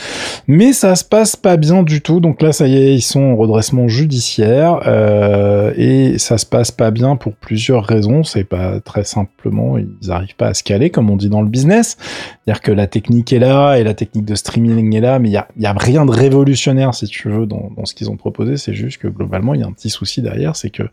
Mais 0.48 0.72
ça 0.72 0.96
se 0.96 1.04
passe 1.04 1.36
pas 1.36 1.58
bien 1.58 1.82
du 1.82 2.02
tout. 2.02 2.20
Donc 2.20 2.44
là, 2.44 2.52
ça 2.52 2.68
y 2.68 2.78
est, 2.78 2.94
ils 2.94 3.02
sont 3.02 3.22
en 3.22 3.36
redressement 3.36 3.88
judiciaire 3.88 4.82
euh, 4.86 5.74
et 5.76 6.20
ça 6.20 6.38
se 6.38 6.46
passe 6.46 6.70
pas 6.70 6.92
bien 6.92 7.16
pour 7.16 7.34
plusieurs 7.34 7.84
raisons. 7.84 8.24
C'est 8.24 8.44
pas 8.44 8.80
très 8.80 9.04
simplement, 9.04 9.80
ils 9.80 10.12
arrivent 10.12 10.36
pas 10.36 10.50
à 10.50 10.54
se 10.54 10.64
caler, 10.64 10.92
comme 10.92 11.10
on 11.10 11.16
dit 11.16 11.30
dans 11.30 11.42
le 11.42 11.50
business. 11.50 11.98
C'est-à-dire 12.46 12.62
que 12.62 12.72
la 12.72 12.86
technique 12.86 13.34
est 13.34 13.40
là 13.40 13.78
et 13.78 13.84
la 13.84 13.96
technique 13.96 14.26
de 14.26 14.36
streaming 14.36 14.96
est 14.96 15.02
là, 15.02 15.18
mais 15.18 15.30
il 15.30 15.34
y 15.34 15.66
a, 15.66 15.74
rien 15.74 16.06
de 16.06 16.12
révolutionnaire, 16.12 16.94
si 16.94 17.08
tu 17.08 17.30
veux, 17.30 17.48
dans, 17.48 17.72
dans 17.76 17.86
ce 17.86 17.96
qu'ils 17.96 18.12
ont 18.12 18.16
proposé. 18.16 18.58
C'est 18.58 18.74
juste 18.76 19.00
que 19.00 19.08
globalement, 19.08 19.56
il 19.56 19.62
y 19.62 19.64
a 19.64 19.68
un 19.68 19.72
petit 19.72 19.90
souci 19.90 20.22
derrière, 20.22 20.56
c'est 20.56 20.70
que 20.70 20.84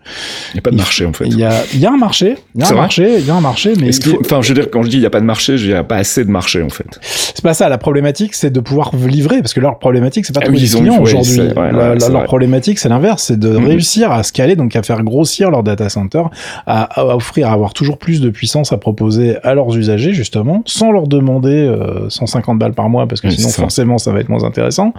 il 0.55 0.59
n'y 0.59 0.61
a 0.61 0.63
pas 0.63 0.71
de 0.71 0.77
marché 0.77 1.05
en 1.05 1.13
fait. 1.13 1.25
Il 1.27 1.37
y 1.37 1.45
a, 1.45 1.63
y 1.75 1.85
a 1.85 1.91
un 1.91 1.97
marché, 1.97 2.37
il 2.55 2.61
y 2.61 2.65
a 2.65 2.69
un 2.69 2.75
marché, 2.75 3.17
il 3.19 3.27
y 3.27 3.31
a 3.31 3.35
un 3.35 3.41
marché, 3.41 3.73
mais 3.81 3.91
enfin, 4.21 4.41
je 4.41 4.49
veux 4.49 4.55
dire, 4.55 4.71
quand 4.71 4.83
je 4.83 4.89
dis 4.89 4.99
il 4.99 5.03
y 5.03 5.07
a 5.07 5.11
pas 5.11 5.21
de 5.21 5.25
marché, 5.25 5.55
il 5.55 5.67
y 5.67 5.75
a 5.75 5.83
pas 5.83 5.97
assez 5.97 6.25
de 6.25 6.31
marché 6.31 6.63
en 6.63 6.69
fait. 6.69 6.87
C'est 7.03 7.43
pas 7.43 7.55
ça. 7.55 7.69
La 7.69 7.79
problématique, 7.79 8.35
c'est 8.35 8.51
de 8.51 8.61
pouvoir 8.61 8.95
livrer, 8.95 9.41
parce 9.41 9.53
que 9.53 9.61
leur 9.61 9.79
problématique, 9.79 10.27
c'est 10.27 10.33
pas 10.33 10.41
ah 10.43 10.47
trouver 10.47 10.65
clients 10.65 11.01
aujourd'hui. 11.01 11.41
leur 11.57 12.25
problématique, 12.25 12.79
c'est 12.79 12.89
l'inverse, 12.89 13.25
c'est 13.25 13.39
de 13.39 13.49
mhm. 13.49 13.67
réussir 13.67 14.13
à 14.13 14.23
scaler, 14.23 14.55
donc 14.55 14.77
à 14.77 14.83
faire 14.83 15.03
grossir 15.03 15.51
leur 15.51 15.63
data 15.65 15.89
center, 15.89 16.23
à, 16.67 16.83
à, 17.01 17.17
offrir, 17.17 17.49
à 17.49 17.53
avoir 17.53 17.73
toujours 17.73 17.99
plus 17.99 18.21
de 18.21 18.31
puissance 18.31 18.73
à 18.73 18.79
proposer 18.79 19.37
à 19.43 19.55
leurs 19.55 19.77
usagers 19.77 20.13
justement, 20.13 20.63
sans 20.67 20.93
leur 20.93 21.09
demander 21.09 21.75
150 22.09 22.55
euh, 22.55 22.59
balles 22.59 22.75
par 22.75 22.89
mois, 22.89 23.07
parce 23.09 23.21
que 23.21 23.31
sinon 23.31 23.49
forcément 23.49 23.99
ça 23.99 24.13
va 24.13 24.21
être 24.21 24.29
moins 24.29 24.45
intéressant, 24.45 24.95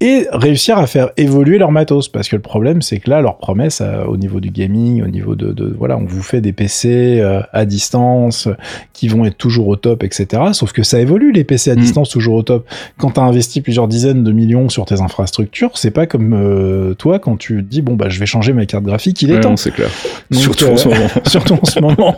et 0.00 0.26
réussir 0.32 0.78
à 0.78 0.86
faire 0.86 1.10
évoluer 1.16 1.58
leur 1.58 1.72
matos, 1.72 2.08
parce 2.08 2.28
que 2.28 2.36
le 2.36 2.42
problème, 2.42 2.82
c'est 2.82 2.98
que 2.98 3.10
là, 3.10 3.20
leur 3.20 3.38
promesse 3.38 3.80
euh, 3.80 4.04
au 4.04 4.16
niveau 4.16 4.40
du 4.40 4.50
gaming, 4.50 4.91
au 5.00 5.06
niveau 5.06 5.34
de, 5.34 5.52
de, 5.52 5.74
voilà, 5.78 5.96
on 5.96 6.04
vous 6.04 6.22
fait 6.22 6.40
des 6.40 6.52
PC 6.52 7.20
euh, 7.20 7.40
à 7.52 7.64
distance 7.64 8.48
qui 8.92 9.08
vont 9.08 9.24
être 9.24 9.38
toujours 9.38 9.68
au 9.68 9.76
top, 9.76 10.02
etc. 10.02 10.42
Sauf 10.52 10.72
que 10.72 10.82
ça 10.82 11.00
évolue 11.00 11.32
les 11.32 11.44
PC 11.44 11.70
à 11.70 11.74
mm. 11.74 11.78
distance 11.78 12.10
toujours 12.10 12.34
au 12.34 12.42
top. 12.42 12.66
Quand 12.98 13.12
t'as 13.12 13.22
investi 13.22 13.60
plusieurs 13.60 13.88
dizaines 13.88 14.24
de 14.24 14.32
millions 14.32 14.68
sur 14.68 14.84
tes 14.84 15.00
infrastructures, 15.00 15.70
c'est 15.78 15.92
pas 15.92 16.06
comme 16.06 16.34
euh, 16.34 16.94
toi 16.94 17.18
quand 17.18 17.36
tu 17.36 17.62
dis 17.62 17.80
bon 17.80 17.94
bah 17.94 18.08
je 18.08 18.18
vais 18.18 18.26
changer 18.26 18.52
ma 18.52 18.66
carte 18.66 18.84
graphique, 18.84 19.22
il 19.22 19.30
est 19.30 19.40
temps. 19.40 19.56
C'est 19.56 19.70
clair. 19.70 19.88
surtout 20.32 20.66
en 20.66 20.76
ce 20.76 20.88
moment. 20.88 21.08
surtout 21.24 21.54
en 21.54 21.64
ce 21.64 21.80
moment. 21.80 22.16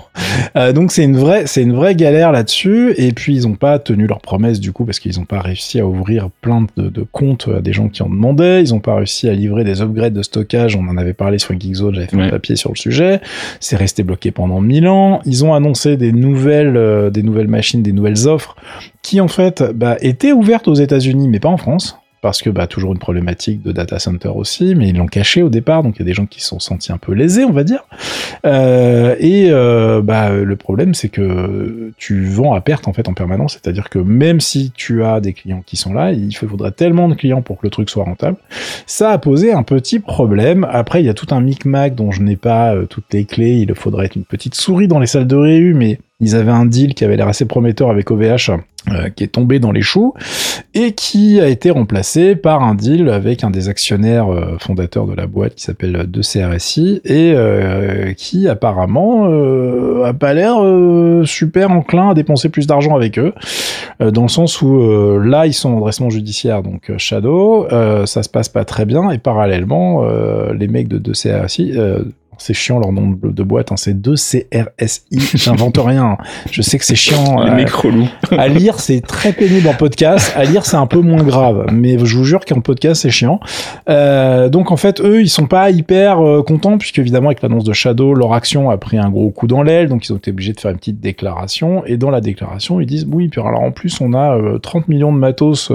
donc 0.74 0.90
c'est 0.90 1.04
une 1.04 1.16
vraie, 1.16 1.46
c'est 1.46 1.62
une 1.62 1.74
vraie 1.74 1.94
galère 1.94 2.32
là-dessus. 2.32 2.94
Et 2.96 3.12
puis 3.12 3.34
ils 3.34 3.46
ont 3.46 3.54
pas 3.54 3.78
tenu 3.78 4.06
leur 4.06 4.20
promesse 4.20 4.58
du 4.58 4.72
coup 4.72 4.84
parce 4.84 4.98
qu'ils 4.98 5.20
ont 5.20 5.26
pas 5.26 5.40
réussi 5.40 5.78
à 5.78 5.86
ouvrir 5.86 6.30
plein 6.40 6.66
de, 6.76 6.88
de 6.88 7.06
comptes 7.12 7.48
à 7.54 7.60
des 7.60 7.72
gens 7.72 7.88
qui 7.88 8.02
en 8.02 8.08
demandaient. 8.08 8.62
Ils 8.62 8.72
ont 8.74 8.80
pas 8.80 8.96
réussi 8.96 9.28
à 9.28 9.34
livrer 9.34 9.64
des 9.64 9.82
upgrades 9.82 10.14
de 10.14 10.22
stockage. 10.22 10.76
On 10.76 10.88
en 10.88 10.96
avait 10.96 11.12
parlé 11.12 11.38
sur 11.38 11.58
Geekzone, 11.58 11.94
j'avais 11.94 12.06
fait 12.06 12.20
un 12.20 12.30
papier 12.30 12.56
sur 12.56 12.63
le 12.72 12.78
sujet. 12.78 13.20
C'est 13.60 13.76
resté 13.76 14.02
bloqué 14.02 14.30
pendant 14.30 14.60
mille 14.60 14.88
ans. 14.88 15.20
Ils 15.24 15.44
ont 15.44 15.54
annoncé 15.54 15.96
des 15.96 16.12
nouvelles, 16.12 16.76
euh, 16.76 17.10
des 17.10 17.22
nouvelles 17.22 17.48
machines, 17.48 17.82
des 17.82 17.92
nouvelles 17.92 18.26
offres 18.28 18.56
qui 19.02 19.20
en 19.20 19.28
fait 19.28 19.62
bah, 19.74 19.96
étaient 20.00 20.32
ouvertes 20.32 20.68
aux 20.68 20.74
États-Unis, 20.74 21.28
mais 21.28 21.40
pas 21.40 21.48
en 21.48 21.58
France 21.58 21.98
parce 22.24 22.40
que 22.40 22.48
bah, 22.48 22.66
toujours 22.66 22.94
une 22.94 22.98
problématique 22.98 23.60
de 23.60 23.70
data 23.70 23.98
center 23.98 24.30
aussi, 24.34 24.74
mais 24.74 24.88
ils 24.88 24.96
l'ont 24.96 25.04
caché 25.04 25.42
au 25.42 25.50
départ, 25.50 25.82
donc 25.82 25.96
il 25.96 25.98
y 25.98 26.02
a 26.02 26.06
des 26.06 26.14
gens 26.14 26.24
qui 26.24 26.40
se 26.40 26.48
sont 26.48 26.58
sentis 26.58 26.90
un 26.90 26.96
peu 26.96 27.12
lésés, 27.12 27.44
on 27.44 27.52
va 27.52 27.64
dire. 27.64 27.84
Euh, 28.46 29.14
et 29.20 29.50
euh, 29.50 30.00
bah, 30.00 30.30
le 30.30 30.56
problème, 30.56 30.94
c'est 30.94 31.10
que 31.10 31.92
tu 31.98 32.24
vends 32.24 32.54
à 32.54 32.62
perte 32.62 32.88
en 32.88 32.94
fait 32.94 33.10
en 33.10 33.12
permanence, 33.12 33.60
c'est-à-dire 33.62 33.90
que 33.90 33.98
même 33.98 34.40
si 34.40 34.72
tu 34.74 35.04
as 35.04 35.20
des 35.20 35.34
clients 35.34 35.62
qui 35.66 35.76
sont 35.76 35.92
là, 35.92 36.12
il 36.12 36.34
faudrait 36.34 36.70
tellement 36.70 37.10
de 37.10 37.14
clients 37.14 37.42
pour 37.42 37.58
que 37.58 37.66
le 37.66 37.70
truc 37.70 37.90
soit 37.90 38.04
rentable. 38.04 38.38
Ça 38.86 39.10
a 39.10 39.18
posé 39.18 39.52
un 39.52 39.62
petit 39.62 39.98
problème. 39.98 40.66
Après, 40.70 41.02
il 41.02 41.06
y 41.06 41.10
a 41.10 41.14
tout 41.14 41.28
un 41.30 41.42
micmac 41.42 41.94
dont 41.94 42.10
je 42.10 42.22
n'ai 42.22 42.36
pas 42.36 42.74
euh, 42.74 42.86
toutes 42.86 43.12
les 43.12 43.26
clés. 43.26 43.66
Il 43.68 43.74
faudrait 43.74 44.06
une 44.16 44.24
petite 44.24 44.54
souris 44.54 44.88
dans 44.88 44.98
les 44.98 45.06
salles 45.06 45.26
de 45.26 45.36
réu, 45.36 45.74
mais 45.74 45.98
ils 46.20 46.36
avaient 46.36 46.52
un 46.52 46.64
deal 46.64 46.94
qui 46.94 47.04
avait 47.04 47.18
l'air 47.18 47.28
assez 47.28 47.44
prometteur 47.44 47.90
avec 47.90 48.10
OVH 48.10 48.52
euh, 48.90 49.08
qui 49.08 49.24
est 49.24 49.28
tombé 49.28 49.60
dans 49.60 49.72
les 49.72 49.80
choux 49.80 50.12
et 50.74 50.92
qui 50.92 51.40
a 51.40 51.48
été 51.48 51.70
remplacé 51.70 52.36
par 52.36 52.62
un 52.62 52.74
deal 52.74 53.08
avec 53.08 53.42
un 53.42 53.48
des 53.48 53.70
actionnaires 53.70 54.30
euh, 54.30 54.58
fondateurs 54.58 55.06
de 55.06 55.14
la 55.14 55.26
boîte 55.26 55.54
qui 55.54 55.62
s'appelle 55.62 56.06
2CRSI 56.06 57.00
et 57.02 57.32
euh, 57.34 58.12
qui 58.12 58.46
apparemment 58.46 59.24
a 60.04 60.12
pas 60.12 60.34
l'air 60.34 60.56
super 61.24 61.70
enclin 61.70 62.10
à 62.10 62.14
dépenser 62.14 62.50
plus 62.50 62.66
d'argent 62.66 62.94
avec 62.94 63.18
eux. 63.18 63.32
Dans 64.00 64.22
le 64.22 64.28
sens 64.28 64.60
où 64.60 64.78
là 65.18 65.46
ils 65.46 65.54
sont 65.54 65.70
en 65.70 65.80
dressement 65.80 66.10
judiciaire 66.10 66.62
donc 66.62 66.92
Shadow 66.98 67.66
ça 68.04 68.22
se 68.22 68.28
passe 68.28 68.50
pas 68.50 68.66
très 68.66 68.84
bien 68.84 69.10
et 69.10 69.18
parallèlement 69.18 70.04
les 70.52 70.68
mecs 70.68 70.88
de 70.88 70.98
2CRSI 70.98 72.04
c'est 72.38 72.54
chiant 72.54 72.78
leur 72.78 72.92
nom 72.92 73.16
de, 73.22 73.42
boîte, 73.42 73.72
hein. 73.72 73.76
c'est 73.76 73.94
2CRSI. 73.94 75.36
J'invente 75.36 75.78
rien. 75.78 76.16
Je 76.50 76.62
sais 76.62 76.78
que 76.78 76.84
c'est 76.84 76.94
chiant. 76.94 77.42
Les 77.56 77.64
euh, 77.64 78.38
à 78.38 78.48
lire, 78.48 78.80
c'est 78.80 79.00
très 79.00 79.32
pénible 79.32 79.68
en 79.68 79.74
podcast. 79.74 80.32
À 80.36 80.44
lire, 80.44 80.64
c'est 80.64 80.76
un 80.76 80.86
peu 80.86 81.00
moins 81.00 81.22
grave. 81.22 81.66
Mais 81.72 81.98
je 82.04 82.16
vous 82.16 82.24
jure 82.24 82.44
qu'en 82.44 82.60
podcast, 82.60 83.02
c'est 83.02 83.10
chiant. 83.10 83.40
Euh, 83.88 84.48
donc 84.48 84.70
en 84.70 84.76
fait, 84.76 85.00
eux, 85.00 85.20
ils 85.20 85.28
sont 85.28 85.46
pas 85.46 85.70
hyper 85.70 86.20
euh, 86.20 86.42
contents 86.42 86.78
puisque 86.78 86.98
évidemment 86.98 87.28
avec 87.28 87.42
l'annonce 87.42 87.64
de 87.64 87.72
Shadow, 87.72 88.14
leur 88.14 88.32
action 88.32 88.70
a 88.70 88.76
pris 88.76 88.98
un 88.98 89.10
gros 89.10 89.30
coup 89.30 89.46
dans 89.46 89.62
l'aile. 89.62 89.88
Donc 89.88 90.06
ils 90.06 90.12
ont 90.12 90.16
été 90.16 90.30
obligés 90.30 90.52
de 90.52 90.60
faire 90.60 90.70
une 90.70 90.78
petite 90.78 91.00
déclaration. 91.00 91.84
Et 91.86 91.96
dans 91.96 92.10
la 92.10 92.20
déclaration, 92.20 92.80
ils 92.80 92.86
disent 92.86 93.06
oui. 93.10 93.28
Puis 93.28 93.40
alors 93.40 93.62
en 93.62 93.72
plus, 93.72 94.00
on 94.00 94.14
a 94.14 94.38
30 94.60 94.88
millions 94.88 95.12
de 95.12 95.18
matos 95.18 95.72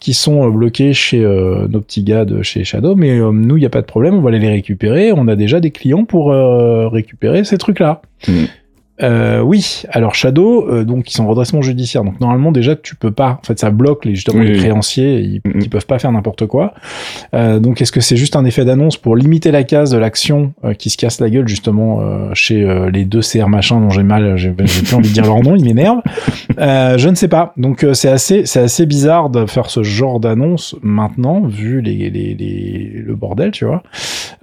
qui 0.00 0.14
sont 0.14 0.48
bloqués 0.48 0.92
chez 0.92 1.20
nos 1.20 1.80
petits 1.80 2.02
gars 2.02 2.24
de 2.24 2.42
chez 2.42 2.64
Shadow. 2.64 2.94
Mais 2.94 3.18
nous, 3.18 3.56
il 3.56 3.62
y 3.62 3.66
a 3.66 3.70
pas 3.70 3.80
de 3.80 3.86
problème. 3.86 4.14
On 4.14 4.20
va 4.20 4.30
aller 4.30 4.38
les 4.38 4.50
récupérer. 4.50 5.12
On 5.12 5.28
a 5.28 5.36
déjà 5.36 5.60
des 5.60 5.70
clients 5.74 6.04
pour 6.04 6.32
euh, 6.32 6.88
récupérer 6.88 7.44
ces 7.44 7.58
trucs-là. 7.58 8.00
Hmm. 8.26 8.44
Euh, 9.02 9.40
oui, 9.40 9.82
alors 9.90 10.14
Shadow, 10.14 10.68
euh, 10.68 10.84
donc 10.84 11.10
ils 11.10 11.14
sont 11.14 11.24
en 11.24 11.28
redressement 11.28 11.62
judiciaire. 11.62 12.04
Donc 12.04 12.20
normalement 12.20 12.52
déjà 12.52 12.76
tu 12.76 12.94
peux 12.94 13.10
pas. 13.10 13.40
En 13.42 13.44
fait, 13.44 13.58
ça 13.58 13.70
bloque 13.70 14.04
les 14.04 14.14
justement 14.14 14.42
les 14.42 14.56
créanciers, 14.56 15.18
ils, 15.20 15.40
mm-hmm. 15.40 15.68
peuvent 15.68 15.86
pas 15.86 15.98
faire 15.98 16.12
n'importe 16.12 16.46
quoi. 16.46 16.74
Euh, 17.34 17.58
donc 17.58 17.80
est-ce 17.82 17.90
que 17.90 18.00
c'est 18.00 18.16
juste 18.16 18.36
un 18.36 18.44
effet 18.44 18.64
d'annonce 18.64 18.96
pour 18.96 19.16
limiter 19.16 19.50
la 19.50 19.64
case 19.64 19.90
de 19.90 19.98
l'action 19.98 20.54
euh, 20.64 20.74
qui 20.74 20.90
se 20.90 20.96
casse 20.96 21.20
la 21.20 21.28
gueule 21.28 21.48
justement 21.48 22.00
euh, 22.00 22.30
chez 22.34 22.64
les 22.92 23.04
deux 23.04 23.20
CR 23.20 23.48
machin 23.48 23.80
dont 23.80 23.90
j'ai 23.90 24.02
mal, 24.04 24.36
j'ai 24.36 24.50
plus 24.50 24.94
envie 24.94 25.08
de 25.08 25.14
dire 25.14 25.24
leur 25.24 25.42
nom, 25.42 25.56
ils 25.56 25.64
m'énervent. 25.64 26.02
je 26.56 27.08
ne 27.08 27.14
sais 27.14 27.28
pas. 27.28 27.52
Donc 27.56 27.84
c'est 27.94 28.08
assez, 28.08 28.46
c'est 28.46 28.60
assez 28.60 28.86
bizarre 28.86 29.28
de 29.28 29.46
faire 29.46 29.70
ce 29.70 29.82
genre 29.82 30.20
d'annonce 30.20 30.76
maintenant 30.82 31.42
vu 31.46 31.80
les, 31.80 32.10
les, 32.10 32.34
les, 32.34 32.92
le 33.04 33.14
bordel, 33.16 33.50
tu 33.50 33.64
vois. 33.64 33.82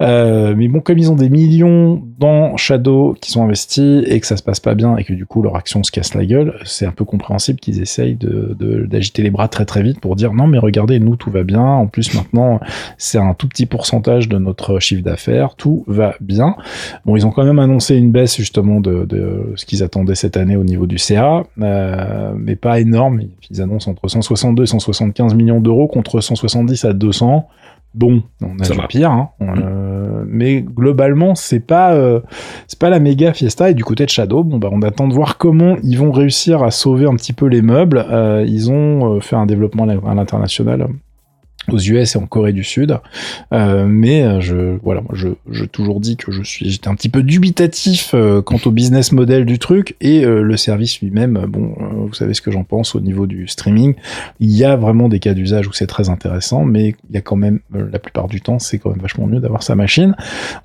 mais 0.00 0.68
bon, 0.68 0.80
comme 0.80 0.98
ils 0.98 1.10
ont 1.10 1.16
des 1.16 1.30
millions 1.30 2.02
dans 2.18 2.56
Shadow 2.56 3.16
qui 3.20 3.30
sont 3.30 3.42
investis 3.42 4.04
et 4.06 4.20
que 4.20 4.26
ça 4.26 4.36
se 4.36 4.41
passe 4.42 4.60
pas 4.60 4.74
bien 4.74 4.96
et 4.96 5.04
que 5.04 5.12
du 5.12 5.26
coup 5.26 5.42
leur 5.42 5.56
action 5.56 5.82
se 5.82 5.90
casse 5.90 6.14
la 6.14 6.24
gueule, 6.24 6.58
c'est 6.64 6.86
un 6.86 6.92
peu 6.92 7.04
compréhensible 7.04 7.58
qu'ils 7.58 7.80
essayent 7.80 8.14
de, 8.14 8.56
d'agiter 8.88 9.22
les 9.22 9.30
bras 9.30 9.48
très 9.48 9.64
très 9.64 9.82
vite 9.82 10.00
pour 10.00 10.16
dire 10.16 10.32
non 10.32 10.46
mais 10.46 10.58
regardez 10.58 10.98
nous 11.00 11.16
tout 11.16 11.30
va 11.30 11.42
bien, 11.42 11.62
en 11.62 11.86
plus 11.86 12.14
maintenant 12.14 12.60
c'est 12.98 13.18
un 13.18 13.34
tout 13.34 13.48
petit 13.48 13.66
pourcentage 13.66 14.28
de 14.28 14.38
notre 14.38 14.78
chiffre 14.78 15.02
d'affaires, 15.02 15.54
tout 15.56 15.84
va 15.86 16.14
bien. 16.20 16.56
Bon 17.04 17.16
ils 17.16 17.26
ont 17.26 17.30
quand 17.30 17.44
même 17.44 17.58
annoncé 17.58 17.96
une 17.96 18.10
baisse 18.10 18.36
justement 18.36 18.80
de, 18.80 19.04
de 19.04 19.52
ce 19.56 19.66
qu'ils 19.66 19.82
attendaient 19.82 20.14
cette 20.14 20.36
année 20.36 20.56
au 20.56 20.64
niveau 20.64 20.86
du 20.86 20.98
CA, 20.98 21.44
euh, 21.60 22.32
mais 22.36 22.56
pas 22.56 22.80
énorme, 22.80 23.22
ils 23.50 23.62
annoncent 23.62 23.90
entre 23.90 24.08
162 24.08 24.62
et 24.62 24.66
175 24.66 25.34
millions 25.34 25.60
d'euros 25.60 25.86
contre 25.86 26.20
170 26.20 26.84
à 26.84 26.92
200 26.92 27.48
Bon, 27.94 28.22
on 28.40 28.58
a 28.58 28.68
du 28.68 28.86
pire, 28.88 29.10
hein. 29.10 29.30
mm. 29.40 29.54
euh, 29.62 30.24
mais 30.26 30.62
globalement 30.62 31.34
c'est 31.34 31.60
pas 31.60 31.92
euh, 31.92 32.20
c'est 32.66 32.78
pas 32.78 32.88
la 32.88 33.00
méga 33.00 33.34
fiesta 33.34 33.70
et 33.70 33.74
du 33.74 33.84
côté 33.84 34.04
de 34.04 34.10
Shadow, 34.10 34.44
bon 34.44 34.58
bah 34.58 34.68
on 34.72 34.80
attend 34.80 35.08
de 35.08 35.12
voir 35.12 35.36
comment 35.36 35.76
ils 35.82 35.98
vont 35.98 36.10
réussir 36.10 36.62
à 36.62 36.70
sauver 36.70 37.06
un 37.06 37.14
petit 37.16 37.34
peu 37.34 37.46
les 37.46 37.60
meubles. 37.60 38.04
Euh, 38.10 38.44
ils 38.48 38.70
ont 38.70 39.20
fait 39.20 39.36
un 39.36 39.46
développement 39.46 39.86
à 39.86 40.14
l'international 40.14 40.88
aux 41.70 41.78
US 41.78 42.16
et 42.16 42.18
en 42.18 42.26
Corée 42.26 42.52
du 42.52 42.64
Sud. 42.64 42.98
Euh, 43.52 43.86
mais 43.86 44.22
euh, 44.22 44.40
je 44.40 44.78
voilà, 44.82 45.02
je 45.12 45.28
je 45.50 45.64
toujours 45.64 46.00
dit 46.00 46.16
que 46.16 46.32
je 46.32 46.42
suis 46.42 46.70
j'étais 46.70 46.88
un 46.88 46.94
petit 46.94 47.08
peu 47.08 47.22
dubitatif 47.22 48.12
euh, 48.14 48.42
quant 48.42 48.58
au 48.64 48.70
business 48.70 49.12
model 49.12 49.44
du 49.44 49.58
truc 49.58 49.96
et 50.00 50.24
euh, 50.24 50.42
le 50.42 50.56
service 50.56 51.00
lui-même. 51.00 51.44
Bon, 51.48 51.74
vous 52.06 52.14
savez 52.14 52.34
ce 52.34 52.42
que 52.42 52.50
j'en 52.50 52.64
pense 52.64 52.94
au 52.94 53.00
niveau 53.00 53.26
du 53.26 53.46
streaming. 53.48 53.94
Il 54.40 54.50
y 54.50 54.64
a 54.64 54.76
vraiment 54.76 55.08
des 55.08 55.18
cas 55.18 55.34
d'usage 55.34 55.68
où 55.68 55.72
c'est 55.72 55.86
très 55.86 56.08
intéressant, 56.08 56.64
mais 56.64 56.94
il 57.08 57.14
y 57.14 57.18
a 57.18 57.20
quand 57.20 57.36
même 57.36 57.60
la 57.72 57.98
plupart 57.98 58.28
du 58.28 58.40
temps, 58.40 58.58
c'est 58.58 58.78
quand 58.78 58.90
même 58.90 59.00
vachement 59.00 59.26
mieux 59.26 59.40
d'avoir 59.40 59.62
sa 59.62 59.74
machine. 59.74 60.16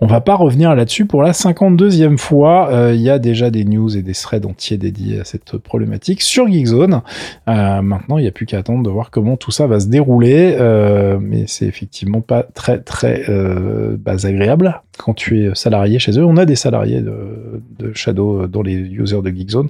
On 0.01 0.07
va 0.07 0.21
pas 0.21 0.35
revenir 0.35 0.75
là-dessus 0.75 1.05
pour 1.05 1.23
la 1.23 1.31
52e 1.31 2.17
fois. 2.17 2.69
Il 2.93 3.01
y 3.01 3.09
a 3.09 3.19
déjà 3.19 3.49
des 3.49 3.65
news 3.65 3.95
et 3.95 4.01
des 4.01 4.13
threads 4.13 4.45
entiers 4.45 4.77
dédiés 4.77 5.19
à 5.19 5.25
cette 5.25 5.57
problématique 5.57 6.21
sur 6.21 6.47
Geekzone. 6.47 7.01
maintenant, 7.45 8.17
il 8.17 8.23
n'y 8.23 8.27
a 8.27 8.31
plus 8.31 8.45
qu'à 8.45 8.59
attendre 8.59 8.83
de 8.83 8.89
voir 8.89 9.11
comment 9.11 9.37
tout 9.37 9.51
ça 9.51 9.67
va 9.67 9.79
se 9.79 9.87
dérouler. 9.87 10.55
Euh, 10.59 10.86
mais 11.19 11.45
c'est 11.47 11.65
effectivement 11.65 12.21
pas 12.21 12.43
très 12.43 12.79
très 12.79 13.29
euh, 13.29 13.97
agréable 14.05 14.81
quand 14.97 15.13
tu 15.13 15.43
es 15.43 15.55
salarié 15.55 15.99
chez 15.99 16.17
eux. 16.19 16.25
On 16.25 16.37
a 16.37 16.45
des 16.45 16.55
salariés 16.55 17.01
de, 17.01 17.93
Shadow 17.93 18.47
dans 18.47 18.61
les 18.61 18.75
users 18.75 19.21
de 19.21 19.29
Geekzone, 19.29 19.69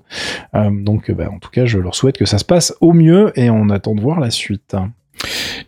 euh, 0.56 0.70
donc 0.72 1.12
bah, 1.12 1.30
en 1.32 1.40
tout 1.40 1.50
cas 1.50 1.66
je 1.66 1.78
leur 1.78 1.96
souhaite 1.96 2.18
que 2.18 2.26
ça 2.26 2.38
se 2.38 2.46
passe 2.46 2.76
au 2.82 2.94
mieux 2.94 3.32
et 3.40 3.50
on 3.50 3.70
attend 3.70 3.96
de 3.96 4.02
voir 4.02 4.20
la 4.20 4.32
suite. 4.32 4.76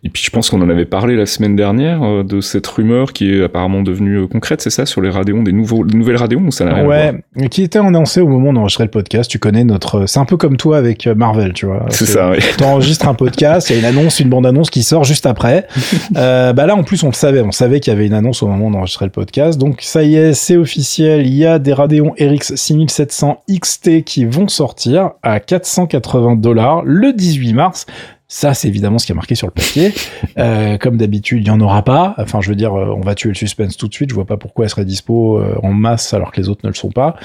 Et 0.04 0.10
puis 0.10 0.24
je 0.24 0.30
pense 0.30 0.50
qu'on 0.50 0.62
en 0.62 0.70
avait 0.70 0.86
parlé 0.86 1.16
la 1.16 1.26
semaine 1.26 1.56
dernière 1.56 2.04
euh, 2.04 2.24
de 2.24 2.42
cette 2.42 2.68
rumeur 2.68 3.14
qui 3.14 3.34
est 3.34 3.44
apparemment 3.44 3.82
devenue 3.82 4.20
euh, 4.20 4.28
concrète, 4.28 4.62
c'est 4.62 4.70
ça, 4.70 4.86
sur 4.86 5.02
les 5.02 5.10
Radeon, 5.10 5.44
des 5.44 5.52
nouveaux, 5.52 5.84
des 5.84 5.98
nouvelles 5.98 6.18
Radeon 6.18 6.42
ou 6.42 6.52
ça 6.52 6.66
n'a 6.66 6.74
rien 6.74 6.84
à 6.84 6.86
voir 6.86 7.14
Ouais, 7.36 7.50
qui 7.50 7.64
était 7.64 7.80
annoncé 7.80 8.22
au 8.22 8.28
moment 8.28 8.54
d'enregistrer 8.54 8.86
le 8.86 8.92
podcast. 8.92 9.30
Tu 9.30 9.40
connais 9.40 9.64
notre, 9.64 10.06
c'est 10.06 10.20
un 10.20 10.26
peu 10.26 10.38
comme 10.38 10.58
toi 10.58 10.78
avec 10.78 11.08
euh, 11.08 11.16
Marvel, 11.16 11.54
tu 11.54 11.66
vois. 11.66 11.86
C'est 11.90 12.06
ça, 12.06 12.32
oui. 12.32 12.38
T'enregistres 12.58 13.08
un 13.08 13.14
podcast, 13.14 13.70
il 13.70 13.74
y 13.74 13.76
a 13.78 13.80
une 13.80 13.98
annonce, 13.98 14.20
une 14.20 14.30
bande-annonce 14.30 14.70
qui 14.70 14.84
sort 14.84 15.04
juste 15.04 15.26
après. 15.26 15.68
euh, 16.18 16.54
bah 16.54 16.66
là, 16.66 16.76
en 16.76 16.84
plus, 16.84 17.04
on 17.04 17.08
le 17.08 17.14
savait, 17.14 17.42
on 17.42 17.52
savait 17.52 17.80
qu'il 17.80 17.94
y 17.94 17.96
avait 17.96 18.08
une 18.08 18.14
annonce 18.14 18.44
au 18.44 18.48
moment 18.48 18.72
d'enregistrer 18.72 19.06
le 19.06 19.12
podcast. 19.12 19.60
Donc 19.60 19.80
ça 19.82 20.04
y 20.04 20.16
est, 20.16 20.34
c'est 20.34 20.58
officiel, 20.58 21.26
il 21.26 21.34
y 21.34 21.46
a 21.46 21.60
des 21.60 21.74
Radeon 21.74 22.14
RX 22.20 22.56
6700 22.56 23.44
XT 23.50 24.04
qui 24.04 24.26
vont 24.26 24.48
sortir 24.48 25.12
à 25.24 25.40
480 25.40 26.36
dollars 26.38 26.84
le 26.86 27.14
18 27.14 27.54
mars. 27.54 27.86
Ça, 28.32 28.54
c'est 28.54 28.68
évidemment 28.68 29.00
ce 29.00 29.08
qui 29.08 29.12
a 29.12 29.16
marqué 29.16 29.34
sur 29.34 29.48
le 29.48 29.52
papier. 29.52 29.94
Euh, 30.38 30.78
comme 30.78 30.96
d'habitude, 30.96 31.40
il 31.40 31.44
n'y 31.46 31.50
en 31.50 31.60
aura 31.60 31.84
pas. 31.84 32.14
Enfin, 32.18 32.40
je 32.40 32.50
veux 32.50 32.56
dire, 32.56 32.74
euh, 32.74 32.94
on 32.96 33.02
va 33.02 33.14
tuer 33.14 33.30
le 33.30 33.36
suspense 33.36 33.76
tout 33.76 33.88
de 33.88 33.94
suite. 33.94 34.10
Je 34.10 34.16
vois 34.16 34.26
pas 34.26 34.38
pourquoi 34.38 34.66
elle 34.66 34.70
serait 34.70 34.86
dispo 34.86 35.38
euh, 35.38 35.56
en 35.64 35.74
masse 35.74 36.14
alors 36.14 36.32
que 36.32 36.40
les 36.40 36.48
autres 36.48 36.62
ne 36.64 36.70
le 36.70 36.76
sont 36.76 36.92
pas. 36.92 37.16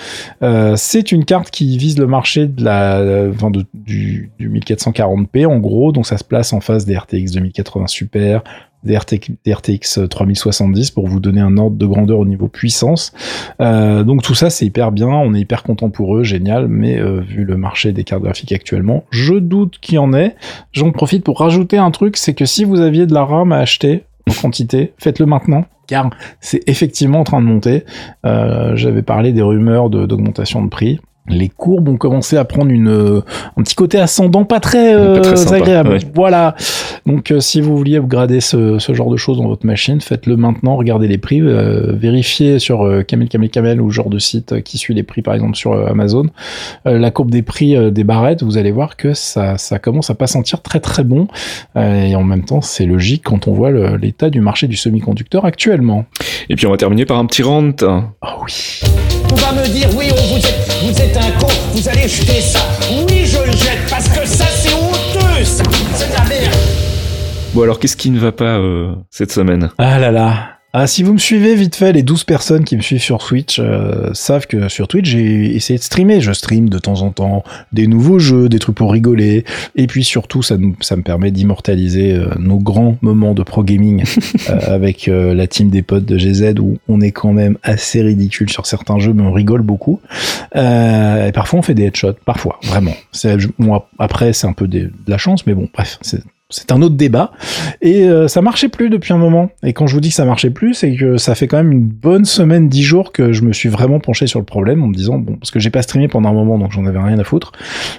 Euh, 0.42 0.74
c'est 0.76 1.12
une 1.12 1.24
carte 1.24 1.50
qui 1.50 1.76
vise 1.76 1.98
le 1.98 2.06
marché 2.06 2.48
de 2.48 2.64
la, 2.64 3.28
enfin 3.30 3.50
de, 3.50 3.66
du, 3.72 4.32
du 4.38 4.50
1440p 4.50 5.46
en 5.46 5.58
gros. 5.58 5.92
Donc 5.92 6.06
ça 6.06 6.16
se 6.16 6.24
place 6.24 6.52
en 6.52 6.60
face 6.60 6.86
des 6.86 6.96
RTX 6.96 7.32
2080 7.32 7.86
Super, 7.86 8.42
des, 8.84 8.96
RTX, 8.96 9.32
des 9.44 9.52
RTX 9.52 10.08
3070 10.08 10.90
pour 10.90 11.08
vous 11.08 11.20
donner 11.20 11.40
un 11.40 11.56
ordre 11.56 11.76
de 11.76 11.86
grandeur 11.86 12.18
au 12.18 12.26
niveau 12.26 12.48
puissance. 12.48 13.12
Euh, 13.60 14.04
donc 14.04 14.22
tout 14.22 14.34
ça 14.34 14.50
c'est 14.50 14.66
hyper 14.66 14.92
bien, 14.92 15.08
on 15.08 15.34
est 15.34 15.40
hyper 15.40 15.62
content 15.62 15.90
pour 15.90 16.16
eux, 16.16 16.22
génial, 16.22 16.68
mais 16.68 16.98
euh, 16.98 17.20
vu 17.20 17.44
le 17.44 17.56
marché 17.56 17.92
des 17.92 18.04
cartes 18.04 18.22
graphiques 18.22 18.52
actuellement, 18.52 19.04
je 19.10 19.34
doute 19.34 19.78
qu'il 19.80 19.96
y 19.96 19.98
en 19.98 20.12
ait. 20.12 20.36
J'en 20.72 20.90
profite 20.92 21.24
pour 21.24 21.38
rajouter 21.40 21.78
un 21.78 21.90
truc, 21.90 22.16
c'est 22.16 22.34
que 22.34 22.44
si 22.44 22.64
vous 22.64 22.80
aviez 22.80 23.06
de 23.06 23.14
la 23.14 23.24
RAM 23.24 23.52
à 23.52 23.58
acheter 23.58 24.04
en 24.28 24.32
quantité, 24.32 24.92
faites-le 24.98 25.26
maintenant 25.26 25.64
car 25.86 26.10
c'est 26.40 26.62
effectivement 26.66 27.20
en 27.20 27.24
train 27.24 27.40
de 27.40 27.46
monter. 27.46 27.84
Euh, 28.24 28.74
J'avais 28.74 29.02
parlé 29.02 29.32
des 29.32 29.42
rumeurs 29.42 29.90
d'augmentation 29.90 30.62
de 30.64 30.68
prix 30.68 30.98
les 31.28 31.48
courbes 31.48 31.88
ont 31.88 31.96
commencé 31.96 32.36
à 32.36 32.44
prendre 32.44 32.70
une 32.70 32.88
euh, 32.88 33.20
un 33.56 33.62
petit 33.62 33.74
côté 33.74 33.98
ascendant 33.98 34.44
pas 34.44 34.60
très, 34.60 34.94
euh, 34.94 35.14
Pas 35.16 35.20
très 35.22 35.36
sympa, 35.36 35.56
agréable. 35.56 35.88
ouais. 35.90 35.98
Voilà. 36.14 36.54
Donc 37.06 37.30
euh, 37.30 37.40
si 37.40 37.60
vous 37.60 37.76
vouliez 37.76 37.96
upgrader 37.96 38.40
ce, 38.40 38.78
ce 38.78 38.92
genre 38.94 39.10
de 39.10 39.16
choses 39.16 39.38
dans 39.38 39.48
votre 39.48 39.64
machine, 39.66 40.00
faites-le 40.00 40.36
maintenant, 40.36 40.76
regardez 40.76 41.08
les 41.08 41.18
prix, 41.18 41.40
euh, 41.40 41.92
vérifiez 41.94 42.58
sur 42.58 42.82
euh, 42.86 43.02
Camel 43.02 43.28
Camel 43.28 43.48
Camel 43.50 43.80
ou 43.80 43.90
genre 43.90 44.10
de 44.10 44.18
site 44.18 44.62
qui 44.62 44.76
suit 44.78 44.94
les 44.94 45.02
prix 45.02 45.22
par 45.22 45.34
exemple 45.34 45.56
sur 45.56 45.72
euh, 45.72 45.86
Amazon, 45.88 46.26
euh, 46.86 46.98
la 46.98 47.10
courbe 47.10 47.30
des 47.30 47.42
prix 47.42 47.74
euh, 47.76 47.90
des 47.90 48.04
barrettes, 48.04 48.42
vous 48.42 48.58
allez 48.58 48.70
voir 48.72 48.96
que 48.96 49.14
ça 49.14 49.56
ça 49.58 49.78
commence 49.78 50.10
à 50.10 50.14
pas 50.14 50.26
sentir 50.26 50.60
très 50.62 50.80
très 50.80 51.04
bon 51.04 51.26
Euh, 51.76 52.04
et 52.04 52.14
en 52.16 52.22
même 52.22 52.44
temps, 52.44 52.60
c'est 52.60 52.86
logique 52.86 53.22
quand 53.24 53.48
on 53.48 53.52
voit 53.52 53.70
l'état 53.96 54.30
du 54.30 54.40
marché 54.40 54.66
du 54.66 54.76
semi-conducteur 54.76 55.44
actuellement. 55.44 56.04
Et 56.48 56.56
puis 56.56 56.66
on 56.66 56.70
va 56.70 56.76
terminer 56.76 57.04
par 57.06 57.18
un 57.18 57.26
petit 57.26 57.42
rant. 57.42 57.70
Ah 58.22 58.36
oui. 58.44 58.80
On 59.32 59.34
va 59.36 59.52
me 59.52 59.66
dire, 59.68 59.88
oui, 59.96 60.06
on 60.12 60.34
vous 60.34 60.38
êtes, 60.38 60.73
vous 60.84 61.00
êtes 61.00 61.16
un 61.16 61.30
con, 61.40 61.46
vous 61.72 61.88
allez 61.88 62.06
jeter 62.06 62.42
ça. 62.42 62.60
Oui, 62.92 63.24
je 63.24 63.38
le 63.38 63.52
jette, 63.52 63.88
parce 63.88 64.06
que 64.08 64.26
ça, 64.26 64.44
c'est 64.44 64.74
honteux, 64.74 65.42
ça. 65.42 65.62
C'est 65.94 66.08
de 66.10 66.12
la 66.12 66.24
merde. 66.28 66.54
Bon 67.54 67.62
alors 67.62 67.78
qu'est-ce 67.78 67.96
qui 67.96 68.10
ne 68.10 68.18
va 68.18 68.32
pas 68.32 68.58
euh, 68.58 68.94
cette 69.10 69.32
semaine? 69.32 69.70
Ah 69.78 69.98
là 69.98 70.10
là. 70.10 70.53
Ah, 70.76 70.88
si 70.88 71.04
vous 71.04 71.12
me 71.12 71.18
suivez 71.18 71.54
vite 71.54 71.76
fait, 71.76 71.92
les 71.92 72.02
12 72.02 72.24
personnes 72.24 72.64
qui 72.64 72.76
me 72.76 72.82
suivent 72.82 73.00
sur 73.00 73.24
Twitch 73.24 73.60
euh, 73.60 74.10
savent 74.12 74.48
que 74.48 74.68
sur 74.68 74.88
Twitch, 74.88 75.08
j'ai 75.08 75.54
essayé 75.54 75.78
de 75.78 75.84
streamer. 75.84 76.20
Je 76.20 76.32
stream 76.32 76.68
de 76.68 76.78
temps 76.80 77.02
en 77.02 77.12
temps 77.12 77.44
des 77.72 77.86
nouveaux 77.86 78.18
jeux, 78.18 78.48
des 78.48 78.58
trucs 78.58 78.74
pour 78.74 78.90
rigoler. 78.90 79.44
Et 79.76 79.86
puis 79.86 80.02
surtout, 80.02 80.42
ça, 80.42 80.56
me 80.56 81.02
permet 81.02 81.30
d'immortaliser 81.30 82.14
euh, 82.14 82.26
nos 82.40 82.58
grands 82.58 82.98
moments 83.02 83.34
de 83.34 83.44
pro 83.44 83.62
gaming 83.62 84.02
euh, 84.50 84.58
avec 84.66 85.06
euh, 85.06 85.32
la 85.32 85.46
team 85.46 85.70
des 85.70 85.82
potes 85.82 86.06
de 86.06 86.18
GZ 86.18 86.58
où 86.58 86.78
on 86.88 87.00
est 87.00 87.12
quand 87.12 87.32
même 87.32 87.56
assez 87.62 88.02
ridicule 88.02 88.50
sur 88.50 88.66
certains 88.66 88.98
jeux, 88.98 89.12
mais 89.12 89.22
on 89.22 89.32
rigole 89.32 89.62
beaucoup. 89.62 90.00
Et 90.56 91.30
parfois, 91.32 91.60
on 91.60 91.62
fait 91.62 91.74
des 91.74 91.84
headshots. 91.84 92.18
Parfois, 92.24 92.58
vraiment. 92.64 92.96
Moi, 93.58 93.88
après, 94.00 94.32
c'est 94.32 94.48
un 94.48 94.52
peu 94.52 94.66
de 94.66 94.90
la 95.06 95.18
chance, 95.18 95.46
mais 95.46 95.54
bon, 95.54 95.68
bref, 95.72 96.00
c'est 96.54 96.72
un 96.72 96.80
autre 96.82 96.94
débat. 96.94 97.32
Et 97.82 98.04
euh, 98.04 98.28
ça 98.28 98.42
marchait 98.42 98.68
plus 98.68 98.90
depuis 98.90 99.12
un 99.12 99.18
moment. 99.18 99.50
Et 99.62 99.72
quand 99.72 99.86
je 99.86 99.94
vous 99.94 100.00
dis 100.00 100.10
que 100.10 100.14
ça 100.14 100.24
marchait 100.24 100.50
plus, 100.50 100.74
c'est 100.74 100.94
que 100.94 101.16
ça 101.16 101.34
fait 101.34 101.48
quand 101.48 101.56
même 101.56 101.72
une 101.72 101.86
bonne 101.86 102.24
semaine, 102.24 102.68
dix 102.68 102.82
jours 102.82 103.12
que 103.12 103.32
je 103.32 103.42
me 103.42 103.52
suis 103.52 103.68
vraiment 103.68 104.00
penché 104.00 104.26
sur 104.26 104.38
le 104.38 104.44
problème 104.44 104.82
en 104.82 104.86
me 104.86 104.94
disant 104.94 105.18
bon, 105.18 105.36
parce 105.36 105.50
que 105.50 105.58
j'ai 105.58 105.70
pas 105.70 105.82
streamé 105.82 106.08
pendant 106.08 106.28
un 106.28 106.32
moment, 106.32 106.58
donc 106.58 106.72
j'en 106.72 106.86
avais 106.86 106.98
rien 106.98 107.18
à 107.18 107.24
foutre. 107.24 107.52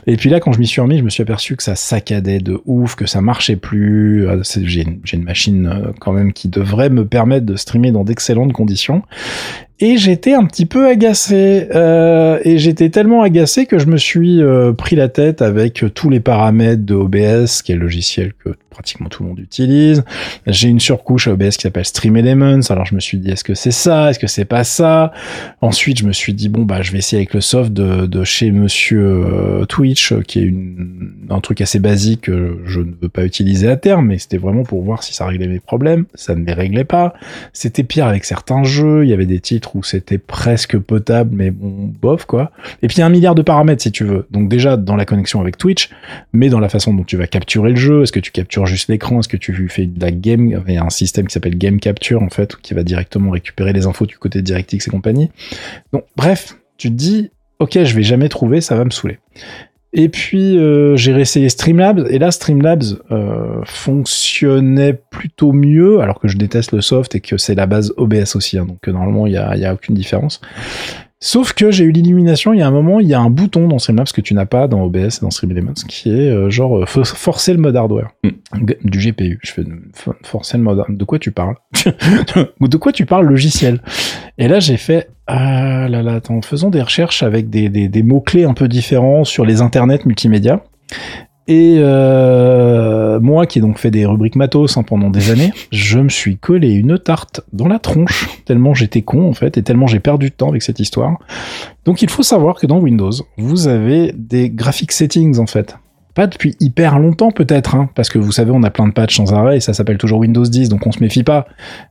Et 0.08 0.16
puis 0.16 0.30
là, 0.30 0.40
quand 0.40 0.54
je 0.54 0.60
m'y 0.60 0.68
suis 0.68 0.82
remis, 0.82 0.98
je 0.98 1.04
me 1.04 1.10
suis 1.10 1.24
aperçu 1.24 1.56
que 1.56 1.64
ça 1.64 1.76
saccadait 1.76 2.40
de 2.40 2.62
ouf, 2.66 2.96
que 2.96 3.06
ça 3.06 3.22
marchait 3.22 3.58
plus. 3.58 4.28
Euh, 4.28 4.42
J'ai 4.44 4.84
une, 4.84 5.00
une 5.12 5.24
machine 5.24 5.68
euh, 5.68 5.92
quand 6.00 6.14
même 6.14 6.34
qui 6.34 6.48
devrait 6.48 6.90
me 6.90 7.06
permettre 7.06 7.46
de 7.46 7.56
streamer 7.56 7.92
dans 7.92 8.04
d'excellentes 8.04 8.54
conditions. 8.54 9.04
Et 9.80 9.98
j'étais 9.98 10.34
un 10.34 10.46
petit 10.46 10.66
peu 10.66 10.88
agacé. 10.88 11.68
Euh, 11.76 12.40
et 12.44 12.58
j'étais 12.58 12.90
tellement 12.90 13.22
agacé 13.22 13.66
que 13.66 13.78
je 13.78 13.88
me 13.88 13.98
suis 13.98 14.42
euh, 14.42 14.72
pris 14.72 14.96
la 14.96 15.10
tête 15.10 15.42
avec 15.42 15.84
tous 15.94 16.10
les 16.10 16.22
paramètres 16.22 16.86
de 16.86 16.96
OBS, 16.96 17.62
qui 17.62 17.74
est 17.74 17.76
le 17.76 17.82
logiciel 17.82 18.34
que 18.34 18.56
pratiquement 18.76 19.08
tout 19.08 19.24
le 19.24 19.30
monde 19.30 19.40
utilise. 19.40 20.04
J'ai 20.48 20.68
une 20.68 20.82
surcouche 20.82 21.28
à 21.28 21.32
OBS 21.32 21.56
qui 21.56 21.62
s'appelle 21.62 21.86
Stream 21.86 22.18
Elements. 22.18 22.60
Alors 22.70 22.86
je 22.86 22.94
me 22.94 23.00
suis 23.00 23.18
dit, 23.18 23.32
est-ce 23.32 23.44
que 23.44 23.54
c'est 23.54 23.72
ça? 23.72 24.10
Est-ce 24.10 24.20
que 24.20 24.28
c'est 24.28 24.46
pas 24.46 24.66
ça? 24.66 25.14
Ensuite, 25.62 26.00
je 26.00 26.06
me 26.06 26.12
suis 26.12 26.34
dit, 26.34 26.50
bon, 26.50 26.64
bah, 26.64 26.82
je 26.82 26.92
vais 26.92 26.98
essayer 26.98 27.20
avec 27.20 27.34
le 27.34 27.42
soft 27.42 27.72
de, 27.72 28.06
de 28.06 28.24
chez 28.26 28.52
monsieur 28.52 29.02
euh, 29.02 29.66
Twitch, 29.66 30.12
euh, 30.12 30.22
qui 30.22 30.40
est 30.40 30.44
une, 30.44 31.14
un 31.30 31.40
truc 31.40 31.62
assez 31.62 31.80
basique 31.80 32.22
que 32.22 32.60
je 32.66 32.82
ne 32.82 32.92
veux 33.02 33.10
pas 33.10 33.24
utiliser 33.24 33.70
à 33.70 33.78
terme, 33.78 34.08
mais 34.08 34.18
c'était 34.18 34.38
vraiment 34.38 34.64
pour 34.64 34.84
voir 34.84 35.04
si 35.04 35.14
ça 35.14 35.26
réglait 35.26 35.48
mes 35.48 35.62
problèmes. 35.62 36.06
Ça 36.14 36.36
ne 36.36 36.46
les 36.46 36.54
réglait 36.54 36.84
pas. 36.84 37.14
C'était 37.54 37.84
pire 37.84 38.08
avec 38.08 38.26
certains 38.26 38.64
jeux. 38.64 39.06
Il 39.06 39.10
y 39.10 39.14
avait 39.14 39.26
des 39.26 39.40
titres 39.40 39.65
où 39.74 39.84
c'était 39.84 40.18
presque 40.18 40.78
potable, 40.78 41.32
mais 41.34 41.52
bon, 41.52 41.92
bof, 42.02 42.26
quoi. 42.26 42.52
Et 42.82 42.88
puis, 42.88 43.02
un 43.02 43.10
milliard 43.10 43.36
de 43.36 43.42
paramètres, 43.42 43.82
si 43.82 43.92
tu 43.92 44.04
veux. 44.04 44.28
Donc, 44.30 44.50
déjà, 44.50 44.78
dans 44.78 44.96
la 44.96 45.06
connexion 45.06 45.42
avec 45.42 45.58
Twitch, 45.58 45.90
mais 46.34 46.50
dans 46.50 46.60
la 46.60 46.70
façon 46.70 46.94
dont 46.94 47.04
tu 47.04 47.18
vas 47.18 47.28
capturer 47.28 47.72
le 47.72 47.76
jeu. 47.76 48.04
Est-ce 48.04 48.12
que 48.12 48.20
tu 48.20 48.32
captures 48.32 48.66
juste 48.66 48.90
l'écran? 48.90 49.20
Est-ce 49.20 49.30
que 49.30 49.38
tu 49.38 49.68
fais 49.70 49.86
de 49.86 50.00
la 50.00 50.12
game 50.12 50.62
Il 50.68 50.74
y 50.74 50.78
a 50.78 50.84
un 50.84 50.90
système 50.90 51.28
qui 51.28 51.34
s'appelle 51.34 51.58
Game 51.58 51.80
Capture, 51.80 52.22
en 52.22 52.30
fait, 52.30 52.56
qui 52.58 52.74
va 52.74 52.84
directement 52.84 53.32
récupérer 53.32 53.74
les 53.74 53.86
infos 53.86 54.06
du 54.06 54.18
côté 54.18 54.42
DirectX 54.42 54.88
et 54.88 54.92
compagnie? 54.92 55.32
Donc, 55.94 56.04
bref, 56.16 56.58
tu 56.78 56.90
te 56.90 56.94
dis, 56.94 57.32
ok, 57.60 57.84
je 57.84 57.96
vais 57.96 58.04
jamais 58.04 58.30
trouver, 58.30 58.62
ça 58.62 58.76
va 58.76 58.86
me 58.86 58.90
saouler. 58.92 59.20
Et 59.98 60.10
puis 60.10 60.58
euh, 60.58 60.98
j'ai 60.98 61.14
réessayé 61.14 61.48
Streamlabs 61.48 62.06
et 62.10 62.20
là 62.20 62.30
Streamlabs 62.30 62.84
euh, 63.12 63.62
fonctionnait 63.64 64.94
plutôt 64.94 65.54
mieux 65.54 66.02
alors 66.02 66.20
que 66.20 66.28
je 66.28 66.38
déteste 66.38 66.74
le 66.74 66.82
soft 66.82 67.16
et 67.16 67.22
que 67.22 67.38
c'est 67.38 67.56
la 67.56 67.66
base 67.66 67.94
OBS 67.96 68.36
aussi 68.36 68.60
hein, 68.60 68.66
donc 68.66 68.90
euh, 68.90 68.92
normalement 68.92 69.26
il 69.26 69.32
y 69.32 69.38
a, 69.38 69.56
y 69.56 69.64
a 69.64 69.74
aucune 69.74 69.96
différence. 69.96 70.42
Sauf 71.22 71.54
que 71.54 71.72
j'ai 71.72 71.86
eu 71.86 71.92
l'illumination, 71.92 72.54
il 72.54 72.60
y 72.60 72.62
a 72.62 72.68
un 72.68 72.72
moment, 72.72 73.00
il 73.00 73.08
y 73.08 73.14
a 73.14 73.20
un 73.20 73.30
bouton 73.30 73.68
dans 73.70 73.80
Streamlabs 73.80 74.12
que 74.12 74.20
tu 74.22 74.34
n'as 74.34 74.46
pas 74.46 74.68
dans 74.68 74.84
OBS 74.84 74.98
et 74.98 75.22
dans 75.22 75.32
Streamlabs 75.32 75.74
qui 75.88 76.10
est 76.10 76.30
euh, 76.30 76.50
genre 76.50 76.80
euh, 76.80 76.86
for- 76.86 77.08
forcer 77.08 77.54
le 77.54 77.60
mode 77.60 77.76
hardware 77.76 78.10
G- 78.24 78.78
du 78.84 79.00
GPU. 79.00 79.40
Je 79.42 79.52
fais 79.54 79.64
for- 79.94 80.14
forcer 80.24 80.58
le 80.58 80.64
mode 80.64 80.84
de 80.90 81.04
quoi 81.06 81.18
tu 81.18 81.32
parles? 81.32 81.56
De 82.62 82.78
quoi 82.78 82.92
tu 82.92 83.06
parles 83.06 83.26
logiciel? 83.28 83.82
Et 84.38 84.48
là 84.50 84.60
j'ai 84.60 84.78
fait 84.78 85.10
ah 85.28 85.88
là 85.90 86.04
là 86.04 86.16
attends, 86.16 86.42
faisons 86.42 86.70
des 86.70 86.82
recherches 86.82 87.24
avec 87.24 87.50
des, 87.50 87.70
des, 87.70 87.88
des 87.88 88.04
mots 88.04 88.22
clés 88.22 88.44
un 88.44 88.54
peu 88.54 88.68
différents 88.68 89.24
sur 89.24 89.46
les 89.46 89.62
internets 89.62 90.06
multimédia. 90.06 90.64
Et 91.48 91.76
euh, 91.78 93.20
moi, 93.20 93.46
qui 93.46 93.60
ai 93.60 93.62
donc 93.62 93.78
fait 93.78 93.92
des 93.92 94.06
rubriques 94.06 94.36
matos 94.36 94.78
hein, 94.78 94.84
pendant 94.84 95.12
des 95.12 95.30
années, 95.30 95.54
je 95.72 96.00
me 96.00 96.10
suis 96.10 96.38
collé 96.38 96.72
une 96.74 96.98
tarte 96.98 97.42
dans 97.54 97.68
la 97.68 97.78
tronche, 97.78 98.28
tellement 98.46 98.74
j'étais 98.74 99.04
con 99.04 99.30
en 99.30 99.34
fait, 99.34 99.58
et 99.58 99.62
tellement 99.62 99.86
j'ai 99.86 100.00
perdu 100.00 100.30
de 100.30 100.36
temps 100.36 100.50
avec 100.50 100.64
cette 100.64 100.80
histoire. 100.80 101.20
Donc 101.86 102.02
il 102.02 102.10
faut 102.10 102.24
savoir 102.24 102.56
que 102.56 102.66
dans 102.66 102.80
Windows, 102.80 103.12
vous 103.38 103.68
avez 103.68 104.12
des 104.16 104.50
graphic 104.50 104.92
settings 104.92 105.38
en 105.38 105.46
fait. 105.46 105.78
Pas 106.16 106.28
depuis 106.28 106.56
hyper 106.62 106.98
longtemps 106.98 107.32
peut-être, 107.32 107.76
hein, 107.76 107.90
parce 107.94 108.10
que 108.10 108.18
vous 108.18 108.32
savez, 108.32 108.52
on 108.52 108.64
a 108.64 108.70
plein 108.70 108.88
de 108.88 108.94
patchs 108.94 109.18
sans 109.18 109.34
arrêt, 109.34 109.58
et 109.58 109.60
ça 109.60 109.74
s'appelle 109.74 109.98
toujours 109.98 110.20
Windows 110.20 110.46
10, 110.46 110.70
donc 110.70 110.88
on 110.88 110.92
se 110.94 111.02
méfie 111.02 111.24
pas. 111.24 111.46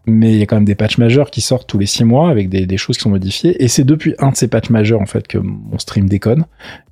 Mais 0.07 0.33
il 0.33 0.39
y 0.39 0.43
a 0.43 0.47
quand 0.47 0.57
même 0.57 0.65
des 0.65 0.75
patchs 0.75 0.97
majeurs 0.97 1.31
qui 1.31 1.43
sortent 1.43 1.69
tous 1.69 1.79
les 1.79 1.87
six 1.87 2.05
mois 2.05 2.31
avec 2.31 2.49
des, 2.49 2.65
des 2.65 2.77
choses 2.79 2.97
qui 2.97 3.03
sont 3.03 3.11
modifiées, 3.11 3.63
et 3.63 3.69
c'est 3.69 3.85
depuis 3.85 4.15
un 4.19 4.31
de 4.31 4.37
ces 4.37 4.49
patchs 4.49 4.71
majeurs 4.71 5.03
en 5.03 5.07
fait 5.07 5.29
que 5.29 5.37
mon 5.37 5.79
stream 5.79 6.09
déconne, 6.09 6.47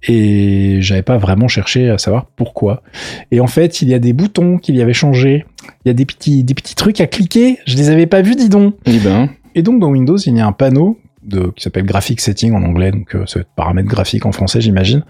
et 0.06 0.76
j'avais 0.80 1.02
pas 1.02 1.16
vraiment 1.16 1.48
cherché 1.48 1.88
à 1.88 1.96
savoir 1.96 2.26
pourquoi. 2.36 2.82
Et 3.30 3.40
en 3.40 3.46
fait, 3.46 3.80
il 3.80 3.88
y 3.88 3.94
a 3.94 3.98
des 3.98 4.12
boutons 4.12 4.58
qu'il 4.58 4.76
y 4.76 4.82
avait 4.82 4.92
changé, 4.92 5.46
il 5.84 5.88
y 5.88 5.90
a 5.90 5.94
des 5.94 6.04
petits, 6.04 6.44
des 6.44 6.54
petits 6.54 6.74
trucs 6.74 7.00
à 7.00 7.06
cliquer, 7.06 7.58
je 7.66 7.76
les 7.76 7.88
avais 7.88 8.06
pas 8.06 8.20
vus, 8.20 8.36
dis 8.36 8.50
donc. 8.50 8.74
Eh 8.84 8.98
ben, 8.98 9.30
Et 9.54 9.62
donc 9.62 9.80
dans 9.80 9.88
Windows, 9.88 10.18
il 10.18 10.36
y 10.36 10.40
a 10.40 10.46
un 10.46 10.52
panneau 10.52 10.98
de, 11.24 11.52
qui 11.54 11.62
s'appelle 11.62 11.84
Graphic 11.84 12.20
Setting 12.20 12.52
en 12.54 12.62
anglais, 12.62 12.90
donc 12.90 13.14
euh, 13.14 13.26
ça 13.26 13.38
va 13.38 13.42
être 13.42 13.54
paramètres 13.54 13.88
graphiques 13.88 14.26
en 14.26 14.32
français, 14.32 14.60
j'imagine, 14.60 15.04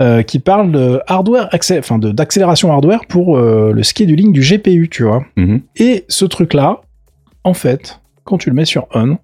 euh, 0.00 0.22
qui 0.22 0.38
parle 0.38 0.72
de 0.72 1.00
hardware, 1.06 1.48
enfin 1.78 1.98
d'accélération 1.98 2.72
hardware 2.72 3.06
pour 3.06 3.36
euh, 3.36 3.72
le 3.72 3.82
scheduling 3.82 4.32
du 4.32 4.40
GPU, 4.40 4.88
tu 4.90 5.04
vois. 5.04 5.24
mhm. 5.36 5.62
Et 5.76 6.04
ce 6.08 6.24
truc-là, 6.24 6.80
en 7.44 7.54
fait, 7.54 8.00
quand 8.24 8.38
tu 8.38 8.50
le 8.50 8.56
mets 8.56 8.64
sur 8.64 8.86
on, 8.94 9.18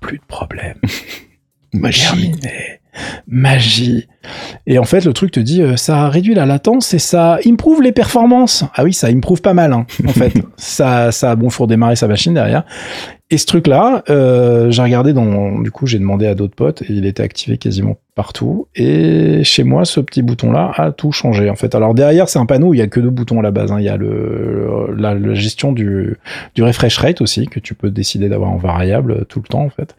plus 0.00 0.18
de 0.18 0.24
problème. 0.26 0.76
Terminé. 1.72 2.80
magie. 3.26 4.08
Et 4.66 4.78
en 4.78 4.84
fait, 4.84 5.04
le 5.06 5.14
truc 5.14 5.30
te 5.30 5.40
dit, 5.40 5.62
ça 5.76 6.08
réduit 6.10 6.34
la 6.34 6.44
latence 6.44 6.92
et 6.92 6.98
ça 6.98 7.38
improve 7.46 7.80
les 7.80 7.92
performances. 7.92 8.64
Ah 8.74 8.84
oui, 8.84 8.92
ça 8.92 9.06
improve 9.06 9.40
pas 9.40 9.54
mal, 9.54 9.72
hein, 9.72 9.86
en 10.06 10.12
fait. 10.12 10.34
ça, 10.56 11.12
ça, 11.12 11.34
bon, 11.34 11.48
faut 11.48 11.64
redémarrer 11.64 11.96
sa 11.96 12.08
machine 12.08 12.34
derrière. 12.34 12.64
Et 13.32 13.38
ce 13.38 13.46
truc-là, 13.46 14.04
euh, 14.10 14.70
j'ai 14.70 14.82
regardé 14.82 15.14
dans, 15.14 15.58
du 15.58 15.70
coup, 15.70 15.86
j'ai 15.86 15.98
demandé 15.98 16.26
à 16.26 16.34
d'autres 16.34 16.54
potes 16.54 16.82
et 16.82 16.92
il 16.92 17.06
était 17.06 17.22
activé 17.22 17.56
quasiment 17.56 17.96
partout. 18.14 18.68
Et 18.74 19.42
chez 19.42 19.64
moi, 19.64 19.86
ce 19.86 20.00
petit 20.00 20.20
bouton-là 20.20 20.70
a 20.76 20.92
tout 20.92 21.12
changé, 21.12 21.48
en 21.48 21.54
fait. 21.54 21.74
Alors 21.74 21.94
derrière, 21.94 22.28
c'est 22.28 22.38
un 22.38 22.44
panneau 22.44 22.68
où 22.68 22.74
il 22.74 22.78
y 22.78 22.82
a 22.82 22.88
que 22.88 23.00
deux 23.00 23.08
boutons 23.08 23.40
à 23.40 23.42
la 23.42 23.50
base. 23.50 23.72
hein. 23.72 23.80
Il 23.80 23.86
y 23.86 23.88
a 23.88 23.96
le, 23.96 24.94
la, 24.98 25.14
la 25.14 25.32
gestion 25.32 25.72
du, 25.72 26.18
du 26.54 26.62
refresh 26.62 26.98
rate 26.98 27.22
aussi, 27.22 27.46
que 27.46 27.58
tu 27.58 27.74
peux 27.74 27.90
décider 27.90 28.28
d'avoir 28.28 28.50
en 28.50 28.58
variable 28.58 29.24
tout 29.30 29.40
le 29.40 29.48
temps, 29.48 29.64
en 29.64 29.70
fait. 29.70 29.96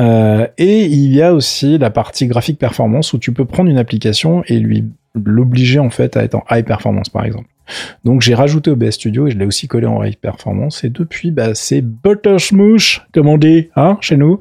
Euh, 0.00 0.46
et 0.56 0.86
il 0.86 1.14
y 1.14 1.20
a 1.20 1.34
aussi 1.34 1.76
la 1.76 1.90
partie 1.90 2.28
graphique 2.28 2.58
performance 2.58 3.12
où 3.12 3.18
tu 3.18 3.32
peux 3.32 3.44
prendre 3.44 3.68
une 3.68 3.76
application 3.76 4.42
et 4.46 4.58
lui 4.58 4.86
l'obliger 5.14 5.80
en 5.80 5.90
fait 5.90 6.16
à 6.16 6.22
être 6.22 6.36
en 6.36 6.44
high 6.50 6.64
performance 6.64 7.08
par 7.08 7.24
exemple. 7.24 7.46
Donc 8.04 8.22
j'ai 8.22 8.34
rajouté 8.34 8.70
OBS 8.70 8.90
Studio 8.92 9.26
et 9.26 9.30
je 9.30 9.38
l'ai 9.38 9.44
aussi 9.44 9.68
collé 9.68 9.86
en 9.86 10.02
high 10.02 10.16
performance 10.16 10.84
et 10.84 10.88
depuis 10.88 11.30
bah 11.30 11.54
c'est 11.54 11.82
buttersmoosh 11.82 13.06
comme 13.12 13.28
on 13.28 13.38
dit 13.38 13.68
hein 13.76 13.98
chez 14.00 14.16
nous. 14.16 14.38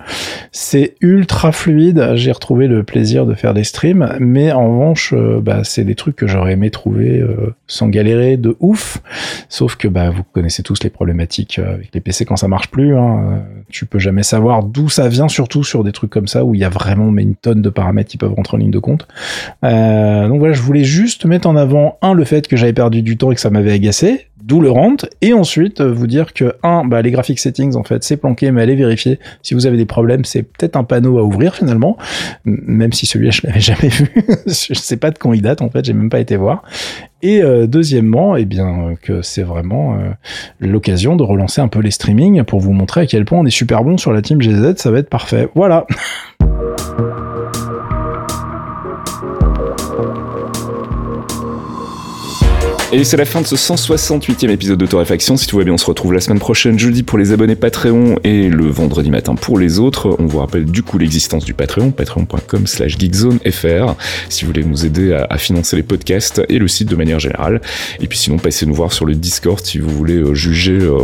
C'est 0.52 0.96
ultra 1.02 1.52
fluide, 1.52 2.12
j'ai 2.16 2.32
retrouvé 2.32 2.68
le 2.68 2.84
plaisir 2.84 3.26
de 3.26 3.34
faire 3.34 3.54
des 3.54 3.64
streams 3.64 4.16
mais 4.20 4.52
en 4.52 4.72
revanche 4.72 5.14
euh, 5.14 5.42
bah 5.42 5.62
c'est 5.64 5.84
des 5.84 5.96
trucs 5.96 6.16
que 6.16 6.28
j'aurais 6.28 6.54
aimé 6.54 6.70
trouver 6.70 7.20
euh, 7.20 7.54
sans 7.68 7.88
galérer 7.88 8.38
de 8.38 8.56
ouf. 8.60 9.00
Sauf 9.50 9.76
que 9.76 9.88
bah 9.88 10.10
vous 10.10 10.24
connaissez 10.24 10.64
tous 10.64 10.84
les 10.84 10.90
problématiques 10.90 11.60
euh, 11.60 11.74
avec 11.74 11.94
les 11.94 12.02
PC 12.02 12.26
quand 12.26 12.38
ça 12.38 12.48
marche 12.48 12.70
plus 12.70 12.96
hein. 12.96 13.44
Tu 13.70 13.86
peux 13.86 14.00
jamais 14.00 14.24
savoir 14.24 14.64
d'où 14.64 14.90
ça 14.90 15.08
vient 15.10 15.28
surtout 15.28 15.64
sur 15.64 15.84
des 15.84 15.92
trucs 15.92 16.10
comme 16.10 16.28
ça 16.28 16.44
où 16.44 16.56
il 16.56 16.62
y 16.62 16.64
a 16.64 16.70
vraiment 16.70 17.12
mais 17.12 17.22
une 17.22 17.36
tonne 17.36 17.62
de 17.62 17.70
paramètres 17.70 18.10
qui 18.10 18.18
peuvent 18.18 18.34
rentrer 18.34 18.56
en 18.56 18.60
ligne 18.60 18.72
de 18.72 18.80
compte. 18.80 19.08
Donc 19.62 20.40
voilà, 20.40 20.54
je 20.54 20.62
voulais 20.62 20.84
juste 20.84 21.26
mettre 21.26 21.48
en 21.48 21.56
avant 21.56 21.98
un 22.02 22.14
le 22.14 22.26
fait 22.26 22.48
que 22.48 22.58
j'avais 22.58 22.74
perdu 22.74 23.02
du 23.02 23.18
et 23.32 23.36
que 23.36 23.42
ça 23.42 23.50
m'avait 23.50 23.72
agacé, 23.72 24.28
d'où 24.42 24.62
le 24.62 24.70
rent, 24.70 24.96
et 25.22 25.34
ensuite 25.34 25.82
euh, 25.82 25.92
vous 25.92 26.08
dire 26.08 26.34
que 26.34 26.54
un, 26.64 26.86
bah 26.86 27.02
les 27.02 27.12
graphic 27.12 27.40
settings 27.40 27.76
en 27.76 27.84
fait 27.84 28.04
c'est 28.04 28.18
planqué, 28.18 28.52
mais 28.52 28.62
allez 28.62 28.76
vérifier 28.76 29.20
si 29.44 29.54
vous 29.54 29.66
avez 29.66 29.78
des 29.78 29.86
problèmes, 29.86 30.26
c'est 30.26 30.44
peut-être 30.44 30.76
un 30.76 30.84
panneau 30.84 31.20
à 31.20 31.24
ouvrir 31.24 31.56
finalement, 31.56 31.98
même 32.46 32.94
si 32.94 33.06
celui-là 33.06 33.32
je 33.32 33.42
l'avais 33.46 33.60
jamais 33.60 33.90
vu, 33.90 34.12
je 34.46 34.74
sais 34.74 34.98
pas 34.98 35.12
de 35.12 35.18
quand 35.18 35.34
il 35.34 35.42
date 35.42 35.62
en 35.62 35.70
fait, 35.70 35.86
j'ai 35.86 35.94
même 35.94 36.10
pas 36.10 36.20
été 36.20 36.38
voir. 36.38 36.64
Et 37.22 37.42
euh, 37.44 37.68
deuxièmement, 37.68 38.36
eh 38.38 38.46
bien 38.46 38.68
euh, 38.68 38.96
que 39.02 39.22
c'est 39.22 39.44
vraiment 39.44 39.96
euh, 39.96 40.12
l'occasion 40.60 41.16
de 41.16 41.24
relancer 41.24 41.60
un 41.60 41.68
peu 41.68 41.80
les 41.80 41.92
streamings 41.92 42.44
pour 42.44 42.60
vous 42.60 42.72
montrer 42.72 43.02
à 43.02 43.06
quel 43.06 43.26
point 43.26 43.40
on 43.40 43.46
est 43.46 43.50
super 43.50 43.84
bon 43.84 43.98
sur 43.98 44.14
la 44.14 44.22
team 44.22 44.42
GZ, 44.42 44.76
ça 44.78 44.92
va 44.92 45.00
être 45.00 45.10
parfait. 45.10 45.50
Voilà. 45.56 45.86
Et 52.92 53.04
c'est 53.04 53.18
la 53.18 53.26
fin 53.26 53.40
de 53.42 53.46
ce 53.46 53.56
168e 53.56 54.50
épisode 54.50 54.80
de 54.80 54.86
Torréfaction. 54.88 55.38
Si 55.38 55.46
tout 55.46 55.58
va 55.58 55.64
bien, 55.64 55.74
on 55.74 55.78
se 55.78 55.86
retrouve 55.86 56.12
la 56.12 56.22
semaine 56.22 56.40
prochaine, 56.40 56.80
jeudi 56.80 57.04
pour 57.04 57.20
les 57.20 57.32
abonnés 57.32 57.56
Patreon 57.56 58.16
et 58.24 58.50
le 58.50 58.66
vendredi 58.66 59.12
matin 59.12 59.36
pour 59.36 59.60
les 59.60 59.78
autres. 59.78 60.16
On 60.18 60.26
vous 60.26 60.40
rappelle 60.40 60.66
du 60.66 60.82
coup 60.82 60.98
l'existence 60.98 61.46
du 61.46 61.54
Patreon, 61.54 61.92
patreon.com 61.92 62.66
slash 62.66 62.98
geekzonefr, 62.98 63.94
si 64.30 64.44
vous 64.44 64.48
voulez 64.48 64.64
nous 64.64 64.88
aider 64.88 65.14
à, 65.14 65.28
à 65.30 65.38
financer 65.38 65.76
les 65.76 65.84
podcasts 65.84 66.42
et 66.50 66.58
le 66.58 66.68
site 66.68 66.90
de 66.90 66.96
manière 66.96 67.20
générale. 67.20 67.62
Et 68.00 68.08
puis 68.08 68.18
sinon, 68.18 68.38
passez 68.40 68.66
nous 68.66 68.74
voir 68.74 68.92
sur 68.92 69.06
le 69.06 69.14
Discord 69.14 69.64
si 69.64 69.78
vous 69.78 69.90
voulez 69.92 70.16
euh, 70.18 70.34
juger 70.34 70.80
euh, 70.80 70.98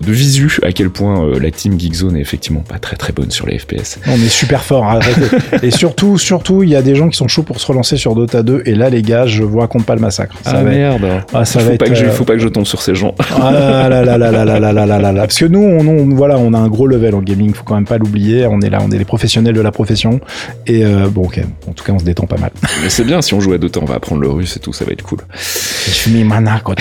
de 0.00 0.12
visu 0.12 0.58
à 0.62 0.72
quel 0.72 0.88
point 0.88 1.22
euh, 1.22 1.38
la 1.38 1.50
team 1.50 1.78
Geekzone 1.78 2.16
est 2.16 2.20
effectivement 2.22 2.62
pas 2.66 2.78
très 2.78 2.96
très 2.96 3.12
bonne 3.12 3.30
sur 3.30 3.46
les 3.46 3.58
FPS. 3.58 3.98
On 4.06 4.14
est 4.14 4.28
super 4.30 4.64
fort, 4.64 4.84
arrêtez. 4.84 5.36
et 5.62 5.70
surtout, 5.70 6.16
surtout, 6.16 6.62
il 6.62 6.70
y 6.70 6.76
a 6.76 6.82
des 6.82 6.94
gens 6.94 7.10
qui 7.10 7.18
sont 7.18 7.28
chauds 7.28 7.42
pour 7.42 7.60
se 7.60 7.66
relancer 7.66 7.98
sur 7.98 8.14
Dota 8.14 8.42
2. 8.42 8.62
Et 8.64 8.74
là, 8.74 8.88
les 8.88 9.02
gars, 9.02 9.26
je 9.26 9.42
vous 9.42 9.58
raconte 9.58 9.84
pas 9.84 9.94
le 9.94 10.00
massacre. 10.00 10.34
Ça 10.42 10.54
va 10.54 10.60
être- 10.60 10.66
merde 10.78 11.22
ah, 11.32 11.44
ça 11.44 11.60
faut, 11.60 11.70
va 11.70 11.76
pas 11.76 11.86
être, 11.86 11.92
que 11.92 11.94
je, 11.94 12.06
euh, 12.06 12.10
faut 12.10 12.24
pas 12.24 12.34
que 12.34 12.38
je 12.38 12.48
tombe 12.48 12.64
sur 12.66 12.80
ces 12.82 12.94
gens. 12.94 13.14
Ah 13.40 13.50
là 13.50 13.88
là 13.88 14.04
là 14.04 14.16
là 14.18 14.30
là 14.44 14.44
là 14.44 14.72
là 14.72 14.86
là 14.86 14.98
là 14.98 15.12
là. 15.12 15.20
Parce 15.22 15.38
que 15.38 15.44
nous, 15.46 15.60
on, 15.62 15.86
on- 15.86 16.14
voilà, 16.14 16.38
on 16.38 16.54
a 16.54 16.58
un 16.58 16.68
gros 16.68 16.86
level 16.86 17.14
en 17.14 17.20
gaming. 17.22 17.52
Faut 17.54 17.64
quand 17.64 17.74
même 17.74 17.84
pas 17.86 17.98
l'oublier. 17.98 18.46
On 18.46 18.60
est 18.60 18.70
là, 18.70 18.78
on 18.82 18.90
est 18.90 18.98
les 18.98 19.04
professionnels 19.04 19.54
de 19.54 19.60
la 19.60 19.72
profession. 19.72 20.20
Et 20.66 20.84
euh, 20.84 21.08
bon, 21.10 21.22
ok. 21.24 21.40
En 21.68 21.72
tout 21.72 21.84
cas, 21.84 21.92
on 21.92 21.98
se 21.98 22.04
détend 22.04 22.26
pas 22.26 22.38
mal. 22.38 22.50
Mais 22.82 22.88
c'est 22.90 23.04
bien, 23.04 23.20
si 23.22 23.34
on 23.34 23.40
joue 23.40 23.52
à 23.52 23.58
Dota, 23.58 23.80
on 23.82 23.86
va 23.86 23.96
apprendre 23.96 24.20
le 24.22 24.30
russe 24.30 24.56
et 24.56 24.60
tout, 24.60 24.72
ça 24.72 24.84
va 24.84 24.92
être 24.92 25.02
cool. 25.02 25.18
Je 25.34 25.90
suis 25.90 26.10
mis 26.12 26.24
mana, 26.24 26.60
quoi. 26.60 26.74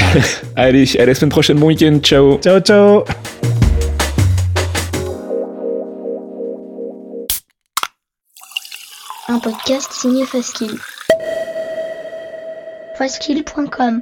Allez, 0.55 0.85
à 0.99 1.05
la 1.05 1.15
semaine 1.15 1.29
prochaine, 1.31 1.57
bon 1.57 1.67
week-end, 1.67 1.97
ciao 2.01 2.37
ciao, 2.39 2.59
ciao. 2.59 3.03
Un 9.27 9.39
podcast 9.39 9.91
signé 9.91 10.25
Faskill. 10.25 10.77
Faskill.com 12.97 14.01